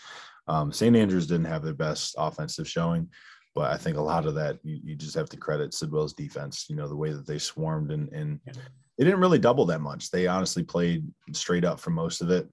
Um, 0.47 0.71
St. 0.71 0.95
Andrews 0.95 1.27
didn't 1.27 1.45
have 1.45 1.63
their 1.63 1.73
best 1.73 2.15
offensive 2.17 2.67
showing, 2.67 3.09
but 3.53 3.71
I 3.71 3.77
think 3.77 3.97
a 3.97 4.01
lot 4.01 4.25
of 4.25 4.35
that 4.35 4.59
you, 4.63 4.79
you, 4.83 4.95
just 4.95 5.15
have 5.15 5.29
to 5.29 5.37
credit 5.37 5.73
Sidwell's 5.73 6.13
defense. 6.13 6.67
You 6.69 6.77
know 6.77 6.87
the 6.87 6.95
way 6.95 7.11
that 7.11 7.27
they 7.27 7.37
swarmed 7.37 7.91
and 7.91 8.07
and 8.13 8.39
they 8.97 9.03
didn't 9.03 9.19
really 9.19 9.39
double 9.39 9.65
that 9.65 9.81
much. 9.81 10.09
They 10.09 10.27
honestly 10.27 10.63
played 10.63 11.05
straight 11.33 11.65
up 11.65 11.79
for 11.79 11.89
most 11.89 12.21
of 12.21 12.29
it 12.29 12.47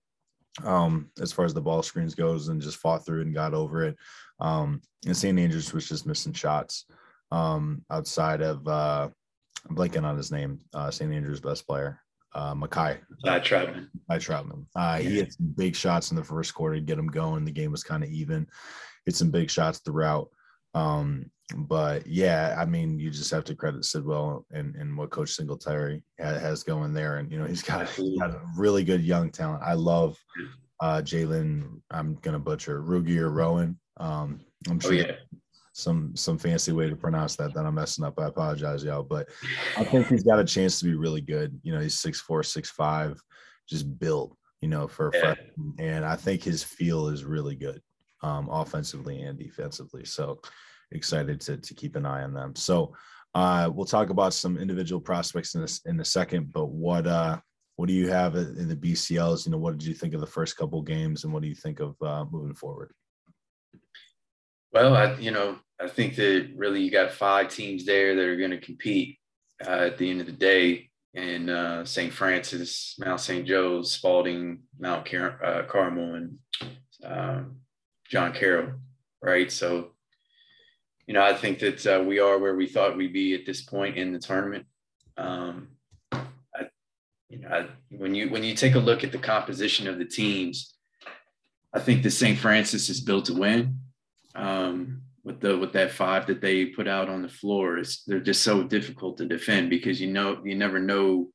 um, 0.65 1.11
as 1.21 1.33
far 1.33 1.45
as 1.45 1.55
the 1.55 1.61
ball 1.61 1.83
screens 1.83 2.15
goes 2.15 2.49
and 2.49 2.61
just 2.61 2.77
fought 2.79 3.05
through 3.05 3.23
and 3.23 3.35
got 3.35 3.55
over 3.55 3.85
it. 3.85 3.97
Um, 4.41 4.81
and 5.07 5.17
St. 5.17 5.39
Andrews 5.39 5.73
was 5.73 5.89
just 5.89 6.07
missing 6.07 6.33
shots 6.33 6.87
um, 7.31 7.85
outside 7.91 8.43
of 8.43 8.67
uh, 8.69 9.09
I'm 9.69 9.77
blanking 9.77 10.05
on 10.05 10.17
his 10.17 10.31
name, 10.31 10.61
uh, 10.75 10.91
St. 10.91 11.13
Andrews' 11.13 11.41
best 11.41 11.67
player, 11.67 12.01
uh, 12.35 12.55
Makai. 12.55 12.99
Uh, 13.25 13.41
Troutman. 13.41 13.89
Makai 14.11 14.19
Troutman. 14.19 14.67
Uh, 14.77 14.99
he 14.99 15.19
had 15.19 15.33
some 15.33 15.55
big 15.57 15.75
shots 15.75 16.11
in 16.11 16.17
the 16.17 16.25
first 16.25 16.55
quarter 16.55 16.77
to 16.77 16.81
get 16.81 16.99
him 16.99 17.07
going. 17.07 17.45
The 17.45 17.53
game 17.53 17.71
was 17.71 17.85
kind 17.85 18.05
of 18.05 18.11
even. 18.11 18.47
Hit 19.07 19.17
some 19.17 19.31
big 19.31 19.51
shots 19.51 19.79
throughout. 19.79 20.29
Um, 20.75 21.31
but 21.57 22.07
yeah, 22.07 22.57
I 22.59 22.65
mean, 22.65 22.99
you 22.99 23.11
just 23.11 23.31
have 23.31 23.45
to 23.45 23.55
credit 23.55 23.85
Sidwell 23.85 24.47
and, 24.53 24.75
and 24.77 24.97
what 24.97 25.11
Coach 25.11 25.33
Singletary 25.33 26.03
has 26.19 26.63
going 26.63 26.95
there. 26.95 27.17
And, 27.17 27.31
you 27.31 27.39
know, 27.39 27.47
he's 27.47 27.63
got, 27.63 27.89
he's 27.91 28.19
got 28.19 28.31
a 28.31 28.41
really 28.57 28.85
good 28.85 29.03
young 29.03 29.31
talent. 29.31 29.63
I 29.63 29.75
love 29.75 30.17
uh, 30.81 31.03
Jalen, 31.03 31.81
I'm 31.91 32.15
going 32.17 32.33
to 32.33 32.39
butcher 32.39 32.83
Rugi 32.83 33.19
or 33.19 33.31
Rowan. 33.31 33.79
Um, 33.99 34.41
I'm 34.69 34.77
oh, 34.77 34.81
sure 34.81 34.93
oh, 34.93 34.97
yeah. 34.97 35.13
some 35.75 36.17
some 36.17 36.39
fancy 36.39 36.73
way 36.73 36.89
to 36.89 36.97
pronounce 36.97 37.37
that 37.37 37.55
that 37.55 37.67
I'm 37.67 37.75
messing 37.75 38.05
up. 38.05 38.19
I 38.19 38.27
apologize, 38.27 38.83
y'all. 38.83 39.03
But 39.03 39.29
I 39.77 39.85
think 39.85 40.07
he's 40.09 40.25
got 40.25 40.39
a 40.39 40.45
chance 40.45 40.79
to 40.79 40.87
be 40.87 40.95
really 40.95 41.21
good. 41.21 41.59
You 41.63 41.73
know, 41.73 41.81
he's 41.81 42.01
six 42.01 42.21
four, 42.21 42.43
six 42.43 42.71
five, 42.71 43.21
just 43.69 43.99
built, 43.99 44.37
you 44.61 44.69
know, 44.69 44.89
for 44.89 45.09
a 45.09 45.11
yeah. 45.15 45.21
freshman. 45.21 45.75
And 45.79 46.05
I 46.05 46.17
think 46.17 46.43
his 46.43 46.65
feel 46.65 47.09
is 47.09 47.25
really 47.25 47.55
good, 47.55 47.81
um, 48.23 48.49
offensively 48.51 49.23
and 49.23 49.39
defensively. 49.39 50.05
So 50.05 50.41
excited 50.93 51.41
to, 51.43 51.57
to 51.57 51.75
keep 51.75 51.97
an 51.97 52.07
eye 52.07 52.23
on 52.23 52.35
them. 52.35 52.55
So 52.55 52.95
uh, 53.35 53.71
we'll 53.73 53.87
talk 53.87 54.11
about 54.11 54.35
some 54.35 54.59
individual 54.59 55.01
prospects 55.01 55.55
in 55.55 55.63
this 55.63 55.81
in 55.87 55.99
a 56.01 56.05
second. 56.05 56.53
But 56.53 56.67
what 56.67 57.07
uh, 57.07 57.39
what 57.77 57.87
do 57.87 57.95
you 57.95 58.09
have 58.09 58.37
in 58.37 58.69
the 58.69 58.77
BCLs? 58.77 59.47
You 59.47 59.53
know, 59.53 59.59
what 59.59 59.79
did 59.79 59.87
you 59.87 59.95
think 59.95 60.15
of 60.15 60.21
the 60.21 60.27
first 60.27 60.57
couple 60.57 60.83
games, 60.83 61.25
and 61.25 61.33
what 61.33 61.43
do 61.43 61.49
you 61.49 61.55
think 61.55 61.81
of 61.81 61.97
uh, 62.03 62.25
moving 62.31 62.55
forward? 62.55 62.93
Well, 64.73 64.97
I 64.97 65.15
you 65.15 65.31
know 65.31 65.59
I 65.81 65.89
think 65.89 66.17
that 66.17 66.51
really 66.55 66.83
you 66.83 66.91
got 66.91 67.13
five 67.13 67.49
teams 67.49 67.85
there 67.87 68.15
that 68.15 68.25
are 68.25 68.37
going 68.37 68.51
to 68.51 68.61
compete 68.61 69.19
uh, 69.67 69.71
at 69.71 69.99
the 69.99 70.11
end 70.11 70.21
of 70.21 70.27
the 70.27 70.33
day. 70.33 70.89
In 71.15 71.51
uh, 71.51 71.85
St. 71.85 72.11
Frances, 72.11 72.95
Mount 72.99 73.21
St. 73.21 73.47
Joe's, 73.47 73.93
Spalding, 73.93 74.61
Mount 74.79 75.05
Car- 75.05 75.45
uh, 75.45 75.63
Carmel, 75.65 76.15
and 76.15 76.39
um, 77.05 77.57
John 78.13 78.35
Carroll, 78.35 78.75
right? 79.23 79.51
So 79.51 79.93
you 81.07 81.15
know, 81.15 81.23
I 81.23 81.35
think 81.35 81.59
that 81.61 81.87
uh, 81.87 82.05
we 82.05 82.21
are 82.21 82.39
where 82.39 82.55
we 82.55 82.67
thought 82.67 82.97
we'd 82.97 83.13
be 83.13 83.35
at 83.35 83.47
this 83.47 83.63
point 83.63 83.97
in 83.97 84.13
the 84.13 84.19
tournament. 84.19 84.67
Um, 85.17 85.69
I, 86.13 86.69
you 87.29 87.41
know, 87.41 87.49
I, 87.49 87.67
when 87.91 88.15
you 88.15 88.31
when 88.31 88.45
you 88.45 88.55
take 88.55 88.75
a 88.75 88.79
look 88.79 89.03
at 89.03 89.13
the 89.13 89.19
composition 89.19 89.89
of 89.89 89.99
the 89.99 90.05
teams, 90.05 90.75
I 91.73 91.81
think 91.81 92.03
the 92.03 92.11
St. 92.11 92.39
Frances 92.39 92.89
is 92.89 93.01
built 93.01 93.25
to 93.27 93.35
win. 93.35 93.79
Um, 94.35 95.03
with 95.25 95.41
the 95.41 95.57
with 95.57 95.73
that 95.73 95.93
five 95.93 96.27
that 96.27 96.41
they 96.41 96.67
put 96.67 96.87
out 96.87 97.09
on 97.09 97.23
the 97.23 97.29
floor, 97.29 97.79
is 97.79 98.03
they're 98.07 98.21
just 98.21 98.43
so 98.43 98.63
difficult 98.63 99.19
to 99.19 99.27
defend 99.27 99.71
because 99.71 100.01
you 100.01 100.13
know 100.13 100.41
you 100.45 100.55
never 100.55 100.79
know, 100.79 101.29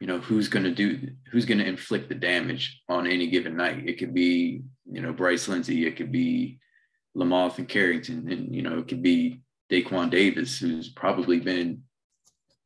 you 0.00 0.06
know 0.06 0.18
who's 0.18 0.48
going 0.48 0.64
to 0.64 0.74
do 0.74 1.08
who's 1.30 1.44
going 1.44 1.58
to 1.58 1.66
inflict 1.66 2.08
the 2.08 2.14
damage 2.14 2.82
on 2.88 3.06
any 3.06 3.28
given 3.28 3.56
night. 3.56 3.88
It 3.88 3.98
could 3.98 4.14
be 4.14 4.62
you 4.90 5.00
know 5.00 5.12
Bryce 5.12 5.48
Lindsey, 5.48 5.86
it 5.86 5.96
could 5.96 6.12
be 6.12 6.58
Lamothe 7.16 7.58
and 7.58 7.68
Carrington, 7.68 8.30
and 8.30 8.54
you 8.54 8.62
know 8.62 8.78
it 8.78 8.88
could 8.88 9.02
be 9.02 9.40
Daquan 9.70 10.10
Davis, 10.10 10.58
who's 10.58 10.88
probably 10.88 11.40
been 11.40 11.82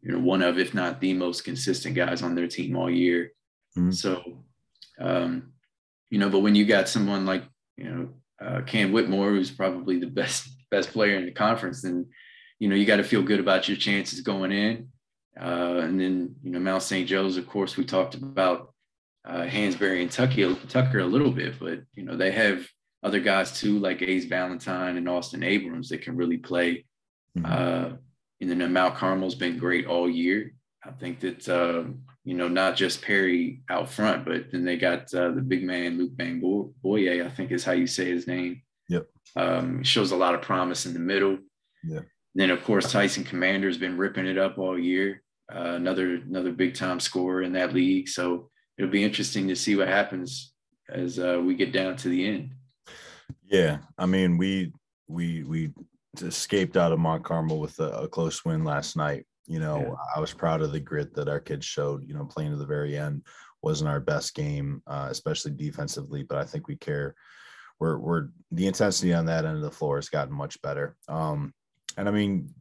you 0.02 0.12
know 0.12 0.18
one 0.18 0.42
of, 0.42 0.58
if 0.58 0.74
not 0.74 1.00
the 1.00 1.14
most 1.14 1.44
consistent 1.44 1.94
guys 1.94 2.22
on 2.22 2.34
their 2.34 2.48
team 2.48 2.76
all 2.76 2.90
year. 2.90 3.32
Mm-hmm. 3.76 3.92
So, 3.92 4.44
um, 5.00 5.52
you 6.10 6.18
know, 6.18 6.30
but 6.30 6.40
when 6.40 6.54
you 6.54 6.64
got 6.64 6.88
someone 6.88 7.26
like 7.26 7.44
you 7.76 7.84
know 7.84 8.08
uh, 8.40 8.62
Cam 8.62 8.92
Whitmore, 8.92 9.30
who's 9.30 9.50
probably 9.50 9.98
the 9.98 10.06
best 10.06 10.48
best 10.70 10.92
player 10.92 11.16
in 11.16 11.24
the 11.24 11.32
conference, 11.32 11.82
then 11.82 12.06
you 12.58 12.68
know 12.68 12.74
you 12.74 12.86
got 12.86 12.96
to 12.96 13.04
feel 13.04 13.22
good 13.22 13.40
about 13.40 13.68
your 13.68 13.76
chances 13.76 14.20
going 14.20 14.52
in. 14.52 14.88
Uh, 15.40 15.80
and 15.84 16.00
then, 16.00 16.34
you 16.42 16.50
know, 16.50 16.58
Mount 16.58 16.82
St. 16.82 17.08
Joe's, 17.08 17.36
of 17.36 17.46
course, 17.46 17.76
we 17.76 17.84
talked 17.84 18.14
about 18.16 18.67
uh, 19.28 19.44
Hansberry 19.44 20.00
and 20.02 20.10
Tucker, 20.10 20.54
Tucker 20.68 21.00
a 21.00 21.06
little 21.06 21.30
bit, 21.30 21.58
but, 21.60 21.80
you 21.94 22.04
know, 22.04 22.16
they 22.16 22.30
have 22.30 22.66
other 23.02 23.20
guys 23.20 23.60
too, 23.60 23.78
like 23.78 24.02
Ace 24.02 24.24
Valentine 24.24 24.96
and 24.96 25.08
Austin 25.08 25.42
Abrams 25.42 25.90
that 25.90 26.02
can 26.02 26.16
really 26.16 26.38
play. 26.38 26.86
Mm-hmm. 27.36 27.44
Uh, 27.46 27.96
and 28.40 28.50
then 28.50 28.72
Mount 28.72 28.96
Carmel's 28.96 29.34
been 29.34 29.58
great 29.58 29.86
all 29.86 30.08
year. 30.08 30.54
I 30.84 30.92
think 30.92 31.20
that, 31.20 31.48
uh, 31.48 31.84
you 32.24 32.34
know, 32.34 32.48
not 32.48 32.76
just 32.76 33.02
Perry 33.02 33.62
out 33.68 33.90
front, 33.90 34.24
but 34.24 34.50
then 34.50 34.64
they 34.64 34.76
got 34.76 35.12
uh, 35.12 35.30
the 35.30 35.42
big 35.42 35.62
man, 35.62 35.98
Luke 35.98 36.16
Bang 36.16 36.40
Boye, 36.40 37.24
I 37.24 37.28
think 37.28 37.52
is 37.52 37.64
how 37.64 37.72
you 37.72 37.86
say 37.86 38.06
his 38.06 38.26
name. 38.26 38.62
Yep. 38.88 39.06
Um, 39.36 39.82
shows 39.82 40.12
a 40.12 40.16
lot 40.16 40.34
of 40.34 40.42
promise 40.42 40.86
in 40.86 40.94
the 40.94 41.00
middle. 41.00 41.38
Yeah. 41.84 42.00
Then 42.34 42.50
of 42.50 42.64
course 42.64 42.90
Tyson 42.90 43.24
Commander's 43.24 43.78
been 43.78 43.98
ripping 43.98 44.26
it 44.26 44.38
up 44.38 44.58
all 44.58 44.78
year. 44.78 45.22
Uh, 45.52 45.74
another 45.74 46.14
another 46.14 46.52
big 46.52 46.74
time 46.74 47.00
scorer 47.00 47.42
in 47.42 47.52
that 47.52 47.74
league. 47.74 48.08
So 48.08 48.50
it'll 48.78 48.90
be 48.90 49.04
interesting 49.04 49.48
to 49.48 49.56
see 49.56 49.76
what 49.76 49.88
happens 49.88 50.52
as 50.88 51.18
uh, 51.18 51.40
we 51.44 51.54
get 51.54 51.72
down 51.72 51.96
to 51.96 52.08
the 52.08 52.26
end. 52.26 52.54
Yeah, 53.44 53.78
I 53.98 54.06
mean 54.06 54.38
we 54.38 54.72
we 55.08 55.42
we 55.44 55.72
escaped 56.22 56.76
out 56.76 56.92
of 56.92 56.98
Mount 56.98 57.24
Carmel 57.24 57.60
with 57.60 57.78
a, 57.80 57.90
a 57.90 58.08
close 58.08 58.44
win 58.44 58.64
last 58.64 58.96
night. 58.96 59.26
You 59.46 59.60
know, 59.60 59.78
yeah. 59.78 59.94
I 60.16 60.20
was 60.20 60.32
proud 60.32 60.62
of 60.62 60.72
the 60.72 60.80
grit 60.80 61.14
that 61.14 61.28
our 61.28 61.40
kids 61.40 61.66
showed. 61.66 62.06
You 62.06 62.14
know, 62.14 62.24
playing 62.24 62.52
to 62.52 62.56
the 62.56 62.66
very 62.66 62.96
end 62.96 63.22
wasn't 63.62 63.90
our 63.90 64.00
best 64.00 64.34
game, 64.34 64.82
uh, 64.86 65.08
especially 65.10 65.50
defensively, 65.50 66.22
but 66.22 66.38
I 66.38 66.44
think 66.44 66.68
we 66.68 66.76
care. 66.76 67.14
We're 67.80 67.98
we're 67.98 68.28
the 68.50 68.66
intensity 68.66 69.14
on 69.14 69.26
that 69.26 69.44
end 69.44 69.56
of 69.56 69.62
the 69.62 69.70
floor 69.70 69.96
has 69.96 70.08
gotten 70.08 70.34
much 70.34 70.60
better. 70.62 70.96
Um, 71.08 71.54
and 71.96 72.08
I 72.08 72.12
mean, 72.12 72.54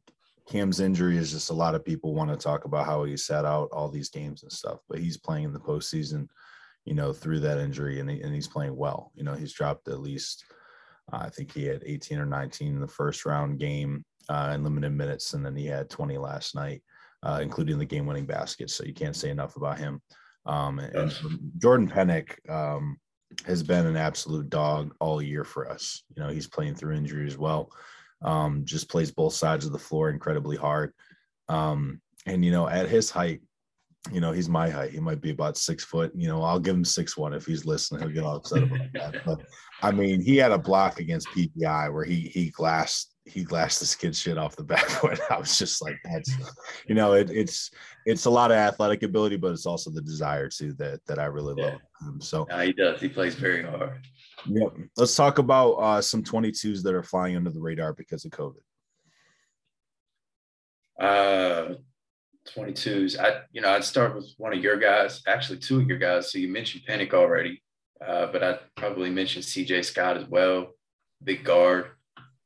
Cam's 0.47 0.79
injury 0.79 1.17
is 1.17 1.31
just 1.31 1.49
a 1.49 1.53
lot 1.53 1.75
of 1.75 1.83
people 1.83 2.13
want 2.13 2.29
to 2.29 2.37
talk 2.37 2.65
about 2.65 2.85
how 2.85 3.03
he 3.03 3.17
sat 3.17 3.45
out 3.45 3.69
all 3.71 3.89
these 3.89 4.09
games 4.09 4.43
and 4.43 4.51
stuff, 4.51 4.79
but 4.89 4.99
he's 4.99 5.17
playing 5.17 5.43
in 5.43 5.53
the 5.53 5.59
postseason, 5.59 6.27
you 6.85 6.93
know, 6.93 7.11
through 7.11 7.41
that 7.41 7.57
injury 7.57 7.99
and, 7.99 8.09
he, 8.09 8.21
and 8.21 8.33
he's 8.33 8.47
playing 8.47 8.75
well. 8.75 9.11
You 9.13 9.23
know, 9.23 9.33
he's 9.33 9.53
dropped 9.53 9.87
at 9.89 9.99
least, 9.99 10.45
uh, 11.11 11.17
I 11.17 11.29
think 11.29 11.51
he 11.51 11.65
had 11.65 11.83
18 11.85 12.19
or 12.19 12.25
19 12.25 12.75
in 12.75 12.79
the 12.79 12.87
first 12.87 13.25
round 13.25 13.59
game 13.59 14.05
uh, 14.29 14.51
in 14.55 14.63
limited 14.63 14.91
minutes, 14.91 15.33
and 15.33 15.45
then 15.45 15.55
he 15.55 15.65
had 15.65 15.89
20 15.89 16.17
last 16.17 16.55
night, 16.55 16.81
uh, 17.23 17.39
including 17.41 17.77
the 17.77 17.85
game 17.85 18.05
winning 18.05 18.25
basket. 18.25 18.69
So 18.69 18.85
you 18.85 18.93
can't 18.93 19.15
say 19.15 19.29
enough 19.29 19.57
about 19.57 19.77
him. 19.77 20.01
Um, 20.45 20.79
and, 20.79 20.95
and 20.95 21.51
Jordan 21.57 21.89
Pennick 21.89 22.37
um, 22.49 22.97
has 23.45 23.63
been 23.63 23.85
an 23.85 23.97
absolute 23.97 24.49
dog 24.49 24.95
all 24.99 25.21
year 25.21 25.43
for 25.43 25.69
us. 25.69 26.03
You 26.15 26.23
know, 26.23 26.29
he's 26.29 26.47
playing 26.47 26.75
through 26.75 26.95
injury 26.95 27.27
as 27.27 27.37
well. 27.37 27.69
Um, 28.23 28.65
just 28.65 28.89
plays 28.89 29.11
both 29.11 29.33
sides 29.33 29.65
of 29.65 29.71
the 29.71 29.79
floor 29.79 30.09
incredibly 30.09 30.57
hard. 30.57 30.93
Um, 31.49 32.01
and 32.25 32.43
you 32.43 32.51
know, 32.51 32.67
at 32.67 32.89
his 32.89 33.09
height, 33.09 33.41
you 34.11 34.21
know, 34.21 34.31
he's 34.31 34.49
my 34.49 34.69
height. 34.69 34.91
He 34.91 34.99
might 34.99 35.21
be 35.21 35.31
about 35.31 35.57
six 35.57 35.83
foot. 35.83 36.11
You 36.15 36.27
know, 36.27 36.41
I'll 36.41 36.59
give 36.59 36.75
him 36.75 36.85
six 36.85 37.17
one 37.17 37.33
if 37.33 37.45
he's 37.45 37.65
listening. 37.65 38.01
He'll 38.01 38.11
get 38.11 38.23
all 38.23 38.37
upset 38.37 38.63
about 38.63 38.79
that. 38.93 39.25
But 39.25 39.41
I 39.81 39.91
mean, 39.91 40.21
he 40.21 40.37
had 40.37 40.51
a 40.51 40.57
block 40.57 40.99
against 40.99 41.27
PVI 41.29 41.93
where 41.93 42.05
he 42.05 42.21
he 42.21 42.49
glassed 42.49 43.13
he 43.25 43.43
glassed 43.43 43.81
this 43.81 43.95
kid's 43.95 44.19
shit 44.19 44.37
off 44.37 44.55
the 44.55 44.63
backwood. 44.75 45.19
I 45.29 45.37
was 45.37 45.57
just 45.57 45.81
like, 45.81 45.97
that's 46.03 46.31
you 46.87 46.95
know, 46.95 47.13
it, 47.13 47.29
it's 47.29 47.71
it's 48.05 48.25
a 48.25 48.29
lot 48.29 48.51
of 48.51 48.57
athletic 48.57 49.03
ability, 49.03 49.37
but 49.37 49.51
it's 49.51 49.65
also 49.65 49.89
the 49.89 50.01
desire 50.01 50.49
too 50.49 50.73
that 50.73 51.05
that 51.07 51.19
I 51.19 51.25
really 51.25 51.55
yeah. 51.57 51.71
love. 51.71 51.81
Um, 52.01 52.21
so 52.21 52.47
yeah, 52.49 52.63
he 52.63 52.73
does. 52.73 53.01
He 53.01 53.09
plays 53.09 53.35
very 53.35 53.63
hard. 53.63 53.99
Yep. 54.45 54.73
Let's 54.95 55.15
talk 55.15 55.39
about 55.39 55.73
uh, 55.73 56.01
some 56.01 56.23
22s 56.23 56.83
that 56.83 56.93
are 56.93 57.03
flying 57.03 57.35
under 57.35 57.49
the 57.49 57.59
radar 57.59 57.93
because 57.93 58.25
of 58.25 58.31
COVID. 58.31 58.61
Uh, 60.99 61.75
22s. 62.47 63.19
I, 63.19 63.41
you 63.51 63.61
know, 63.61 63.69
I'd 63.69 63.83
start 63.83 64.15
with 64.15 64.33
one 64.37 64.53
of 64.53 64.63
your 64.63 64.77
guys, 64.77 65.21
actually 65.27 65.59
two 65.59 65.79
of 65.79 65.87
your 65.87 65.97
guys. 65.97 66.31
So 66.31 66.37
you 66.37 66.47
mentioned 66.47 66.83
Pennick 66.87 67.13
already, 67.13 67.61
uh, 68.05 68.27
but 68.27 68.43
I'd 68.43 68.59
probably 68.75 69.09
mention 69.09 69.41
CJ 69.41 69.85
Scott 69.85 70.17
as 70.17 70.25
well. 70.25 70.73
Big 71.23 71.43
guard. 71.43 71.91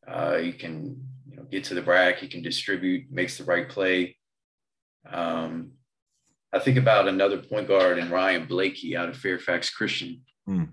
Uh, 0.07 0.37
he 0.37 0.51
can, 0.51 1.07
you 1.29 1.37
know, 1.37 1.43
get 1.43 1.63
to 1.65 1.75
the 1.75 1.83
rack. 1.83 2.17
He 2.17 2.27
can 2.27 2.41
distribute, 2.41 3.11
makes 3.11 3.37
the 3.37 3.43
right 3.43 3.67
play. 3.69 4.17
Um, 5.09 5.71
I 6.53 6.59
think 6.59 6.77
about 6.77 7.07
another 7.07 7.37
point 7.37 7.67
guard 7.67 7.97
and 7.97 8.11
Ryan 8.11 8.45
Blakey 8.45 8.97
out 8.97 9.09
of 9.09 9.17
Fairfax 9.17 9.69
Christian. 9.69 10.21
Mm. 10.49 10.69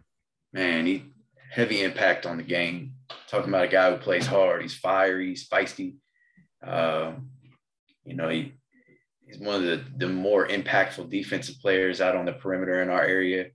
Man, 0.52 0.86
he 0.86 1.04
heavy 1.50 1.82
impact 1.82 2.26
on 2.26 2.36
the 2.36 2.42
game. 2.42 2.92
Talking 3.28 3.48
about 3.48 3.64
a 3.64 3.68
guy 3.68 3.90
who 3.90 3.98
plays 3.98 4.26
hard. 4.26 4.62
He's 4.62 4.76
fiery, 4.76 5.28
he's 5.28 5.48
feisty. 5.48 5.96
Uh, 6.64 7.12
you 8.04 8.14
know, 8.14 8.28
he, 8.28 8.54
he's 9.26 9.38
one 9.38 9.56
of 9.56 9.62
the, 9.62 9.84
the 9.96 10.08
more 10.08 10.46
impactful 10.46 11.10
defensive 11.10 11.56
players 11.60 12.00
out 12.00 12.16
on 12.16 12.24
the 12.24 12.32
perimeter 12.32 12.82
in 12.82 12.90
our 12.90 13.02
area. 13.02 13.46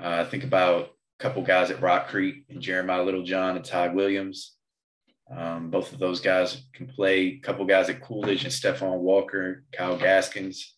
Uh, 0.00 0.24
think 0.24 0.44
about 0.44 0.84
a 1.18 1.22
couple 1.22 1.42
guys 1.42 1.70
at 1.70 1.80
Rock 1.80 2.08
Creek 2.08 2.44
and 2.48 2.60
Jeremiah 2.60 3.02
Littlejohn 3.02 3.56
and 3.56 3.64
Todd 3.64 3.94
Williams. 3.94 4.56
Um, 5.34 5.70
both 5.70 5.92
of 5.92 5.98
those 5.98 6.20
guys 6.20 6.62
can 6.72 6.86
play. 6.86 7.26
A 7.26 7.38
couple 7.38 7.64
guys 7.64 7.88
at 7.88 8.00
Coolidge 8.00 8.44
and 8.44 8.52
Stephon 8.52 9.00
Walker, 9.00 9.64
Kyle 9.72 9.96
Gaskins. 9.96 10.74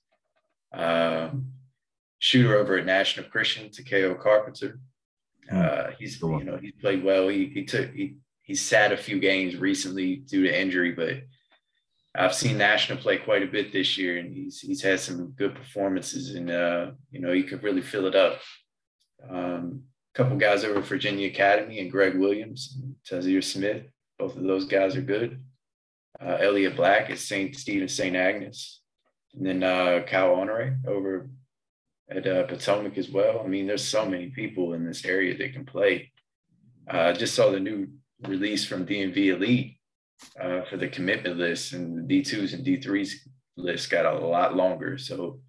Um, 0.72 1.53
shooter 2.18 2.57
over 2.57 2.76
at 2.76 2.86
National 2.86 3.28
Christian, 3.28 3.70
Takeo 3.70 4.14
Carpenter. 4.14 4.78
Hmm. 5.49 5.61
Uh, 5.61 5.84
he's 5.99 6.20
you 6.20 6.44
know 6.44 6.59
he's 6.61 6.74
played 6.80 7.05
well. 7.05 7.28
He 7.28 7.46
he 7.46 7.64
took 7.64 7.92
he 7.92 8.16
he 8.42 8.55
sat 8.55 8.92
a 8.92 8.96
few 8.96 9.18
games 9.18 9.57
recently 9.57 10.16
due 10.16 10.44
to 10.44 10.61
injury, 10.61 10.92
but 10.92 11.22
I've 12.14 12.34
seen 12.34 12.59
National 12.59 12.99
play 12.99 13.18
quite 13.18 13.42
a 13.42 13.46
bit 13.46 13.72
this 13.72 13.96
year, 13.96 14.18
and 14.18 14.34
he's 14.34 14.61
he's 14.61 14.82
had 14.82 15.01
some 15.01 15.32
good 15.36 15.55
performances, 15.55 16.34
and 16.34 16.51
uh, 16.51 16.90
you 17.11 17.20
know 17.20 17.32
he 17.32 17.42
could 17.42 17.62
really 17.62 17.82
fill 17.82 18.07
it 18.07 18.14
up. 18.16 18.40
Um, 19.28 19.82
a 20.14 20.18
couple 20.18 20.36
guys 20.36 20.64
over 20.64 20.80
at 20.80 20.86
Virginia 20.86 21.28
Academy 21.28 21.80
and 21.80 21.90
Greg 21.90 22.18
Williams, 22.18 22.78
Tazir 23.09 23.42
Smith, 23.42 23.84
both 24.18 24.36
of 24.36 24.42
those 24.42 24.64
guys 24.64 24.96
are 24.96 25.03
good. 25.03 25.42
Uh, 26.20 26.38
Elliot 26.40 26.74
Black 26.74 27.11
at 27.11 27.18
St. 27.18 27.55
Stephen 27.55 27.88
St. 27.88 28.16
Agnes, 28.16 28.80
and 29.34 29.46
then 29.46 29.62
uh, 29.62 30.03
Kyle 30.07 30.34
Honore 30.34 30.78
over 30.86 31.30
at 32.11 32.26
uh, 32.26 32.44
Potomac 32.44 32.96
as 32.96 33.11
well. 33.11 33.42
I 33.44 33.46
mean, 33.46 33.66
there's 33.66 33.84
so 33.86 34.06
many 34.06 34.30
people 34.30 34.74
in 34.74 34.86
this 34.86 35.04
area 35.04 35.36
that 35.36 35.52
can 35.52 35.64
play. 35.64 36.11
Uh, 36.92 36.98
I 36.98 37.12
just 37.12 37.34
saw 37.34 37.50
the 37.50 37.61
new 37.61 37.88
release 38.26 38.64
from 38.64 38.86
DMV 38.86 39.16
Elite 39.28 39.78
uh, 40.40 40.62
for 40.70 40.76
the 40.76 40.88
commitment 40.88 41.36
list, 41.36 41.72
and 41.72 42.09
the 42.09 42.22
D2s 42.22 42.54
and 42.54 42.64
D3s 42.64 43.11
list 43.56 43.90
got 43.90 44.06
a 44.06 44.18
lot 44.18 44.56
longer. 44.56 44.96
So 44.98 45.40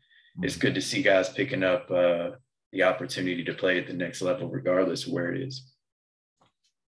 it's 0.42 0.58
good 0.58 0.76
to 0.76 0.82
see 0.82 1.02
guys 1.02 1.30
picking 1.30 1.64
up 1.64 1.90
uh, 1.90 2.32
the 2.72 2.84
opportunity 2.84 3.44
to 3.44 3.54
play 3.54 3.80
at 3.80 3.88
the 3.88 3.94
next 3.94 4.22
level, 4.22 4.50
regardless 4.50 5.08
of 5.08 5.14
where 5.14 5.34
it 5.34 5.42
is. 5.42 5.72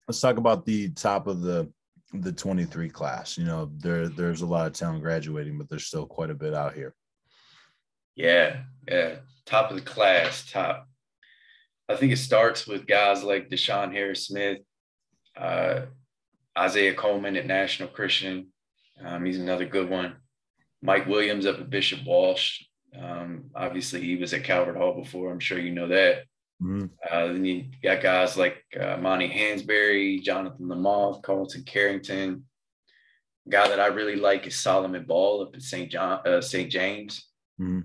Let's 0.07 0.19
talk 0.19 0.37
about 0.37 0.65
the 0.65 0.89
top 0.89 1.27
of 1.27 1.41
the 1.41 1.71
the 2.13 2.31
23 2.31 2.89
class. 2.89 3.37
You 3.37 3.45
know, 3.45 3.71
there 3.77 4.07
there's 4.07 4.41
a 4.41 4.45
lot 4.45 4.67
of 4.67 4.73
talent 4.73 5.01
graduating, 5.01 5.57
but 5.57 5.69
there's 5.69 5.85
still 5.85 6.05
quite 6.05 6.29
a 6.29 6.35
bit 6.35 6.53
out 6.53 6.73
here. 6.73 6.93
Yeah, 8.15 8.57
yeah. 8.87 9.15
Top 9.45 9.69
of 9.69 9.75
the 9.75 9.83
class, 9.83 10.49
top. 10.49 10.87
I 11.89 11.95
think 11.95 12.13
it 12.13 12.17
starts 12.17 12.65
with 12.65 12.87
guys 12.87 13.23
like 13.23 13.49
Deshawn 13.49 13.91
Harris 13.91 14.27
Smith, 14.27 14.59
uh, 15.35 15.81
Isaiah 16.57 16.93
Coleman 16.93 17.35
at 17.35 17.45
National 17.45 17.89
Christian. 17.89 18.47
Um, 19.03 19.25
he's 19.25 19.39
another 19.39 19.65
good 19.65 19.89
one. 19.89 20.15
Mike 20.81 21.07
Williams 21.07 21.45
up 21.45 21.59
at 21.59 21.69
Bishop 21.69 21.99
Walsh. 22.05 22.63
Um, 22.97 23.45
obviously, 23.55 24.01
he 24.01 24.15
was 24.15 24.33
at 24.33 24.43
Calvert 24.43 24.77
Hall 24.77 24.93
before. 24.93 25.31
I'm 25.31 25.39
sure 25.39 25.59
you 25.59 25.71
know 25.71 25.87
that. 25.89 26.23
Mm-hmm. 26.61 26.85
Uh, 27.11 27.27
then 27.27 27.43
you 27.43 27.65
got 27.81 28.01
guys 28.01 28.37
like 28.37 28.63
uh, 28.79 28.97
Monty 28.97 29.27
Hansberry, 29.27 30.21
Jonathan 30.21 30.67
Lamothe, 30.67 31.21
Carlton 31.23 31.63
Carrington. 31.63 32.45
guy 33.49 33.67
that 33.67 33.79
I 33.79 33.87
really 33.87 34.15
like 34.15 34.47
is 34.47 34.55
Solomon 34.55 35.03
Ball 35.05 35.41
up 35.41 35.55
at 35.55 35.61
St. 35.61 35.91
John, 35.91 36.25
uh, 36.25 36.39
St. 36.39 36.71
James. 36.71 37.27
Mm-hmm 37.59 37.81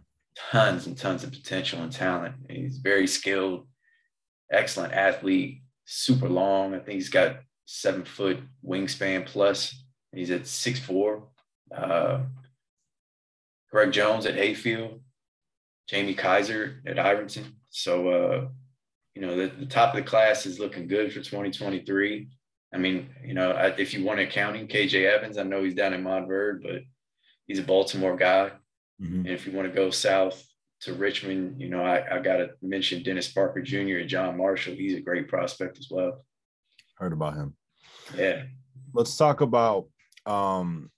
tons 0.51 0.87
and 0.87 0.97
tons 0.97 1.25
of 1.25 1.33
potential 1.33 1.83
and 1.83 1.93
talent. 1.93 2.35
He's 2.49 2.79
very 2.79 3.07
skilled, 3.07 3.67
excellent 4.51 4.93
athlete, 4.93 5.63
super 5.85 6.29
long. 6.29 6.75
I 6.75 6.79
think 6.79 6.95
he's 6.95 7.09
got 7.09 7.41
seven 7.67 8.05
foot 8.05 8.39
wingspan 8.65 9.27
plus. 9.27 9.75
He's 10.13 10.31
at 10.31 10.47
six 10.47 10.79
four. 10.79 11.29
Uh, 11.75 12.21
Greg 13.71 13.93
Jones 13.93 14.25
at 14.25 14.35
Hayfield, 14.35 15.01
Jamie 15.89 16.15
Kaiser 16.15 16.83
at 16.87 16.99
Ireton. 16.99 17.57
So, 17.69 18.09
uh, 18.09 18.49
you 19.15 19.23
know, 19.23 19.37
the, 19.37 19.49
the, 19.49 19.67
top 19.67 19.95
of 19.95 20.03
the 20.03 20.09
class 20.09 20.47
is 20.47 20.59
looking 20.59 20.89
good 20.89 21.13
for 21.13 21.19
2023. 21.19 22.29
I 22.73 22.79
mean, 22.79 23.11
you 23.23 23.35
know, 23.35 23.51
if 23.77 23.93
you 23.93 24.05
want 24.05 24.21
accounting, 24.21 24.69
KJ 24.69 25.05
Evans, 25.05 25.37
I 25.37 25.43
know 25.43 25.63
he's 25.63 25.75
down 25.75 25.93
in 25.93 26.03
Montverde, 26.03 26.63
but 26.63 26.83
he's 27.47 27.59
a 27.59 27.63
Baltimore 27.63 28.17
guy. 28.17 28.53
Mm-hmm. 29.03 29.21
And 29.21 29.29
if 29.29 29.47
you 29.47 29.53
want 29.53 29.69
to 29.69 29.75
go 29.75 29.91
south 29.91 30.43
to 30.81 30.95
Richmond, 30.95 31.61
you 31.61 31.69
know, 31.69 31.83
I, 31.83 32.17
I 32.17 32.21
got 32.21 32.39
to 32.39 32.51
mention 32.63 33.03
Dennis 33.03 33.31
Parker 33.31 33.63
Jr. 33.63 33.99
and 33.99 34.09
John 34.09 34.37
Marshall. 34.37 34.75
He's 34.75 34.95
a 34.95 35.01
great 35.01 35.29
prospect 35.29 35.79
as 35.79 35.89
well. 35.91 36.25
Heard 36.97 37.13
about 37.13 37.35
him. 37.35 37.55
Yeah. 38.17 38.45
Let's 38.93 39.17
talk 39.17 39.41
about 39.41 39.87
um, 40.27 40.91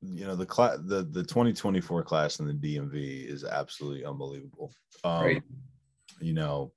you 0.00 0.26
know 0.26 0.36
the 0.36 0.46
class 0.46 0.78
the 0.84 1.02
the 1.02 1.24
2024 1.24 2.04
class 2.04 2.38
in 2.38 2.46
the 2.46 2.52
DMV 2.52 3.26
is 3.26 3.44
absolutely 3.44 4.04
unbelievable. 4.04 4.72
Um, 5.04 5.24
right. 5.24 5.42
You 6.20 6.34
know, 6.34 6.72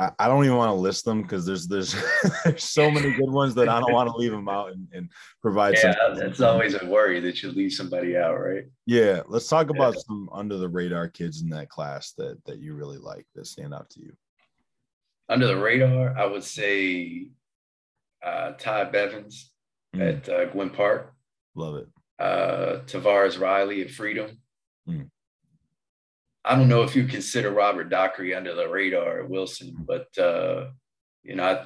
I, 0.00 0.10
I 0.18 0.28
don't 0.28 0.44
even 0.44 0.56
want 0.56 0.70
to 0.70 0.74
list 0.74 1.04
them 1.04 1.20
because 1.20 1.44
there's 1.44 1.68
there's 1.68 1.94
there's 2.44 2.64
so 2.64 2.90
many 2.90 3.12
good 3.12 3.30
ones 3.30 3.54
that 3.54 3.68
I 3.68 3.78
don't 3.80 3.92
want 3.92 4.08
to 4.08 4.16
leave 4.16 4.32
them 4.32 4.48
out 4.48 4.72
and, 4.72 4.88
and 4.92 5.10
provide. 5.42 5.74
Yeah, 5.76 5.94
that's 6.14 6.40
always 6.40 6.74
a 6.74 6.86
worry 6.86 7.20
that 7.20 7.42
you 7.42 7.52
leave 7.52 7.72
somebody 7.72 8.16
out, 8.16 8.40
right? 8.40 8.64
Yeah, 8.86 9.20
let's 9.28 9.46
talk 9.46 9.68
about 9.68 9.94
yeah. 9.94 10.00
some 10.06 10.30
under 10.32 10.56
the 10.56 10.68
radar 10.68 11.08
kids 11.08 11.42
in 11.42 11.50
that 11.50 11.68
class 11.68 12.12
that 12.12 12.42
that 12.46 12.60
you 12.60 12.74
really 12.74 12.98
like 12.98 13.26
that 13.34 13.46
stand 13.46 13.74
out 13.74 13.90
to 13.90 14.00
you. 14.00 14.12
Under 15.28 15.46
the 15.46 15.58
radar, 15.58 16.16
I 16.18 16.24
would 16.24 16.44
say 16.44 17.28
uh, 18.24 18.52
Ty 18.52 18.84
Bevins 18.84 19.52
mm. 19.94 20.08
at 20.08 20.28
uh, 20.28 20.46
Gwynn 20.46 20.70
Park. 20.70 21.12
Love 21.54 21.76
it. 21.76 21.88
Uh, 22.18 22.80
Tavares 22.86 23.38
Riley 23.38 23.82
at 23.82 23.90
Freedom. 23.90 24.30
Mm. 24.88 25.10
I 26.44 26.56
don't 26.56 26.68
know 26.68 26.82
if 26.82 26.96
you 26.96 27.04
consider 27.06 27.50
Robert 27.50 27.90
Dockery 27.90 28.34
under 28.34 28.54
the 28.54 28.68
radar 28.68 29.20
at 29.20 29.28
Wilson, 29.28 29.74
but 29.86 30.06
uh, 30.18 30.68
you 31.22 31.34
know, 31.34 31.62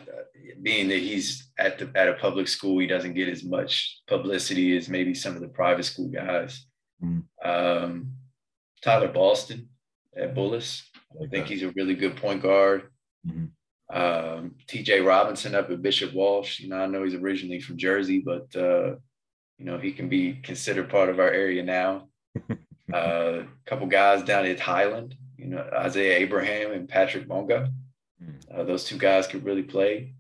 being 0.63 0.89
that 0.89 0.99
he's 0.99 1.51
at 1.59 1.79
the 1.79 1.91
at 1.95 2.09
a 2.09 2.15
public 2.15 2.49
school, 2.49 2.81
he 2.81 2.87
doesn't 2.87 3.15
get 3.15 3.29
as 3.29 3.45
much 3.45 4.03
publicity 4.09 4.77
as 4.77 4.89
maybe 4.89 5.15
some 5.15 5.37
of 5.37 5.41
the 5.41 5.49
private 5.49 5.85
school 5.85 6.09
guys. 6.09 6.67
Mm. 7.03 7.25
Um, 7.45 8.13
Tyler 8.83 9.09
Boston 9.09 9.69
at 10.17 10.35
Bullis, 10.35 10.83
I 11.23 11.27
think 11.27 11.47
he's 11.47 11.63
a 11.63 11.73
really 11.77 11.95
good 11.95 12.17
point 12.17 12.43
guard. 12.43 12.91
Mm-hmm. 13.27 13.47
Um, 13.97 14.57
TJ 14.67 15.07
Robinson 15.07 15.55
up 15.55 15.71
at 15.71 15.83
Bishop 15.83 16.15
Walsh. 16.15 16.59
You 16.59 16.69
know, 16.69 16.79
I 16.79 16.87
know 16.87 17.05
he's 17.05 17.15
originally 17.15 17.61
from 17.61 17.77
Jersey, 17.77 18.21
but 18.21 18.55
uh, 18.57 18.97
you 19.59 19.65
know 19.67 19.79
he 19.79 19.93
can 19.93 20.09
be 20.09 20.35
considered 20.35 20.91
part 20.91 21.11
of 21.11 21.21
our 21.21 21.31
area 21.31 21.63
now. 21.63 22.09
A 22.93 22.97
uh, 22.97 23.45
couple 23.65 23.87
guys 23.87 24.23
down 24.23 24.45
at 24.45 24.61
Highland, 24.61 25.17
you 25.39 25.47
know, 25.47 25.69
Isaiah 25.75 26.19
Abraham 26.19 26.73
and 26.73 26.89
Patrick 26.89 27.27
Bonga. 27.27 27.73
Hmm. 28.23 28.31
Uh, 28.53 28.65
those 28.65 28.85
two 28.85 28.99
guys 28.99 29.27
could 29.27 29.45
really 29.45 29.63
play. 29.63 30.15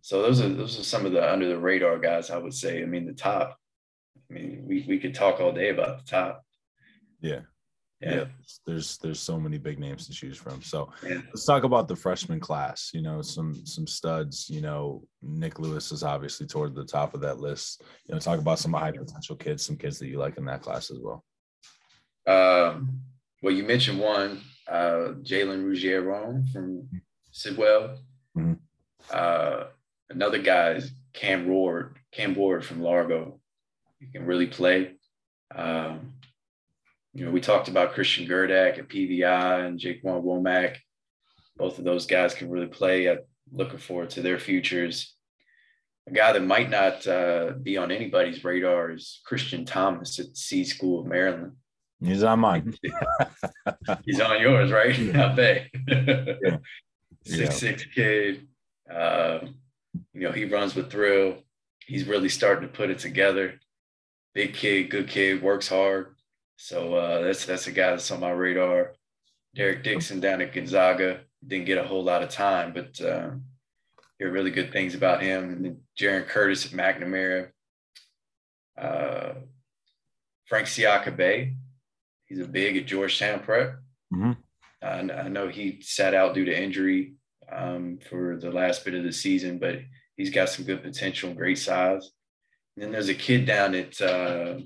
So 0.00 0.22
those 0.22 0.40
are 0.40 0.48
those 0.48 0.78
are 0.78 0.84
some 0.84 1.04
of 1.04 1.12
the 1.12 1.32
under 1.32 1.48
the 1.48 1.58
radar 1.58 1.98
guys. 1.98 2.30
I 2.30 2.38
would 2.38 2.54
say. 2.54 2.82
I 2.82 2.86
mean, 2.86 3.06
the 3.06 3.12
top. 3.12 3.58
I 4.30 4.34
mean, 4.34 4.64
we 4.66 4.84
we 4.88 4.98
could 4.98 5.14
talk 5.14 5.40
all 5.40 5.52
day 5.52 5.68
about 5.68 5.98
the 5.98 6.04
top. 6.10 6.44
Yeah, 7.20 7.40
yeah. 8.00 8.14
yeah. 8.14 8.24
there's 8.66 8.98
there's 8.98 9.20
so 9.20 9.38
many 9.38 9.58
big 9.58 9.78
names 9.78 10.06
to 10.06 10.12
choose 10.12 10.36
from 10.36 10.62
so 10.62 10.90
yeah. 11.04 11.18
let's 11.26 11.44
talk 11.44 11.64
about 11.64 11.88
the 11.88 11.96
freshman 11.96 12.38
class 12.38 12.90
you 12.94 13.02
know 13.02 13.20
some 13.22 13.54
some 13.66 13.86
studs 13.86 14.48
you 14.48 14.60
know 14.60 15.02
nick 15.20 15.58
lewis 15.58 15.90
is 15.90 16.04
obviously 16.04 16.46
toward 16.46 16.74
the 16.74 16.84
top 16.84 17.14
of 17.14 17.20
that 17.20 17.40
list 17.40 17.82
you 18.06 18.14
know 18.14 18.20
talk 18.20 18.38
about 18.38 18.58
some 18.58 18.72
high 18.72 18.92
potential 18.92 19.34
kids 19.34 19.64
some 19.64 19.76
kids 19.76 19.98
that 19.98 20.06
you 20.06 20.18
like 20.18 20.36
in 20.38 20.44
that 20.44 20.62
class 20.62 20.90
as 20.90 20.98
well 21.00 21.24
um, 22.28 23.00
well 23.42 23.54
you 23.54 23.64
mentioned 23.64 23.98
one 23.98 24.40
uh, 24.68 25.14
jalen 25.22 25.66
ruggiero 25.66 26.42
from 26.52 26.88
sidwell 27.30 27.98
mm-hmm. 28.36 28.54
uh, 29.10 29.64
another 30.10 30.38
guy 30.38 30.72
is 30.72 30.92
cam 31.12 31.48
ward 31.48 31.96
cam 32.12 32.34
ward 32.34 32.64
from 32.64 32.82
largo 32.82 33.40
he 33.98 34.06
can 34.06 34.26
really 34.26 34.46
play 34.46 34.92
um, 35.54 36.12
you 37.14 37.24
know, 37.24 37.30
we 37.30 37.40
talked 37.40 37.68
about 37.68 37.94
Christian 37.94 38.28
Gurdak 38.28 38.78
at 38.78 38.88
PVI 38.88 39.66
and 39.66 39.78
Jake 39.78 40.04
Jaquan 40.04 40.22
Womack. 40.22 40.76
Both 41.56 41.78
of 41.78 41.84
those 41.84 42.06
guys 42.06 42.34
can 42.34 42.50
really 42.50 42.68
play. 42.68 43.10
I'm 43.10 43.18
looking 43.50 43.78
forward 43.78 44.10
to 44.10 44.22
their 44.22 44.38
futures. 44.38 45.14
A 46.06 46.12
guy 46.12 46.32
that 46.32 46.44
might 46.44 46.70
not 46.70 47.06
uh, 47.06 47.54
be 47.60 47.76
on 47.76 47.90
anybody's 47.90 48.44
radar 48.44 48.92
is 48.92 49.20
Christian 49.24 49.64
Thomas 49.64 50.18
at 50.18 50.36
C 50.36 50.64
School 50.64 51.00
of 51.00 51.06
Maryland. 51.06 51.52
He's 52.00 52.22
on 52.22 52.40
mine. 52.40 52.74
He's 54.04 54.20
on 54.20 54.40
yours, 54.40 54.70
right? 54.70 54.96
I 55.16 55.34
bet. 55.34 55.66
yeah. 55.86 56.58
Six 57.24 57.38
yeah. 57.40 57.50
six 57.50 57.84
kid. 57.94 58.46
Um, 58.90 59.56
you 60.14 60.22
know, 60.22 60.32
he 60.32 60.44
runs 60.44 60.74
with 60.74 60.90
thrill. 60.90 61.38
He's 61.86 62.06
really 62.06 62.28
starting 62.28 62.68
to 62.68 62.74
put 62.74 62.90
it 62.90 62.98
together. 62.98 63.60
Big 64.34 64.54
kid, 64.54 64.90
good 64.90 65.08
kid, 65.08 65.42
works 65.42 65.68
hard. 65.68 66.14
So 66.56 66.94
uh, 66.94 67.22
that's 67.22 67.44
that's 67.44 67.66
a 67.66 67.72
guy 67.72 67.90
that's 67.90 68.10
on 68.10 68.20
my 68.20 68.30
radar. 68.30 68.94
Derek 69.54 69.82
Dixon 69.82 70.20
down 70.20 70.40
at 70.40 70.52
Gonzaga 70.52 71.20
didn't 71.46 71.66
get 71.66 71.78
a 71.78 71.86
whole 71.86 72.04
lot 72.04 72.22
of 72.22 72.30
time, 72.30 72.72
but 72.72 73.00
uh, 73.00 73.30
hear 74.18 74.30
really 74.30 74.50
good 74.50 74.72
things 74.72 74.94
about 74.94 75.22
him. 75.22 75.44
And 75.44 75.64
then 75.64 75.80
Jaron 75.98 76.26
Curtis 76.26 76.66
at 76.66 76.72
McNamara. 76.72 77.50
Uh, 78.76 79.34
Frank 80.46 80.66
Siakabe, 80.66 81.54
he's 82.28 82.40
a 82.40 82.46
big 82.46 82.76
at 82.76 82.86
Georgetown 82.86 83.40
Prep. 83.40 83.76
Mm-hmm. 84.12 84.32
I, 84.82 85.22
I 85.22 85.28
know 85.28 85.48
he 85.48 85.80
sat 85.82 86.14
out 86.14 86.34
due 86.34 86.44
to 86.44 86.62
injury 86.62 87.14
um, 87.50 87.98
for 88.08 88.36
the 88.36 88.50
last 88.50 88.84
bit 88.84 88.94
of 88.94 89.04
the 89.04 89.12
season, 89.12 89.58
but 89.58 89.80
he's 90.16 90.30
got 90.30 90.48
some 90.48 90.64
good 90.64 90.82
potential, 90.82 91.32
great 91.34 91.58
size. 91.58 92.10
And 92.76 92.84
then 92.84 92.92
there's 92.92 93.08
a 93.08 93.14
kid 93.14 93.46
down 93.46 93.74
at 93.74 94.00
uh, 94.00 94.58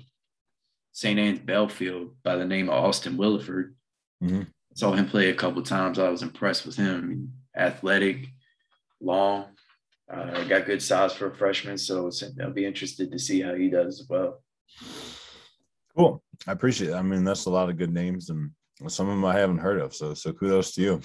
St. 0.92 1.18
Anne's 1.18 1.40
Belfield 1.40 2.14
by 2.22 2.36
the 2.36 2.44
name 2.44 2.68
of 2.68 2.84
Austin 2.84 3.16
Williford. 3.16 3.72
Mm-hmm. 4.22 4.42
Saw 4.74 4.92
him 4.92 5.08
play 5.08 5.30
a 5.30 5.34
couple 5.34 5.62
times. 5.62 5.98
I 5.98 6.08
was 6.08 6.22
impressed 6.22 6.66
with 6.66 6.76
him. 6.76 6.94
I 6.94 7.00
mean, 7.00 7.32
athletic, 7.56 8.28
long, 9.00 9.46
uh, 10.12 10.44
got 10.44 10.66
good 10.66 10.82
size 10.82 11.12
for 11.12 11.30
a 11.30 11.34
freshman. 11.34 11.78
So 11.78 12.10
I'll 12.42 12.50
be 12.50 12.66
interested 12.66 13.10
to 13.10 13.18
see 13.18 13.40
how 13.40 13.54
he 13.54 13.68
does 13.68 14.00
as 14.00 14.08
well. 14.08 14.42
Cool. 15.97 16.22
I 16.47 16.53
appreciate 16.53 16.90
it. 16.90 16.95
I 16.95 17.03
mean, 17.03 17.24
that's 17.24 17.47
a 17.47 17.51
lot 17.51 17.68
of 17.68 17.76
good 17.76 17.93
names 17.93 18.30
and 18.30 18.51
some 18.88 19.09
of 19.09 19.14
them 19.14 19.24
I 19.24 19.38
haven't 19.38 19.59
heard 19.59 19.80
of. 19.80 19.95
So, 19.95 20.14
so 20.14 20.32
kudos 20.32 20.72
to 20.72 20.82
you. 20.82 21.01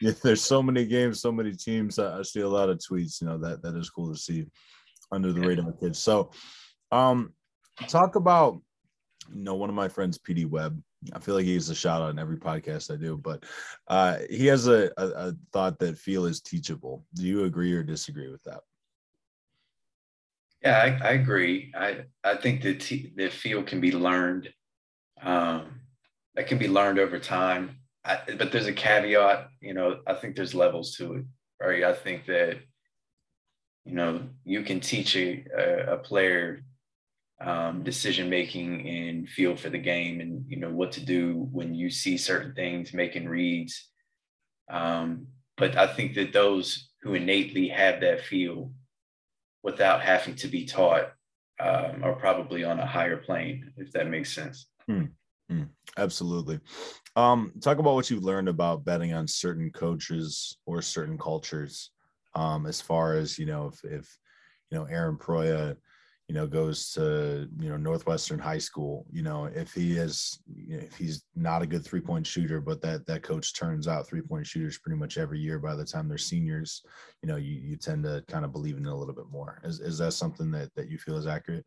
There's 0.22 0.42
so 0.42 0.62
many 0.62 0.86
games, 0.86 1.20
so 1.20 1.30
many 1.30 1.52
teams. 1.52 1.98
I 1.98 2.22
see 2.22 2.40
a 2.40 2.48
lot 2.48 2.70
of 2.70 2.78
tweets. 2.78 3.20
You 3.20 3.28
know 3.28 3.38
that 3.38 3.62
that 3.62 3.76
is 3.76 3.90
cool 3.90 4.12
to 4.12 4.18
see 4.18 4.46
under 5.10 5.32
the 5.32 5.40
radar 5.40 5.72
kids. 5.72 5.98
So, 5.98 6.30
um, 6.90 7.32
talk 7.88 8.16
about 8.16 8.60
you 9.32 9.44
know 9.44 9.54
one 9.54 9.68
of 9.68 9.76
my 9.76 9.88
friends, 9.88 10.18
PD 10.18 10.46
Webb. 10.46 10.82
I 11.12 11.18
feel 11.18 11.34
like 11.34 11.44
he 11.44 11.54
he's 11.54 11.68
a 11.68 11.74
shout 11.74 12.00
out 12.00 12.10
in 12.10 12.18
every 12.18 12.36
podcast 12.36 12.92
I 12.92 12.96
do, 12.96 13.16
but 13.16 13.44
uh, 13.88 14.18
he 14.30 14.46
has 14.46 14.68
a, 14.68 14.90
a, 14.96 15.06
a 15.06 15.32
thought 15.52 15.78
that 15.80 15.98
feel 15.98 16.26
is 16.26 16.40
teachable. 16.40 17.04
Do 17.14 17.26
you 17.26 17.44
agree 17.44 17.72
or 17.72 17.82
disagree 17.82 18.30
with 18.30 18.42
that? 18.44 18.60
Yeah, 20.62 20.78
I, 21.02 21.08
I 21.08 21.12
agree. 21.12 21.72
I 21.76 22.04
I 22.22 22.36
think 22.36 22.62
that 22.62 22.80
t- 22.80 23.12
that 23.16 23.32
feel 23.32 23.62
can 23.62 23.80
be 23.80 23.92
learned. 23.92 24.48
Um, 25.22 25.80
that 26.36 26.48
can 26.48 26.58
be 26.58 26.68
learned 26.68 26.98
over 26.98 27.18
time. 27.18 27.78
I, 28.04 28.20
but 28.38 28.52
there's 28.52 28.66
a 28.66 28.72
caveat. 28.72 29.48
You 29.60 29.74
know, 29.74 30.00
I 30.06 30.14
think 30.14 30.36
there's 30.36 30.54
levels 30.54 30.96
to 30.96 31.14
it. 31.14 31.24
Right. 31.60 31.84
I 31.84 31.94
think 31.94 32.26
that 32.26 32.58
you 33.84 33.94
know 33.94 34.22
you 34.44 34.62
can 34.62 34.80
teach 34.80 35.16
a, 35.16 35.44
a, 35.56 35.94
a 35.94 35.98
player 35.98 36.62
um, 37.40 37.84
decision 37.84 38.30
making 38.30 38.88
and 38.88 39.28
feel 39.28 39.56
for 39.56 39.70
the 39.70 39.78
game 39.78 40.20
and 40.20 40.44
you 40.48 40.58
know 40.58 40.70
what 40.70 40.92
to 40.92 41.04
do 41.04 41.48
when 41.52 41.74
you 41.74 41.90
see 41.90 42.18
certain 42.18 42.54
things 42.54 42.94
making 42.94 43.28
reads 43.28 43.90
um, 44.70 45.26
but 45.56 45.76
i 45.76 45.86
think 45.86 46.14
that 46.14 46.32
those 46.32 46.90
who 47.02 47.14
innately 47.14 47.68
have 47.68 48.00
that 48.00 48.22
feel 48.22 48.72
without 49.62 50.02
having 50.02 50.34
to 50.36 50.48
be 50.48 50.64
taught 50.64 51.12
um, 51.60 52.02
are 52.02 52.14
probably 52.14 52.64
on 52.64 52.80
a 52.80 52.86
higher 52.86 53.16
plane 53.16 53.72
if 53.76 53.92
that 53.92 54.08
makes 54.08 54.32
sense. 54.32 54.66
Hmm. 54.86 55.04
absolutely 55.98 56.58
um, 57.14 57.52
talk 57.60 57.78
about 57.78 57.94
what 57.94 58.10
you've 58.10 58.24
learned 58.24 58.48
about 58.48 58.84
betting 58.84 59.12
on 59.12 59.28
certain 59.28 59.70
coaches 59.70 60.56
or 60.66 60.80
certain 60.80 61.18
cultures 61.18 61.90
um, 62.34 62.66
as 62.66 62.80
far 62.80 63.14
as 63.14 63.38
you 63.38 63.46
know 63.46 63.66
if, 63.66 63.84
if 63.84 64.18
you 64.70 64.78
know 64.78 64.84
aaron 64.84 65.16
proia 65.16 65.76
you 66.32 66.38
know 66.38 66.46
goes 66.46 66.92
to 66.92 67.46
you 67.60 67.68
know 67.68 67.76
northwestern 67.76 68.38
high 68.38 68.56
school 68.56 69.04
you 69.12 69.22
know 69.22 69.50
if 69.54 69.74
he 69.74 69.98
is 69.98 70.40
if 70.56 70.96
he's 70.96 71.26
not 71.36 71.60
a 71.60 71.66
good 71.66 71.84
three 71.84 72.00
point 72.00 72.26
shooter 72.26 72.58
but 72.58 72.80
that 72.80 73.04
that 73.04 73.22
coach 73.22 73.54
turns 73.54 73.86
out 73.86 74.08
three 74.08 74.22
point 74.22 74.46
shooters 74.46 74.78
pretty 74.78 74.98
much 74.98 75.18
every 75.18 75.38
year 75.38 75.58
by 75.58 75.74
the 75.74 75.84
time 75.84 76.08
they're 76.08 76.16
seniors 76.16 76.86
you 77.22 77.28
know 77.28 77.36
you, 77.36 77.56
you 77.56 77.76
tend 77.76 78.02
to 78.02 78.24
kind 78.28 78.46
of 78.46 78.52
believe 78.52 78.78
in 78.78 78.86
it 78.86 78.90
a 78.90 78.94
little 78.94 79.14
bit 79.14 79.30
more. 79.30 79.60
Is, 79.62 79.80
is 79.80 79.98
that 79.98 80.12
something 80.12 80.50
that 80.52 80.74
that 80.74 80.88
you 80.88 80.96
feel 80.96 81.18
is 81.18 81.26
accurate? 81.26 81.66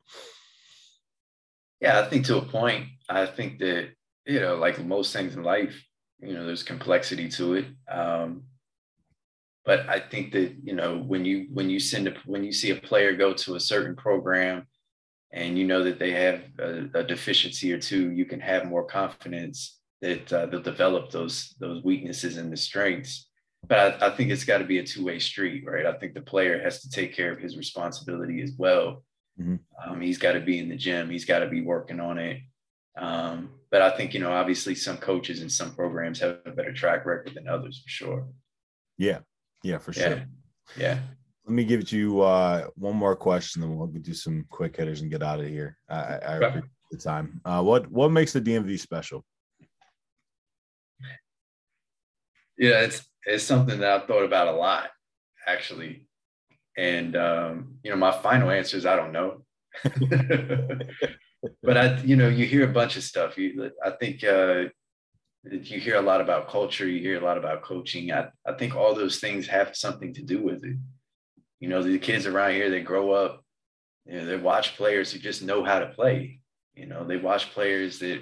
Yeah 1.79 1.99
i 1.99 2.09
think 2.09 2.25
to 2.25 2.37
a 2.37 2.41
point 2.41 2.87
i 3.07 3.27
think 3.27 3.59
that 3.59 3.89
you 4.25 4.39
know 4.39 4.55
like 4.55 4.83
most 4.83 5.13
things 5.13 5.35
in 5.35 5.43
life 5.43 5.79
you 6.21 6.33
know 6.33 6.43
there's 6.43 6.63
complexity 6.63 7.29
to 7.29 7.53
it. 7.53 7.65
Um 7.87 8.45
but 9.65 9.89
I 9.89 9.99
think 9.99 10.31
that 10.33 10.55
you 10.63 10.73
know 10.73 10.97
when 10.97 11.25
you 11.25 11.47
when 11.51 11.69
you 11.69 11.79
send 11.79 12.07
a 12.07 12.13
when 12.25 12.43
you 12.43 12.51
see 12.51 12.71
a 12.71 12.75
player 12.75 13.15
go 13.15 13.33
to 13.33 13.55
a 13.55 13.59
certain 13.59 13.95
program 13.95 14.67
and 15.33 15.57
you 15.57 15.65
know 15.65 15.83
that 15.83 15.99
they 15.99 16.11
have 16.11 16.43
a, 16.59 16.87
a 16.93 17.03
deficiency 17.03 17.73
or 17.73 17.79
two, 17.79 18.11
you 18.11 18.25
can 18.25 18.39
have 18.39 18.65
more 18.65 18.85
confidence 18.85 19.79
that 20.01 20.31
uh, 20.31 20.45
they'll 20.45 20.61
develop 20.61 21.11
those 21.11 21.55
those 21.59 21.83
weaknesses 21.83 22.37
and 22.37 22.51
the 22.51 22.57
strengths. 22.57 23.29
But 23.67 24.01
I, 24.01 24.07
I 24.07 24.15
think 24.15 24.29
it's 24.29 24.43
got 24.43 24.59
to 24.59 24.65
be 24.65 24.77
a 24.77 24.83
two 24.83 25.03
way 25.03 25.19
street, 25.19 25.63
right? 25.65 25.85
I 25.85 25.93
think 25.97 26.13
the 26.13 26.21
player 26.21 26.61
has 26.61 26.81
to 26.81 26.89
take 26.89 27.15
care 27.15 27.33
of 27.33 27.39
his 27.39 27.57
responsibility 27.57 28.41
as 28.41 28.51
well. 28.57 29.03
Mm-hmm. 29.39 29.55
Um, 29.91 30.01
he's 30.01 30.19
got 30.19 30.33
to 30.33 30.39
be 30.39 30.59
in 30.59 30.69
the 30.69 30.77
gym. 30.77 31.09
He's 31.09 31.25
got 31.25 31.39
to 31.39 31.47
be 31.47 31.61
working 31.61 31.99
on 31.99 32.17
it. 32.17 32.41
Um, 32.97 33.49
but 33.71 33.81
I 33.81 33.97
think, 33.97 34.13
you 34.13 34.19
know, 34.21 34.31
obviously 34.31 34.75
some 34.75 34.97
coaches 34.97 35.41
and 35.41 35.51
some 35.51 35.75
programs 35.75 36.19
have 36.19 36.37
a 36.45 36.51
better 36.51 36.71
track 36.71 37.05
record 37.05 37.33
than 37.35 37.47
others 37.47 37.81
for 37.83 37.89
sure. 37.89 38.27
Yeah. 38.97 39.19
Yeah, 39.65 39.79
for 39.79 39.93
sure. 39.93 40.09
Yeah. 40.09 40.23
yeah. 40.77 40.99
Let 41.45 41.53
me 41.53 41.65
give 41.65 41.91
you 41.91 42.21
uh, 42.21 42.67
one 42.75 42.95
more 42.95 43.15
question, 43.15 43.61
then 43.61 43.75
we'll 43.75 43.87
do 43.87 44.13
some 44.13 44.45
quick 44.49 44.77
hitters 44.77 45.01
and 45.01 45.09
get 45.09 45.23
out 45.23 45.39
of 45.39 45.47
here. 45.47 45.75
I, 45.89 45.95
I 45.95 46.35
appreciate 46.35 46.63
the 46.91 46.97
time. 46.97 47.41
Uh, 47.43 47.63
what 47.63 47.89
what 47.89 48.11
makes 48.11 48.31
the 48.33 48.41
DMV 48.41 48.79
special? 48.79 49.25
Yeah, 52.59 52.81
it's 52.81 53.03
it's 53.25 53.43
something 53.43 53.79
that 53.79 53.89
I've 54.01 54.07
thought 54.07 54.23
about 54.23 54.49
a 54.49 54.57
lot, 54.57 54.89
actually. 55.47 56.07
And 56.77 57.15
um, 57.15 57.77
you 57.83 57.89
know, 57.89 57.97
my 57.97 58.11
final 58.11 58.51
answer 58.51 58.77
is 58.77 58.85
I 58.85 58.95
don't 58.95 59.11
know. 59.11 59.45
but 61.63 61.77
I, 61.77 61.97
you 62.01 62.15
know, 62.15 62.27
you 62.27 62.45
hear 62.45 62.69
a 62.69 62.73
bunch 62.73 62.97
of 62.97 63.03
stuff. 63.03 63.35
You, 63.37 63.71
I 63.83 63.91
think 63.91 64.23
uh, 64.23 64.65
you 65.51 65.79
hear 65.79 65.95
a 65.97 66.01
lot 66.01 66.21
about 66.21 66.49
culture. 66.49 66.87
You 66.87 66.99
hear 66.99 67.19
a 67.19 67.23
lot 67.23 67.37
about 67.37 67.63
coaching. 67.63 68.11
I, 68.11 68.29
I 68.45 68.53
think 68.53 68.75
all 68.75 68.95
those 68.95 69.19
things 69.19 69.47
have 69.47 69.75
something 69.75 70.13
to 70.13 70.23
do 70.23 70.41
with 70.41 70.63
it. 70.63 70.77
You 71.59 71.69
know, 71.69 71.83
the 71.83 71.99
kids 71.99 72.25
around 72.25 72.53
here, 72.53 72.69
they 72.69 72.81
grow 72.81 73.11
up, 73.11 73.43
you 74.05 74.17
know, 74.17 74.25
they 74.25 74.37
watch 74.37 74.75
players 74.75 75.11
who 75.11 75.19
just 75.19 75.41
know 75.41 75.63
how 75.63 75.79
to 75.79 75.87
play. 75.87 76.39
You 76.75 76.85
know, 76.85 77.05
they 77.05 77.17
watch 77.17 77.51
players 77.53 77.99
that 77.99 78.21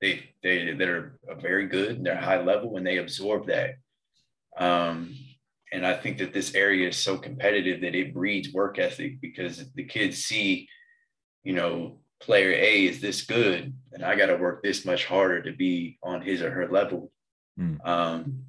they 0.00 0.30
they 0.42 0.72
that 0.72 0.88
are 0.88 1.18
very 1.40 1.66
good 1.66 1.96
and 1.96 2.06
they're 2.06 2.16
high 2.16 2.42
level 2.42 2.76
and 2.76 2.86
they 2.86 2.98
absorb 2.98 3.46
that. 3.46 3.74
Um, 4.56 5.14
and 5.72 5.86
I 5.86 5.94
think 5.94 6.18
that 6.18 6.32
this 6.32 6.54
area 6.54 6.88
is 6.88 6.96
so 6.96 7.18
competitive 7.18 7.80
that 7.82 7.94
it 7.94 8.14
breeds 8.14 8.52
work 8.52 8.78
ethic 8.78 9.20
because 9.20 9.64
the 9.74 9.84
kids 9.84 10.24
see, 10.24 10.68
you 11.42 11.52
know, 11.52 12.00
player 12.26 12.50
A 12.50 12.86
is 12.86 13.00
this 13.00 13.22
good, 13.22 13.72
and 13.92 14.04
I 14.04 14.16
got 14.16 14.26
to 14.26 14.36
work 14.36 14.62
this 14.62 14.84
much 14.84 15.06
harder 15.06 15.40
to 15.42 15.52
be 15.52 15.98
on 16.02 16.20
his 16.20 16.42
or 16.42 16.50
her 16.50 16.68
level. 16.68 17.12
Mm. 17.58 17.86
Um, 17.86 18.42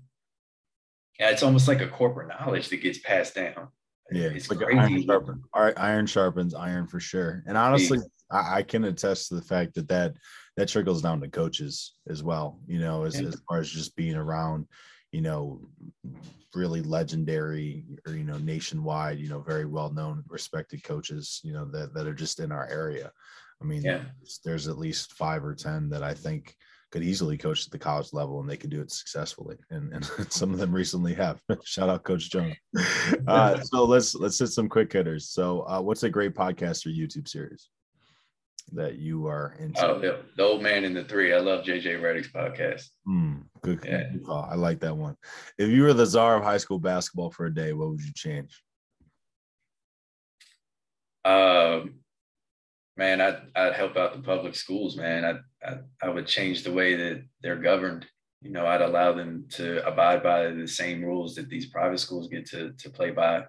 yeah, 1.20 1.30
it's 1.30 1.44
almost 1.44 1.68
like 1.68 1.82
a 1.82 1.88
corporate 1.88 2.28
knowledge 2.28 2.70
that 2.70 2.78
gets 2.78 2.98
passed 2.98 3.36
down. 3.36 3.70
Yeah, 4.12 4.30
it's 4.30 4.50
like 4.50 4.60
iron, 4.64 5.04
sharpens, 5.06 5.46
iron 5.54 6.06
sharpens 6.06 6.54
iron 6.54 6.88
for 6.88 7.00
sure. 7.00 7.44
And 7.46 7.58
honestly, 7.58 8.00
yeah. 8.00 8.38
I, 8.40 8.58
I, 8.58 8.64
can 8.64 8.86
attest 8.86 9.28
to 9.30 9.36
the 9.36 9.42
fact 9.42 9.76
that 9.76 9.88
that 9.90 10.16
that 10.56 10.70
trickles 10.70 11.02
down 11.02 11.20
to 11.22 11.28
coaches 11.28 11.96
as 12.08 12.24
well. 12.24 12.60
You 12.68 12.80
know, 12.80 13.04
as, 13.04 13.20
yeah. 13.20 13.28
as 13.28 13.42
far 13.48 13.60
as 13.60 13.70
just 13.70 13.96
being 13.96 14.16
around, 14.16 14.66
you 15.12 15.22
know, 15.22 15.60
really 16.56 16.82
legendary 16.82 17.84
or 18.08 18.16
you 18.16 18.24
know 18.24 18.38
nationwide, 18.38 19.20
you 19.20 19.28
know, 19.28 19.42
very 19.42 19.66
well 19.66 19.92
known, 19.92 20.24
respected 20.30 20.84
coaches, 20.84 21.42
you 21.44 21.52
know, 21.52 21.66
that 21.66 21.94
that 21.94 22.08
are 22.08 22.14
just 22.14 22.40
in 22.40 22.52
our 22.52 22.68
area. 22.70 23.12
I 23.62 23.66
mean, 23.66 23.82
yeah. 23.82 24.02
there's, 24.44 24.68
at 24.68 24.78
least 24.78 25.14
five 25.14 25.44
or 25.44 25.56
ten 25.56 25.90
that 25.90 26.04
I 26.04 26.14
think 26.14 26.56
could 26.92 27.04
easily 27.04 27.38
coach 27.38 27.66
at 27.66 27.72
the 27.72 27.78
college 27.78 28.14
level 28.14 28.40
and 28.40 28.50
they 28.50 28.56
could 28.56 28.70
do 28.70 28.82
it 28.82 28.92
successfully. 28.92 29.58
And, 29.70 29.92
and 29.94 30.06
some 30.32 30.54
of 30.54 30.60
them 30.60 30.74
recently 30.74 31.14
have. 31.16 31.42
Shout 31.64 31.90
out 31.90 32.04
Coach 32.04 32.32
Jones. 32.32 32.56
Uh, 33.28 33.60
so 33.62 33.84
let's 33.84 34.16
let's 34.16 34.40
hit 34.40 34.48
some 34.48 34.70
quick 34.70 34.92
hitters. 34.92 35.30
So 35.30 35.62
uh, 35.68 35.82
what's 35.82 36.04
a 36.04 36.10
great 36.10 36.34
podcast 36.34 36.86
or 36.86 36.90
YouTube 36.90 37.28
series 37.28 37.70
that 38.72 38.96
you 38.96 39.28
are 39.28 39.56
into? 39.60 39.86
Oh, 39.86 40.00
the, 40.00 40.24
the 40.38 40.44
old 40.44 40.62
man 40.62 40.86
in 40.86 40.94
the 40.94 41.04
three. 41.04 41.34
I 41.34 41.40
love 41.40 41.66
JJ 41.66 42.00
Redick's 42.00 42.32
podcast. 42.32 42.84
Mm, 43.08 43.44
good, 43.62 43.84
yeah. 43.84 44.10
good 44.12 44.26
call. 44.26 44.48
I 44.50 44.56
like 44.56 44.80
that 44.82 44.96
one. 44.96 45.18
If 45.58 45.70
you 45.70 45.84
were 45.84 45.94
the 45.94 46.06
czar 46.06 46.38
of 46.38 46.44
high 46.44 46.58
school 46.58 46.80
basketball 46.80 47.32
for 47.32 47.48
a 47.48 47.54
day, 47.54 47.74
what 47.74 47.90
would 47.90 48.02
you 48.02 48.14
change? 48.14 48.62
Um 51.26 51.96
man, 52.98 53.22
I'd, 53.22 53.42
I'd 53.56 53.74
help 53.74 53.96
out 53.96 54.16
the 54.16 54.22
public 54.22 54.56
schools, 54.56 54.98
man. 54.98 55.24
I, 55.24 55.68
I, 55.68 55.78
I 56.02 56.10
would 56.10 56.28
change 56.28 56.64
the 56.64 56.74
way 56.74 56.96
that 56.96 57.24
they're 57.42 57.62
governed. 57.62 58.06
You 58.42 58.52
know, 58.52 58.66
I'd 58.66 58.82
allow 58.82 59.14
them 59.14 59.46
to 59.52 59.88
abide 59.88 60.24
by 60.24 60.48
the 60.48 60.68
same 60.68 61.04
rules 61.04 61.36
that 61.36 61.50
these 61.50 61.68
private 61.68 62.00
schools 62.00 62.28
get 62.28 62.46
to, 62.48 62.74
to 62.74 62.90
play 62.90 63.12
by, 63.12 63.44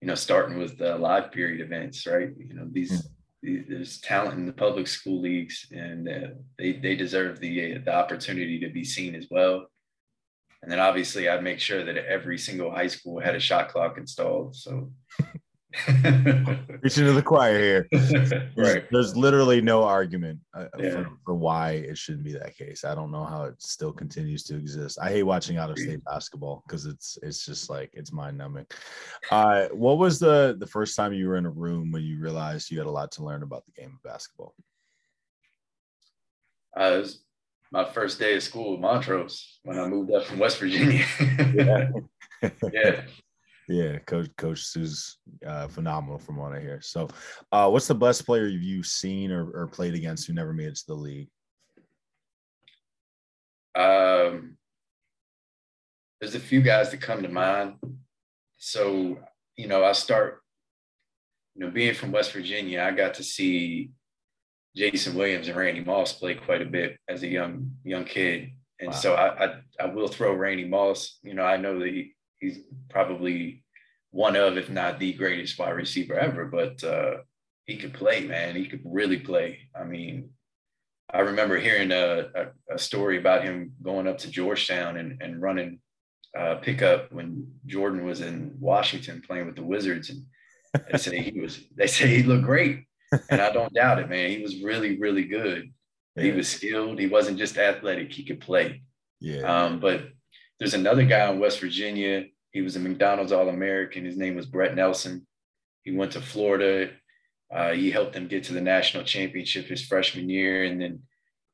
you 0.00 0.08
know, 0.08 0.14
starting 0.14 0.58
with 0.58 0.78
the 0.78 0.96
live 0.96 1.32
period 1.32 1.60
events, 1.60 2.06
right? 2.06 2.30
You 2.38 2.54
know, 2.54 2.68
these, 2.70 2.92
mm-hmm. 2.92 3.08
these 3.42 3.64
there's 3.68 4.00
talent 4.00 4.38
in 4.38 4.46
the 4.46 4.52
public 4.52 4.86
school 4.86 5.20
leagues 5.20 5.66
and 5.72 6.08
uh, 6.08 6.28
they, 6.58 6.72
they 6.72 6.96
deserve 6.96 7.40
the, 7.40 7.78
the 7.78 7.94
opportunity 7.94 8.58
to 8.60 8.68
be 8.68 8.84
seen 8.84 9.14
as 9.14 9.26
well. 9.30 9.66
And 10.62 10.70
then 10.70 10.80
obviously 10.80 11.28
I'd 11.28 11.44
make 11.44 11.60
sure 11.60 11.84
that 11.84 11.96
every 11.96 12.38
single 12.38 12.70
high 12.70 12.88
school 12.88 13.20
had 13.20 13.36
a 13.36 13.40
shot 13.40 13.68
clock 13.68 13.98
installed. 13.98 14.56
So 14.56 14.90
Preaching 16.80 17.04
to 17.04 17.12
the 17.12 17.22
choir 17.22 17.58
here. 17.58 17.88
right. 18.56 18.84
There's 18.90 19.16
literally 19.16 19.60
no 19.60 19.84
argument 19.84 20.40
uh, 20.54 20.66
yeah. 20.78 20.90
for, 20.90 21.10
for, 21.24 21.34
why 21.34 21.72
it 21.72 21.98
shouldn't 21.98 22.24
be 22.24 22.32
that 22.32 22.56
case. 22.56 22.84
I 22.84 22.94
don't 22.94 23.10
know 23.10 23.24
how 23.24 23.44
it 23.44 23.60
still 23.60 23.92
continues 23.92 24.42
to 24.44 24.56
exist. 24.56 24.98
I 25.00 25.10
hate 25.10 25.24
watching 25.24 25.58
out 25.58 25.70
of 25.70 25.78
state 25.78 26.02
basketball 26.04 26.62
because 26.66 26.86
it's 26.86 27.18
it's 27.22 27.44
just 27.44 27.68
like 27.68 27.90
it's 27.92 28.12
mind 28.12 28.38
numbing. 28.38 28.66
Uh, 29.30 29.66
what 29.72 29.98
was 29.98 30.18
the 30.18 30.56
the 30.58 30.66
first 30.66 30.96
time 30.96 31.12
you 31.12 31.28
were 31.28 31.36
in 31.36 31.46
a 31.46 31.50
room 31.50 31.92
when 31.92 32.02
you 32.02 32.18
realized 32.18 32.70
you 32.70 32.78
had 32.78 32.86
a 32.86 32.90
lot 32.90 33.12
to 33.12 33.24
learn 33.24 33.42
about 33.42 33.64
the 33.66 33.72
game 33.72 33.92
of 33.94 34.02
basketball? 34.02 34.54
Uh, 36.78 36.84
it 36.94 36.98
was 36.98 37.22
my 37.70 37.84
first 37.84 38.18
day 38.18 38.36
of 38.36 38.42
school 38.42 38.74
at 38.74 38.80
Montrose 38.80 39.60
when 39.62 39.78
I 39.78 39.86
moved 39.88 40.12
up 40.12 40.24
from 40.24 40.38
West 40.38 40.58
Virginia. 40.58 41.04
yeah. 41.54 41.88
yeah. 42.72 43.02
Yeah, 43.68 43.98
Coach 44.00 44.28
Coach 44.36 44.62
Stu's 44.62 45.18
uh, 45.44 45.66
phenomenal 45.66 46.18
from 46.18 46.36
what 46.36 46.52
I 46.52 46.60
hear. 46.60 46.80
So, 46.80 47.08
uh, 47.50 47.68
what's 47.68 47.88
the 47.88 47.94
best 47.94 48.24
player 48.24 48.46
you've 48.46 48.86
seen 48.86 49.32
or, 49.32 49.50
or 49.50 49.66
played 49.66 49.94
against 49.94 50.26
who 50.26 50.32
never 50.32 50.52
made 50.52 50.68
it 50.68 50.76
to 50.76 50.86
the 50.86 50.94
league? 50.94 51.28
Um, 53.74 54.56
there's 56.20 56.34
a 56.34 56.40
few 56.40 56.62
guys 56.62 56.90
that 56.90 57.00
come 57.00 57.22
to 57.22 57.28
mind. 57.28 57.74
So, 58.56 59.18
you 59.56 59.66
know, 59.66 59.84
I 59.84 59.92
start, 59.92 60.40
you 61.54 61.64
know, 61.64 61.70
being 61.70 61.94
from 61.94 62.12
West 62.12 62.32
Virginia, 62.32 62.82
I 62.82 62.92
got 62.92 63.14
to 63.14 63.22
see 63.22 63.90
Jason 64.74 65.14
Williams 65.14 65.48
and 65.48 65.56
Randy 65.56 65.82
Moss 65.82 66.12
play 66.12 66.34
quite 66.34 66.62
a 66.62 66.66
bit 66.66 66.98
as 67.08 67.22
a 67.22 67.28
young 67.28 67.72
young 67.82 68.04
kid, 68.04 68.50
and 68.78 68.90
wow. 68.90 68.94
so 68.94 69.14
I, 69.14 69.44
I, 69.44 69.54
I 69.80 69.86
will 69.86 70.08
throw 70.08 70.34
Randy 70.34 70.66
Moss. 70.66 71.18
You 71.22 71.34
know, 71.34 71.44
I 71.44 71.56
know 71.56 71.78
that 71.78 71.88
he, 71.88 72.15
he's 72.40 72.58
probably 72.88 73.64
one 74.10 74.36
of, 74.36 74.56
if 74.56 74.70
not 74.70 74.98
the 74.98 75.12
greatest 75.12 75.58
wide 75.58 75.70
receiver 75.70 76.18
ever. 76.18 76.46
But 76.46 76.82
uh, 76.84 77.18
he 77.66 77.76
could 77.76 77.94
play, 77.94 78.20
man. 78.20 78.56
He 78.56 78.66
could 78.66 78.82
really 78.84 79.18
play. 79.18 79.58
I 79.78 79.84
mean, 79.84 80.30
I 81.12 81.20
remember 81.20 81.58
hearing 81.58 81.92
a, 81.92 82.26
a, 82.34 82.74
a 82.74 82.78
story 82.78 83.18
about 83.18 83.44
him 83.44 83.72
going 83.82 84.08
up 84.08 84.18
to 84.18 84.30
Georgetown 84.30 84.96
and, 84.96 85.22
and 85.22 85.40
running 85.40 85.80
uh, 86.36 86.56
pickup 86.56 87.12
when 87.12 87.52
Jordan 87.66 88.04
was 88.04 88.20
in 88.20 88.54
Washington 88.58 89.22
playing 89.26 89.46
with 89.46 89.56
the 89.56 89.62
Wizards, 89.62 90.10
and 90.10 90.22
they 90.90 90.98
say 90.98 91.20
he 91.20 91.40
was. 91.40 91.60
They 91.76 91.86
say 91.86 92.08
he 92.08 92.22
looked 92.22 92.44
great, 92.44 92.84
and 93.30 93.40
I 93.40 93.52
don't 93.52 93.72
doubt 93.72 94.00
it, 94.00 94.08
man. 94.08 94.30
He 94.30 94.42
was 94.42 94.62
really, 94.62 94.98
really 94.98 95.24
good. 95.24 95.72
Yeah. 96.16 96.22
He 96.24 96.32
was 96.32 96.48
skilled. 96.48 96.98
He 96.98 97.06
wasn't 97.06 97.38
just 97.38 97.58
athletic. 97.58 98.12
He 98.12 98.24
could 98.24 98.40
play. 98.40 98.82
Yeah. 99.20 99.42
Um, 99.42 99.80
but 99.80 100.08
there's 100.58 100.74
another 100.74 101.04
guy 101.04 101.30
in 101.30 101.38
West 101.38 101.60
Virginia. 101.60 102.24
He 102.52 102.62
was 102.62 102.76
a 102.76 102.80
McDonald's 102.80 103.32
All 103.32 103.48
American. 103.48 104.04
His 104.04 104.16
name 104.16 104.34
was 104.34 104.46
Brett 104.46 104.74
Nelson. 104.74 105.26
He 105.82 105.92
went 105.92 106.12
to 106.12 106.20
Florida. 106.20 106.90
Uh, 107.54 107.72
he 107.72 107.90
helped 107.90 108.14
them 108.14 108.26
get 108.26 108.44
to 108.44 108.54
the 108.54 108.60
national 108.60 109.04
championship 109.04 109.66
his 109.66 109.84
freshman 109.84 110.28
year. 110.28 110.64
And 110.64 110.80
then 110.80 111.02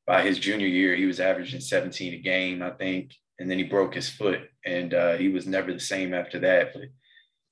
by 0.07 0.23
his 0.23 0.39
junior 0.39 0.67
year, 0.67 0.95
he 0.95 1.07
was 1.07 1.21
averaging 1.21 1.61
17 1.61 2.15
a 2.15 2.19
game, 2.19 2.63
I 2.63 2.71
think. 2.71 3.13
And 3.39 3.51
then 3.51 3.59
he 3.59 3.65
broke 3.65 3.95
his 3.95 4.09
foot 4.09 4.41
and 4.65 4.95
uh, 4.95 5.15
he 5.15 5.29
was 5.29 5.47
never 5.47 5.73
the 5.73 5.81
same 5.81 6.15
after 6.15 6.39
that. 6.41 6.73
But 6.73 6.85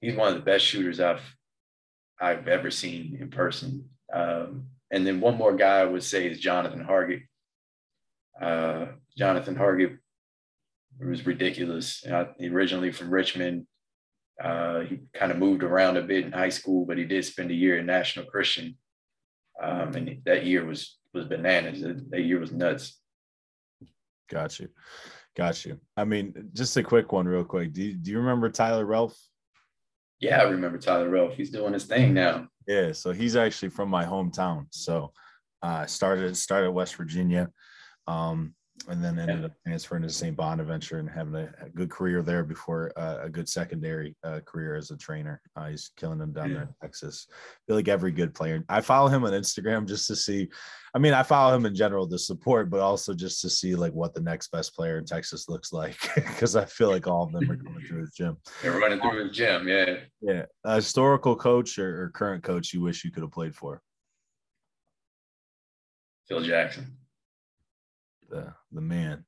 he's 0.00 0.14
one 0.14 0.28
of 0.28 0.34
the 0.34 0.44
best 0.44 0.64
shooters 0.64 1.00
I've 1.00 1.22
I've 2.20 2.48
ever 2.48 2.70
seen 2.70 3.16
in 3.18 3.30
person. 3.30 3.88
Um, 4.12 4.66
and 4.90 5.06
then 5.06 5.20
one 5.20 5.36
more 5.36 5.54
guy 5.56 5.80
I 5.80 5.84
would 5.84 6.02
say 6.02 6.26
is 6.26 6.38
Jonathan 6.38 6.84
Hargett. 6.84 7.22
Uh, 8.40 8.86
Jonathan 9.16 9.56
Hargett 9.56 9.98
it 11.00 11.06
was 11.06 11.26
ridiculous. 11.26 12.04
Originally 12.06 12.92
from 12.92 13.10
Richmond, 13.10 13.66
uh, 14.42 14.80
he 14.80 15.00
kind 15.14 15.32
of 15.32 15.38
moved 15.38 15.62
around 15.62 15.96
a 15.96 16.02
bit 16.02 16.26
in 16.26 16.32
high 16.32 16.48
school, 16.48 16.84
but 16.86 16.98
he 16.98 17.04
did 17.04 17.24
spend 17.24 17.50
a 17.50 17.54
year 17.54 17.78
in 17.78 17.86
National 17.86 18.26
Christian, 18.26 18.76
um, 19.62 19.94
and 19.94 20.22
that 20.24 20.46
year 20.46 20.64
was 20.64 20.98
was 21.12 21.26
bananas. 21.26 21.82
That 22.10 22.20
year 22.20 22.38
was 22.38 22.52
nuts. 22.52 22.98
Got 24.30 24.60
you, 24.60 24.68
got 25.36 25.64
you. 25.64 25.78
I 25.96 26.04
mean, 26.04 26.50
just 26.52 26.76
a 26.76 26.82
quick 26.82 27.12
one, 27.12 27.26
real 27.26 27.44
quick. 27.44 27.72
Do 27.72 27.82
you, 27.82 27.94
do 27.94 28.10
you 28.10 28.18
remember 28.18 28.48
Tyler 28.48 28.86
Relph? 28.86 29.18
Yeah, 30.20 30.40
I 30.40 30.44
remember 30.44 30.78
Tyler 30.78 31.08
Relph. 31.08 31.34
He's 31.34 31.50
doing 31.50 31.72
his 31.72 31.84
thing 31.84 32.14
now. 32.14 32.46
Yeah, 32.66 32.92
so 32.92 33.10
he's 33.10 33.36
actually 33.36 33.70
from 33.70 33.88
my 33.88 34.04
hometown. 34.04 34.66
So, 34.70 35.12
uh, 35.62 35.86
started 35.86 36.36
started 36.36 36.70
West 36.70 36.94
Virginia. 36.94 37.50
Um, 38.06 38.54
and 38.88 39.04
then 39.04 39.18
ended 39.18 39.44
up 39.44 39.52
transferring 39.64 40.02
to 40.02 40.10
St. 40.10 40.36
Bonaventure 40.36 40.98
and 40.98 41.08
having 41.08 41.34
a, 41.34 41.52
a 41.64 41.68
good 41.68 41.90
career 41.90 42.22
there 42.22 42.44
before 42.44 42.92
uh, 42.96 43.18
a 43.22 43.28
good 43.28 43.48
secondary 43.48 44.16
uh, 44.24 44.40
career 44.40 44.74
as 44.74 44.90
a 44.90 44.96
trainer. 44.96 45.40
Uh, 45.56 45.68
he's 45.68 45.90
killing 45.96 46.18
them 46.18 46.32
down 46.32 46.48
yeah. 46.50 46.54
there 46.54 46.62
in 46.62 46.74
Texas. 46.80 47.26
I 47.30 47.60
feel 47.66 47.76
like 47.76 47.88
every 47.88 48.10
good 48.10 48.34
player. 48.34 48.64
I 48.68 48.80
follow 48.80 49.08
him 49.08 49.24
on 49.24 49.32
Instagram 49.32 49.86
just 49.86 50.06
to 50.08 50.16
see. 50.16 50.48
I 50.94 50.98
mean, 50.98 51.12
I 51.12 51.22
follow 51.22 51.54
him 51.54 51.66
in 51.66 51.74
general 51.74 52.08
to 52.08 52.18
support, 52.18 52.70
but 52.70 52.80
also 52.80 53.14
just 53.14 53.40
to 53.42 53.50
see 53.50 53.74
like 53.74 53.92
what 53.92 54.14
the 54.14 54.20
next 54.20 54.50
best 54.50 54.74
player 54.74 54.98
in 54.98 55.04
Texas 55.04 55.48
looks 55.48 55.72
like 55.72 55.96
because 56.14 56.56
I 56.56 56.64
feel 56.64 56.90
like 56.90 57.06
all 57.06 57.24
of 57.24 57.32
them 57.32 57.50
are 57.50 57.56
coming 57.56 57.84
through 57.86 58.06
the 58.06 58.12
gym. 58.16 58.38
They're 58.62 58.78
running 58.78 59.00
through 59.00 59.28
his 59.28 59.36
gym, 59.36 59.68
yeah. 59.68 59.96
Yeah, 60.20 60.46
a 60.64 60.76
historical 60.76 61.36
coach 61.36 61.78
or, 61.78 62.04
or 62.04 62.08
current 62.10 62.42
coach 62.42 62.72
you 62.72 62.80
wish 62.80 63.04
you 63.04 63.10
could 63.10 63.22
have 63.22 63.32
played 63.32 63.54
for. 63.54 63.82
Phil 66.28 66.42
Jackson 66.42 66.96
the 68.30 68.54
the 68.72 68.80
man. 68.80 69.24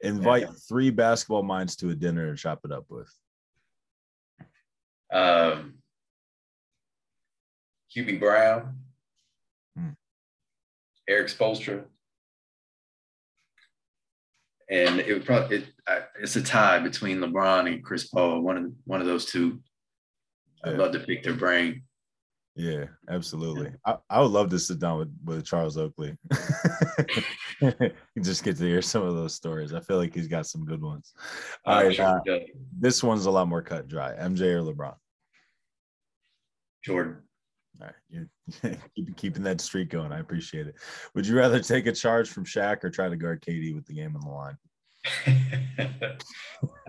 Invite 0.00 0.42
yeah. 0.42 0.52
three 0.68 0.90
basketball 0.90 1.42
minds 1.42 1.76
to 1.76 1.90
a 1.90 1.94
dinner 1.94 2.28
and 2.28 2.38
chop 2.38 2.60
it 2.64 2.72
up 2.72 2.86
with. 2.88 3.12
Um, 5.12 5.74
Hubie 7.94 8.18
Brown, 8.18 8.78
hmm. 9.76 9.90
Erik 11.08 11.28
Spoelstra, 11.28 11.84
and 14.68 15.00
it 15.00 15.12
would 15.12 15.24
probably 15.24 15.58
it, 15.58 15.66
it's 16.20 16.36
a 16.36 16.42
tie 16.42 16.78
between 16.80 17.18
LeBron 17.18 17.72
and 17.72 17.84
Chris 17.84 18.08
Paul. 18.08 18.40
One 18.40 18.56
of 18.56 18.72
one 18.84 19.00
of 19.00 19.06
those 19.06 19.26
two. 19.26 19.60
I'd 20.64 20.72
yeah. 20.72 20.78
love 20.78 20.92
to 20.92 21.00
pick 21.00 21.22
their 21.22 21.34
brain. 21.34 21.82
Yeah, 22.58 22.86
absolutely. 23.10 23.70
I, 23.84 23.96
I 24.08 24.22
would 24.22 24.30
love 24.30 24.48
to 24.48 24.58
sit 24.58 24.78
down 24.78 24.98
with, 24.98 25.14
with 25.24 25.44
Charles 25.44 25.76
Oakley. 25.76 26.16
just 28.22 28.44
get 28.44 28.56
to 28.56 28.64
hear 28.64 28.80
some 28.80 29.02
of 29.02 29.14
those 29.14 29.34
stories. 29.34 29.74
I 29.74 29.80
feel 29.80 29.98
like 29.98 30.14
he's 30.14 30.26
got 30.26 30.46
some 30.46 30.64
good 30.64 30.80
ones. 30.80 31.12
All 31.66 31.84
right, 31.84 32.00
uh, 32.00 32.20
this 32.78 33.02
one's 33.02 33.26
a 33.26 33.30
lot 33.30 33.46
more 33.46 33.60
cut 33.60 33.88
dry. 33.88 34.14
MJ 34.14 34.54
or 34.54 34.62
LeBron? 34.62 34.94
Jordan. 36.82 37.18
All 37.78 37.88
right, 37.88 37.94
you're 38.08 38.76
keeping 39.16 39.42
that 39.42 39.60
streak 39.60 39.90
going. 39.90 40.10
I 40.10 40.20
appreciate 40.20 40.66
it. 40.66 40.76
Would 41.14 41.26
you 41.26 41.36
rather 41.36 41.60
take 41.60 41.86
a 41.86 41.92
charge 41.92 42.30
from 42.30 42.46
Shaq 42.46 42.82
or 42.84 42.88
try 42.88 43.10
to 43.10 43.16
guard 43.16 43.42
KD 43.42 43.74
with 43.74 43.84
the 43.84 43.92
game 43.92 44.16
on 44.16 44.22
the 44.22 44.30
line? 44.30 44.56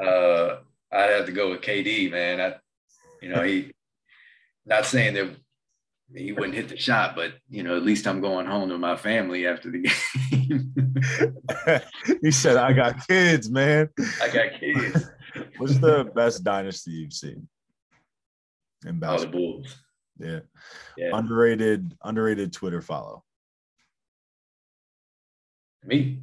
uh, 0.02 0.60
I'd 0.94 1.10
have 1.10 1.26
to 1.26 1.34
go 1.34 1.50
with 1.52 1.60
KD, 1.60 2.10
man. 2.10 2.40
I, 2.40 2.56
you 3.22 3.28
know, 3.28 3.44
he. 3.44 3.74
Not 4.66 4.86
saying 4.86 5.14
that 5.14 5.34
he 6.16 6.32
wouldn't 6.32 6.56
hit 6.56 6.70
the 6.70 6.78
shot, 6.78 7.16
but 7.16 7.34
you 7.50 7.64
know, 7.64 7.76
at 7.76 7.84
least 7.84 8.08
I'm 8.08 8.22
going 8.22 8.46
home 8.46 8.70
to 8.70 8.78
my 8.78 8.96
family 8.96 9.46
after 9.46 9.70
the 9.70 9.80
game. 10.32 10.74
he 12.22 12.32
said, 12.32 12.58
I 12.58 12.74
got 12.74 13.08
kids, 13.08 13.50
man. 13.50 13.90
I 14.22 14.28
got 14.28 14.60
kids. 14.60 15.10
What's 15.58 15.78
the 15.80 16.10
best 16.16 16.44
dynasty 16.44 16.92
you've 16.92 17.14
seen 17.14 17.48
in 18.86 19.00
basketball? 19.00 19.40
Oh, 19.40 19.42
the 19.42 19.62
Bulls. 19.62 19.76
Yeah. 20.20 20.40
yeah. 20.98 21.10
Underrated, 21.14 21.96
underrated 22.04 22.54
Twitter 22.54 22.82
follow. 22.82 23.24
Me. 25.84 26.22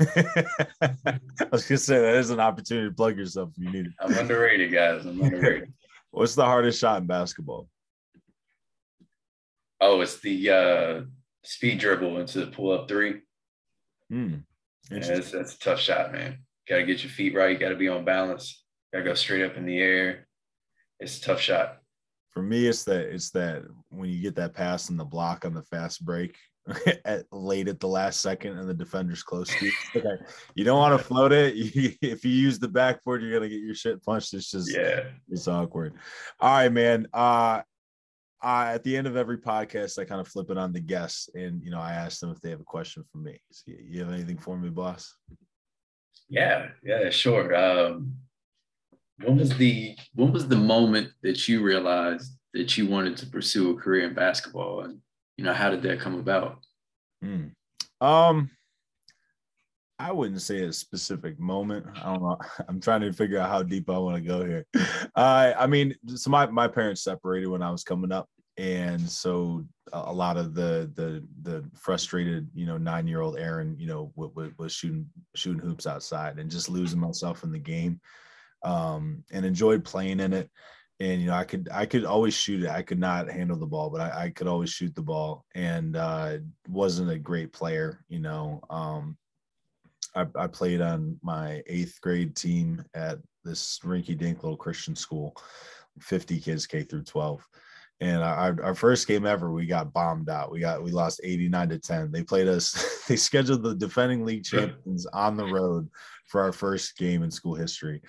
I 0.00 1.18
was 1.52 1.66
gonna 1.66 1.78
say 1.78 2.00
that 2.00 2.14
is 2.16 2.30
an 2.30 2.40
opportunity 2.40 2.88
to 2.88 2.94
plug 2.94 3.18
yourself 3.18 3.50
if 3.56 3.62
you 3.62 3.70
need 3.70 3.86
it. 3.86 3.92
I'm 4.00 4.16
underrated, 4.16 4.72
guys. 4.72 5.04
I'm 5.04 5.20
underrated. 5.20 5.72
What's 6.10 6.34
the 6.34 6.44
hardest 6.44 6.80
shot 6.80 7.00
in 7.00 7.06
basketball? 7.06 7.68
Oh, 9.80 10.00
it's 10.00 10.20
the 10.20 10.50
uh, 10.50 11.00
speed 11.42 11.78
dribble 11.78 12.18
into 12.18 12.40
the 12.40 12.46
pull 12.46 12.72
up 12.72 12.88
three. 12.88 13.20
Hmm. 14.10 14.36
Yeah, 14.90 15.00
that's, 15.00 15.30
that's 15.30 15.54
a 15.54 15.58
tough 15.58 15.80
shot, 15.80 16.12
man. 16.12 16.38
Got 16.68 16.76
to 16.76 16.86
get 16.86 17.02
your 17.02 17.10
feet 17.10 17.34
right. 17.34 17.58
Got 17.58 17.70
to 17.70 17.76
be 17.76 17.88
on 17.88 18.04
balance. 18.04 18.64
Got 18.92 19.00
to 19.00 19.04
go 19.04 19.14
straight 19.14 19.44
up 19.44 19.56
in 19.56 19.66
the 19.66 19.78
air. 19.78 20.26
It's 21.00 21.18
a 21.18 21.22
tough 21.22 21.40
shot. 21.40 21.78
For 22.30 22.42
me, 22.42 22.66
it's 22.66 22.84
that 22.84 23.12
it's 23.14 23.30
that 23.30 23.62
when 23.90 24.10
you 24.10 24.20
get 24.20 24.34
that 24.36 24.54
pass 24.54 24.90
in 24.90 24.96
the 24.96 25.04
block 25.04 25.44
on 25.44 25.54
the 25.54 25.62
fast 25.62 26.04
break 26.04 26.36
at 27.04 27.24
late 27.30 27.68
at 27.68 27.78
the 27.78 27.86
last 27.86 28.20
second 28.20 28.58
and 28.58 28.68
the 28.68 28.74
defender's 28.74 29.22
close 29.22 29.48
to 29.48 29.66
you. 29.66 29.72
Okay. 29.96 30.22
You 30.54 30.64
don't 30.64 30.78
want 30.78 30.98
to 30.98 31.04
float 31.04 31.32
it. 31.32 31.54
You, 31.74 31.92
if 32.00 32.24
you 32.24 32.30
use 32.30 32.58
the 32.58 32.68
backboard, 32.68 33.22
you're 33.22 33.32
gonna 33.32 33.48
get 33.48 33.60
your 33.60 33.74
shit 33.74 34.02
punched. 34.02 34.34
It's 34.34 34.50
just 34.50 34.74
yeah, 34.74 35.04
it's 35.30 35.48
awkward. 35.48 35.94
All 36.40 36.50
right, 36.50 36.72
man. 36.72 37.06
Uh 37.12 37.62
uh, 38.44 38.72
at 38.74 38.84
the 38.84 38.94
end 38.94 39.06
of 39.06 39.16
every 39.16 39.38
podcast, 39.38 39.98
I 39.98 40.04
kind 40.04 40.20
of 40.20 40.28
flip 40.28 40.50
it 40.50 40.58
on 40.58 40.72
the 40.72 40.80
guests, 40.80 41.30
and 41.34 41.62
you 41.62 41.70
know, 41.70 41.80
I 41.80 41.92
ask 41.92 42.20
them 42.20 42.30
if 42.30 42.40
they 42.42 42.50
have 42.50 42.60
a 42.60 42.64
question 42.64 43.02
for 43.10 43.18
me. 43.18 43.40
So 43.50 43.72
you 43.88 44.00
have 44.00 44.12
anything 44.12 44.36
for 44.36 44.58
me, 44.58 44.68
boss? 44.68 45.16
Yeah, 46.28 46.68
yeah, 46.82 47.08
sure. 47.08 47.56
Um, 47.56 48.14
when 49.22 49.38
was 49.38 49.56
the 49.56 49.96
when 50.14 50.30
was 50.30 50.46
the 50.46 50.56
moment 50.56 51.10
that 51.22 51.48
you 51.48 51.62
realized 51.62 52.32
that 52.52 52.76
you 52.76 52.86
wanted 52.86 53.16
to 53.16 53.26
pursue 53.26 53.70
a 53.70 53.80
career 53.80 54.06
in 54.06 54.14
basketball, 54.14 54.82
and 54.82 54.98
you 55.38 55.44
know, 55.44 55.54
how 55.54 55.70
did 55.70 55.82
that 55.82 56.00
come 56.00 56.18
about? 56.18 56.58
Mm. 57.24 57.52
Um, 58.02 58.50
I 59.98 60.12
wouldn't 60.12 60.42
say 60.42 60.64
a 60.64 60.72
specific 60.72 61.38
moment. 61.40 61.86
I 61.96 62.12
don't 62.12 62.22
know. 62.22 62.38
I'm 62.68 62.80
trying 62.80 63.00
to 63.02 63.12
figure 63.12 63.38
out 63.38 63.48
how 63.48 63.62
deep 63.62 63.88
I 63.88 63.96
want 63.96 64.16
to 64.16 64.28
go 64.28 64.44
here. 64.44 64.66
Uh, 65.16 65.52
I 65.56 65.68
mean, 65.68 65.94
so 66.08 66.28
my, 66.28 66.44
my 66.46 66.66
parents 66.66 67.04
separated 67.04 67.46
when 67.46 67.62
I 67.62 67.70
was 67.70 67.84
coming 67.84 68.10
up 68.10 68.28
and 68.56 69.08
so 69.08 69.64
a 69.92 70.12
lot 70.12 70.36
of 70.36 70.54
the 70.54 70.90
the 70.94 71.24
the 71.42 71.64
frustrated 71.74 72.48
you 72.54 72.66
know 72.66 72.76
nine 72.76 73.06
year 73.06 73.20
old 73.20 73.38
Aaron 73.38 73.76
you 73.78 73.86
know 73.86 74.12
was, 74.16 74.50
was 74.58 74.72
shooting 74.72 75.06
shooting 75.34 75.60
hoops 75.60 75.86
outside 75.86 76.38
and 76.38 76.50
just 76.50 76.68
losing 76.68 77.00
myself 77.00 77.44
in 77.44 77.52
the 77.52 77.58
game 77.58 78.00
um, 78.62 79.22
and 79.32 79.44
enjoyed 79.44 79.84
playing 79.84 80.20
in 80.20 80.32
it. 80.32 80.50
And 81.00 81.20
you 81.20 81.26
know 81.26 81.34
I 81.34 81.44
could 81.44 81.68
I 81.72 81.86
could 81.86 82.04
always 82.04 82.34
shoot 82.34 82.62
it. 82.62 82.70
I 82.70 82.82
could 82.82 83.00
not 83.00 83.28
handle 83.28 83.58
the 83.58 83.66
ball 83.66 83.90
but 83.90 84.00
I, 84.00 84.26
I 84.26 84.30
could 84.30 84.46
always 84.46 84.70
shoot 84.70 84.94
the 84.94 85.02
ball. 85.02 85.44
And 85.54 85.96
uh, 85.96 86.38
wasn't 86.68 87.10
a 87.10 87.18
great 87.18 87.52
player 87.52 88.04
you 88.08 88.20
know 88.20 88.60
um, 88.70 89.16
I, 90.14 90.26
I 90.36 90.46
played 90.46 90.80
on 90.80 91.18
my 91.22 91.62
eighth 91.66 92.00
grade 92.00 92.36
team 92.36 92.84
at 92.94 93.18
this 93.44 93.80
rinky 93.80 94.16
dink 94.16 94.42
little 94.42 94.56
Christian 94.56 94.94
school 94.94 95.36
50 96.00 96.40
kids 96.40 96.66
K 96.66 96.82
through 96.82 97.04
12 97.04 97.46
and 98.00 98.22
our, 98.22 98.56
our 98.62 98.74
first 98.74 99.06
game 99.06 99.26
ever 99.26 99.52
we 99.52 99.66
got 99.66 99.92
bombed 99.92 100.28
out. 100.28 100.50
We 100.50 100.60
got 100.60 100.82
we 100.82 100.90
lost 100.90 101.20
89 101.22 101.68
to 101.70 101.78
10 101.78 102.12
they 102.12 102.22
played 102.22 102.48
us 102.48 103.04
they 103.08 103.16
scheduled 103.16 103.62
the 103.62 103.74
defending 103.74 104.24
league 104.24 104.44
champions 104.44 105.06
on 105.06 105.36
the 105.36 105.46
road 105.46 105.88
for 106.26 106.40
our 106.40 106.52
first 106.52 106.96
game 106.96 107.22
in 107.22 107.30
school 107.30 107.54
history 107.54 108.00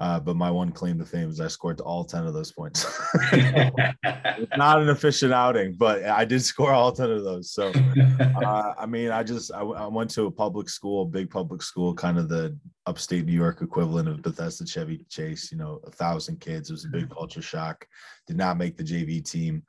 uh, 0.00 0.18
but 0.18 0.34
my 0.34 0.50
one 0.50 0.72
claim 0.72 0.98
to 0.98 1.04
fame 1.04 1.28
is 1.28 1.40
I 1.40 1.48
scored 1.48 1.80
all 1.82 2.04
10 2.04 2.26
of 2.26 2.32
those 2.32 2.50
points. 2.52 2.86
not 4.56 4.80
an 4.80 4.88
efficient 4.88 5.34
outing, 5.34 5.74
but 5.74 6.02
I 6.04 6.24
did 6.24 6.42
score 6.42 6.72
all 6.72 6.90
10 6.90 7.10
of 7.10 7.22
those. 7.22 7.52
So, 7.52 7.70
uh, 8.42 8.74
I 8.78 8.86
mean, 8.86 9.10
I 9.10 9.22
just, 9.22 9.52
I, 9.52 9.60
I, 9.60 9.86
went 9.88 10.08
to 10.12 10.24
a 10.24 10.30
public 10.30 10.70
school, 10.70 11.04
big 11.04 11.28
public 11.28 11.60
school, 11.60 11.92
kind 11.92 12.18
of 12.18 12.30
the 12.30 12.56
upstate 12.86 13.26
New 13.26 13.32
York 13.32 13.60
equivalent 13.60 14.08
of 14.08 14.22
Bethesda 14.22 14.66
Chevy 14.66 15.04
Chase, 15.10 15.52
you 15.52 15.58
know, 15.58 15.80
a 15.86 15.90
thousand 15.90 16.40
kids. 16.40 16.70
It 16.70 16.74
was 16.74 16.86
a 16.86 16.88
big 16.88 17.10
culture 17.10 17.42
shock. 17.42 17.86
Did 18.26 18.38
not 18.38 18.56
make 18.56 18.78
the 18.78 18.84
JV 18.84 19.22
team 19.22 19.62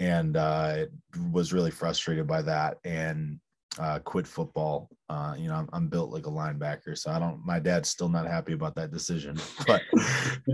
and 0.00 0.36
uh, 0.36 0.86
was 1.30 1.52
really 1.52 1.70
frustrated 1.70 2.26
by 2.26 2.42
that. 2.42 2.78
And 2.84 3.38
uh, 3.78 3.98
quit 4.00 4.26
football. 4.26 4.88
Uh, 5.08 5.34
you 5.38 5.48
know, 5.48 5.54
I'm, 5.54 5.68
I'm, 5.72 5.88
built 5.88 6.10
like 6.10 6.26
a 6.26 6.30
linebacker, 6.30 6.96
so 6.96 7.10
I 7.10 7.18
don't. 7.18 7.44
My 7.44 7.58
dad's 7.58 7.88
still 7.88 8.08
not 8.08 8.26
happy 8.26 8.52
about 8.52 8.74
that 8.74 8.90
decision, 8.90 9.38
but 9.66 9.82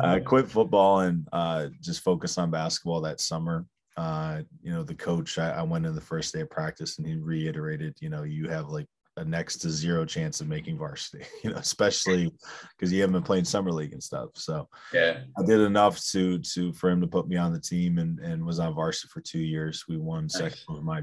uh, 0.00 0.20
quit 0.24 0.48
football 0.48 1.00
and 1.00 1.26
uh, 1.32 1.68
just 1.80 2.02
focus 2.02 2.38
on 2.38 2.50
basketball 2.50 3.00
that 3.02 3.20
summer. 3.20 3.66
Uh, 3.96 4.42
you 4.62 4.72
know, 4.72 4.82
the 4.82 4.94
coach. 4.94 5.38
I, 5.38 5.50
I 5.50 5.62
went 5.62 5.86
in 5.86 5.94
the 5.94 6.00
first 6.00 6.34
day 6.34 6.40
of 6.40 6.50
practice, 6.50 6.98
and 6.98 7.06
he 7.06 7.16
reiterated, 7.16 7.96
you 8.00 8.10
know, 8.10 8.22
you 8.22 8.48
have 8.48 8.68
like 8.68 8.86
a 9.16 9.24
next 9.24 9.58
to 9.58 9.70
zero 9.70 10.04
chance 10.04 10.40
of 10.40 10.48
making 10.48 10.76
varsity, 10.76 11.24
you 11.44 11.50
know, 11.50 11.56
especially 11.56 12.32
because 12.76 12.92
you 12.92 13.00
haven't 13.00 13.14
been 13.14 13.22
playing 13.22 13.44
summer 13.44 13.70
league 13.70 13.92
and 13.92 14.02
stuff. 14.02 14.30
So 14.34 14.68
yeah, 14.92 15.20
I 15.38 15.42
did 15.44 15.60
enough 15.60 16.02
to 16.10 16.38
to 16.38 16.72
for 16.72 16.90
him 16.90 17.00
to 17.00 17.06
put 17.06 17.28
me 17.28 17.36
on 17.36 17.52
the 17.52 17.60
team 17.60 17.98
and 17.98 18.18
and 18.20 18.44
was 18.44 18.58
on 18.58 18.74
varsity 18.74 19.08
for 19.12 19.20
two 19.20 19.40
years. 19.40 19.84
We 19.88 19.96
won 19.96 20.24
nice. 20.24 20.36
sectional 20.36 20.82
my 20.82 21.02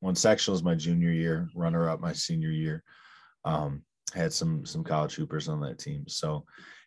one 0.00 0.14
sectionals 0.14 0.62
my 0.62 0.74
junior 0.74 1.10
year, 1.10 1.48
runner 1.54 1.88
up 1.88 2.00
my 2.00 2.12
senior 2.12 2.50
year. 2.50 2.82
Um, 3.44 3.82
had 4.14 4.32
some 4.32 4.64
some 4.64 4.84
college 4.84 5.14
hoopers 5.14 5.48
on 5.48 5.60
that 5.60 5.78
team. 5.78 6.04
So 6.08 6.44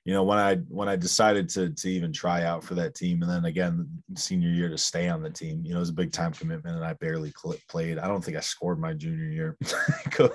you 0.08 0.14
know 0.14 0.24
when 0.24 0.38
i 0.38 0.56
when 0.70 0.88
i 0.88 0.96
decided 0.96 1.50
to 1.50 1.70
to 1.72 1.90
even 1.90 2.14
try 2.14 2.44
out 2.44 2.64
for 2.64 2.76
that 2.76 2.96
team 2.96 3.22
and 3.22 3.30
then 3.30 3.44
again 3.44 3.86
senior 4.16 4.48
year 4.48 4.70
to 4.70 4.78
stay 4.78 5.10
on 5.10 5.22
the 5.22 5.30
team 5.30 5.62
you 5.66 5.72
know 5.72 5.78
it 5.78 5.82
was 5.82 5.90
a 5.90 5.94
big 5.94 6.14
time 6.14 6.32
commitment 6.32 6.78
and 6.78 6.86
i 6.86 6.94
barely 6.94 7.34
played. 7.68 8.00
I 8.00 8.08
don't 8.08 8.24
think 8.24 8.38
i 8.38 8.40
scored 8.40 8.80
my 8.80 8.94
junior 8.94 9.26
year. 9.26 9.58
Go 10.12 10.30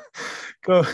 go 0.63 0.85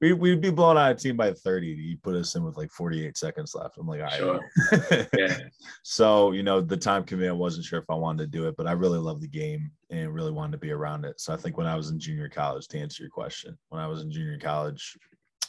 we, 0.00 0.14
we'd 0.14 0.40
be 0.40 0.50
blown 0.50 0.78
out 0.78 0.92
of 0.92 0.98
team 0.98 1.16
by 1.16 1.32
30 1.32 1.66
you 1.66 1.96
put 1.98 2.14
us 2.14 2.34
in 2.34 2.42
with 2.42 2.56
like 2.56 2.72
48 2.72 3.16
seconds 3.16 3.54
left. 3.54 3.76
I'm 3.76 3.86
like 3.86 4.00
all 4.00 4.06
right. 4.06 4.16
Sure. 4.16 5.06
yeah. 5.18 5.38
so 5.82 6.32
you 6.32 6.42
know 6.42 6.62
the 6.62 6.76
time 6.76 7.04
commitment 7.04 7.36
i 7.36 7.38
wasn't 7.38 7.66
sure 7.66 7.80
if 7.80 7.90
i 7.90 7.94
wanted 7.94 8.24
to 8.24 8.38
do 8.38 8.48
it 8.48 8.56
but 8.56 8.66
i 8.66 8.72
really 8.72 8.98
love 8.98 9.20
the 9.20 9.28
game 9.28 9.70
and 9.90 10.12
really 10.12 10.32
wanted 10.32 10.52
to 10.52 10.58
be 10.58 10.72
around 10.72 11.04
it. 11.04 11.20
So 11.20 11.34
i 11.34 11.36
think 11.36 11.58
when 11.58 11.66
i 11.66 11.76
was 11.76 11.90
in 11.90 12.00
junior 12.00 12.30
college 12.30 12.66
to 12.68 12.78
answer 12.78 13.02
your 13.02 13.10
question 13.10 13.58
when 13.68 13.80
i 13.82 13.86
was 13.86 14.00
in 14.00 14.10
junior 14.10 14.38
college 14.38 14.96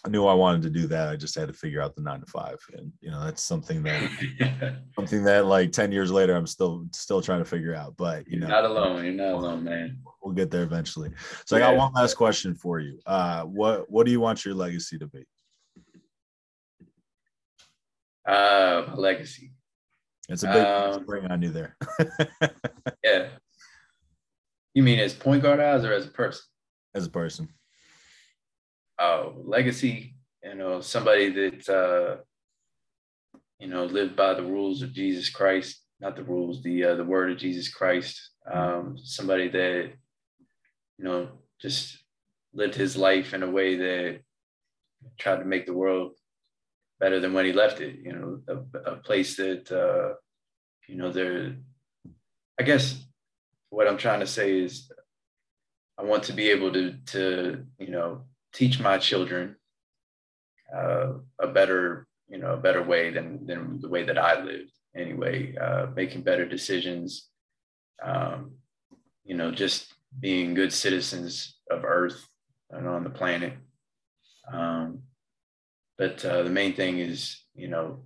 I 0.05 0.09
knew 0.09 0.25
I 0.25 0.33
wanted 0.33 0.63
to 0.63 0.69
do 0.69 0.85
that. 0.87 1.07
I 1.07 1.15
just 1.15 1.33
had 1.33 1.47
to 1.47 1.53
figure 1.53 1.81
out 1.81 1.95
the 1.95 2.01
nine 2.01 2.19
to 2.19 2.25
five, 2.25 2.59
and 2.73 2.91
you 2.99 3.09
know 3.09 3.23
that's 3.23 3.41
something 3.41 3.81
that 3.83 4.11
something 4.95 5.23
that 5.23 5.45
like 5.45 5.71
ten 5.71 5.91
years 5.93 6.11
later 6.11 6.35
I'm 6.35 6.45
still 6.47 6.85
still 6.93 7.21
trying 7.21 7.39
to 7.39 7.45
figure 7.45 7.73
out. 7.73 7.95
But 7.95 8.27
you 8.27 8.37
You're 8.39 8.41
know, 8.41 8.61
not 8.61 8.65
alone. 8.65 9.05
You're 9.05 9.13
not 9.13 9.33
alone, 9.33 9.63
man. 9.63 9.99
we'll 10.21 10.33
get 10.35 10.51
there 10.51 10.63
eventually. 10.63 11.11
So 11.45 11.55
I 11.55 11.59
got 11.59 11.77
one 11.77 11.93
last 11.93 12.15
question 12.15 12.53
for 12.53 12.79
you. 12.79 12.99
Uh, 13.05 13.43
what 13.43 13.89
what 13.89 14.05
do 14.05 14.11
you 14.11 14.19
want 14.19 14.43
your 14.43 14.55
legacy 14.55 14.97
to 14.97 15.07
be? 15.07 15.25
Uh, 18.27 18.83
my 18.89 18.95
legacy. 18.95 19.53
It's 20.29 20.43
a 20.43 20.47
big 20.47 20.65
Um, 20.65 21.03
spring 21.03 21.25
on 21.27 21.41
you 21.41 21.49
there. 21.49 21.77
Yeah. 23.03 23.27
You 24.73 24.81
mean 24.83 24.99
as 24.99 25.13
point 25.13 25.43
guard 25.43 25.59
eyes 25.59 25.83
or 25.85 25.91
as 25.93 26.05
a 26.05 26.09
person? 26.09 26.43
As 26.95 27.05
a 27.05 27.09
person, 27.09 27.49
Oh, 28.99 29.33
legacy. 29.43 30.15
You 30.43 30.55
know, 30.55 30.81
somebody 30.81 31.29
that 31.29 31.69
uh, 31.69 32.17
you 33.59 33.67
know 33.67 33.85
lived 33.85 34.15
by 34.15 34.33
the 34.33 34.43
rules 34.43 34.81
of 34.81 34.93
Jesus 34.93 35.29
Christ, 35.29 35.81
not 35.99 36.15
the 36.15 36.23
rules, 36.23 36.61
the 36.61 36.83
uh, 36.83 36.95
the 36.95 37.03
word 37.03 37.31
of 37.31 37.37
Jesus 37.37 37.69
Christ. 37.73 38.19
Um, 38.51 38.97
somebody 39.01 39.47
that 39.49 39.91
you 40.97 41.05
know 41.05 41.29
just 41.61 41.97
lived 42.53 42.75
his 42.75 42.97
life 42.97 43.33
in 43.33 43.41
a 43.41 43.49
way 43.49 43.75
that 43.77 44.19
tried 45.17 45.37
to 45.37 45.45
make 45.45 45.65
the 45.65 45.73
world 45.73 46.11
better 46.99 47.19
than 47.19 47.33
when 47.33 47.45
he 47.45 47.53
left 47.53 47.81
it. 47.81 47.99
You 48.03 48.13
know, 48.13 48.39
a, 48.47 48.91
a 48.91 48.95
place 48.97 49.37
that 49.37 49.71
uh, 49.71 50.15
you 50.87 50.97
know 50.97 51.11
there. 51.11 51.55
I 52.59 52.63
guess 52.63 53.01
what 53.69 53.87
I'm 53.87 53.97
trying 53.97 54.19
to 54.19 54.27
say 54.27 54.59
is, 54.59 54.91
I 55.97 56.03
want 56.03 56.23
to 56.23 56.33
be 56.33 56.49
able 56.49 56.71
to 56.73 56.93
to 57.07 57.65
you 57.79 57.89
know 57.91 58.23
teach 58.53 58.79
my 58.79 58.97
children 58.97 59.55
uh, 60.75 61.13
a 61.39 61.47
better 61.47 62.07
you 62.29 62.37
know 62.37 62.53
a 62.53 62.57
better 62.57 62.81
way 62.81 63.11
than 63.11 63.45
than 63.45 63.79
the 63.81 63.89
way 63.89 64.03
that 64.03 64.17
I 64.17 64.41
lived 64.41 64.71
anyway. 64.95 65.55
Uh, 65.55 65.87
making 65.95 66.21
better 66.21 66.45
decisions, 66.45 67.29
um, 68.03 68.51
you 69.23 69.35
know, 69.35 69.51
just 69.51 69.93
being 70.19 70.53
good 70.53 70.73
citizens 70.73 71.57
of 71.69 71.83
Earth 71.83 72.27
and 72.69 72.87
on 72.87 73.03
the 73.03 73.09
planet. 73.09 73.53
Um, 74.51 75.03
but 75.97 76.23
uh, 76.25 76.43
the 76.43 76.49
main 76.49 76.73
thing 76.73 76.99
is, 76.99 77.39
you 77.55 77.67
know, 77.67 78.03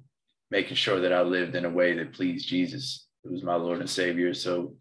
making 0.52 0.76
sure 0.76 1.00
that 1.00 1.14
I 1.14 1.22
lived 1.22 1.56
in 1.56 1.66
a 1.66 1.70
way 1.70 1.94
that 1.94 2.14
pleased 2.14 2.48
Jesus, 2.48 3.08
who 3.24 3.32
was 3.32 3.44
my 3.44 3.56
Lord 3.56 3.80
and 3.80 3.90
Savior. 3.90 4.34
So 4.34 4.76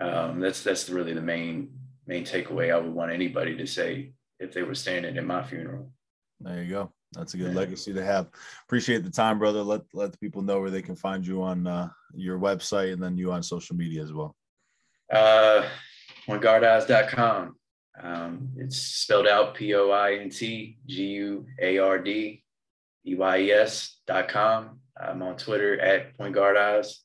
um, 0.00 0.40
that's 0.40 0.62
that's 0.62 0.88
really 0.88 1.14
the 1.14 1.20
main 1.20 1.70
main 2.06 2.24
takeaway 2.24 2.72
I 2.72 2.78
would 2.78 2.94
want 2.94 3.12
anybody 3.12 3.56
to 3.56 3.66
say 3.66 4.12
if 4.40 4.52
they 4.52 4.62
were 4.62 4.74
standing 4.74 5.16
at 5.16 5.24
my 5.24 5.42
funeral. 5.44 5.92
there 6.40 6.62
you 6.62 6.70
go. 6.70 6.92
That's 7.12 7.34
a 7.34 7.36
good 7.36 7.52
Yeah. 7.52 7.58
legacy 7.58 7.92
to 7.92 8.02
have. 8.04 8.30
Appreciate 8.64 9.04
the 9.04 9.10
time, 9.10 9.38
brother. 9.38 9.62
Let 9.62 9.82
let 9.92 10.10
the 10.12 10.18
people 10.18 10.42
know 10.42 10.60
where 10.60 10.70
they 10.70 10.80
can 10.82 10.96
find 10.96 11.26
you 11.26 11.42
on 11.42 11.66
uh, 11.66 11.90
your 12.14 12.38
website 12.38 12.92
and 12.94 13.02
then 13.02 13.18
you 13.18 13.30
on 13.32 13.42
social 13.42 13.76
media 13.76 14.02
as 14.02 14.12
well. 14.12 14.34
Uh, 15.12 15.68
pointguardeyes.com. 16.26 17.56
Um, 18.02 18.48
it's 18.56 18.76
spelled 18.78 19.26
out 19.26 19.54
P 19.54 19.74
O 19.74 19.90
I 19.90 20.14
N 20.14 20.30
T 20.30 20.78
G 20.86 21.04
U 21.08 21.46
A 21.60 21.78
R 21.78 21.98
D 21.98 22.42
E 23.06 23.14
Y 23.14 23.38
E 23.38 23.52
S 23.52 23.98
dot 24.06 24.28
com. 24.28 24.80
I'm 24.98 25.22
on 25.22 25.36
Twitter 25.36 25.78
at 25.80 26.16
Point 26.16 26.34
Guard 26.34 26.56
Eyes. 26.56 27.02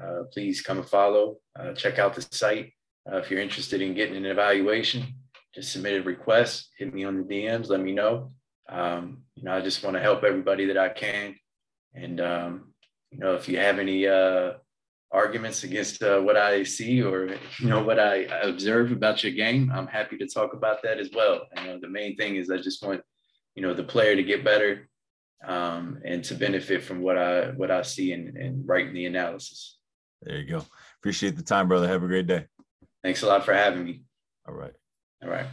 Uh, 0.00 0.24
please 0.32 0.60
come 0.60 0.78
and 0.78 0.88
follow. 0.88 1.38
Uh, 1.58 1.72
check 1.72 1.98
out 1.98 2.14
the 2.14 2.22
site. 2.30 2.72
Uh, 3.10 3.16
if 3.16 3.30
you're 3.30 3.40
interested 3.40 3.80
in 3.82 3.94
getting 3.94 4.16
an 4.16 4.26
evaluation, 4.26 5.02
just 5.54 5.72
submit 5.72 6.00
a 6.00 6.02
request. 6.02 6.70
Hit 6.78 6.92
me 6.94 7.04
on 7.04 7.16
the 7.16 7.24
DMs. 7.24 7.68
Let 7.68 7.80
me 7.80 7.92
know. 7.92 8.32
Um, 8.68 9.22
you 9.34 9.44
know, 9.44 9.54
I 9.54 9.60
just 9.60 9.82
want 9.82 9.96
to 9.96 10.02
help 10.02 10.24
everybody 10.24 10.66
that 10.66 10.78
I 10.78 10.88
can. 10.88 11.34
And 11.94 12.20
um, 12.20 12.72
you 13.10 13.18
know, 13.18 13.34
if 13.34 13.48
you 13.48 13.58
have 13.58 13.78
any 13.78 14.06
uh, 14.06 14.52
arguments 15.10 15.62
against 15.64 16.02
uh, 16.02 16.20
what 16.20 16.36
I 16.36 16.62
see 16.62 17.02
or 17.02 17.36
you 17.58 17.68
know 17.68 17.82
what 17.82 17.98
I 17.98 18.16
observe 18.42 18.92
about 18.92 19.22
your 19.22 19.32
game, 19.32 19.70
I'm 19.74 19.86
happy 19.86 20.16
to 20.18 20.26
talk 20.26 20.54
about 20.54 20.82
that 20.82 20.98
as 20.98 21.10
well. 21.14 21.46
You 21.56 21.64
know, 21.64 21.78
the 21.80 21.88
main 21.88 22.16
thing 22.16 22.36
is 22.36 22.50
I 22.50 22.56
just 22.56 22.84
want 22.84 23.02
you 23.54 23.62
know 23.62 23.74
the 23.74 23.84
player 23.84 24.16
to 24.16 24.22
get 24.22 24.44
better 24.44 24.88
um, 25.46 26.00
and 26.04 26.24
to 26.24 26.34
benefit 26.34 26.82
from 26.82 27.02
what 27.02 27.18
I 27.18 27.50
what 27.50 27.70
I 27.70 27.82
see 27.82 28.12
and, 28.12 28.36
and 28.36 28.66
writing 28.66 28.94
the 28.94 29.06
analysis. 29.06 29.78
There 30.22 30.38
you 30.38 30.48
go. 30.48 30.64
Appreciate 31.00 31.36
the 31.36 31.42
time, 31.42 31.68
brother. 31.68 31.88
Have 31.88 32.04
a 32.04 32.06
great 32.06 32.26
day. 32.26 32.46
Thanks 33.02 33.22
a 33.22 33.26
lot 33.26 33.44
for 33.44 33.52
having 33.52 33.84
me. 33.84 34.02
All 34.48 34.54
right. 34.54 34.72
All 35.22 35.30
right. 35.30 35.46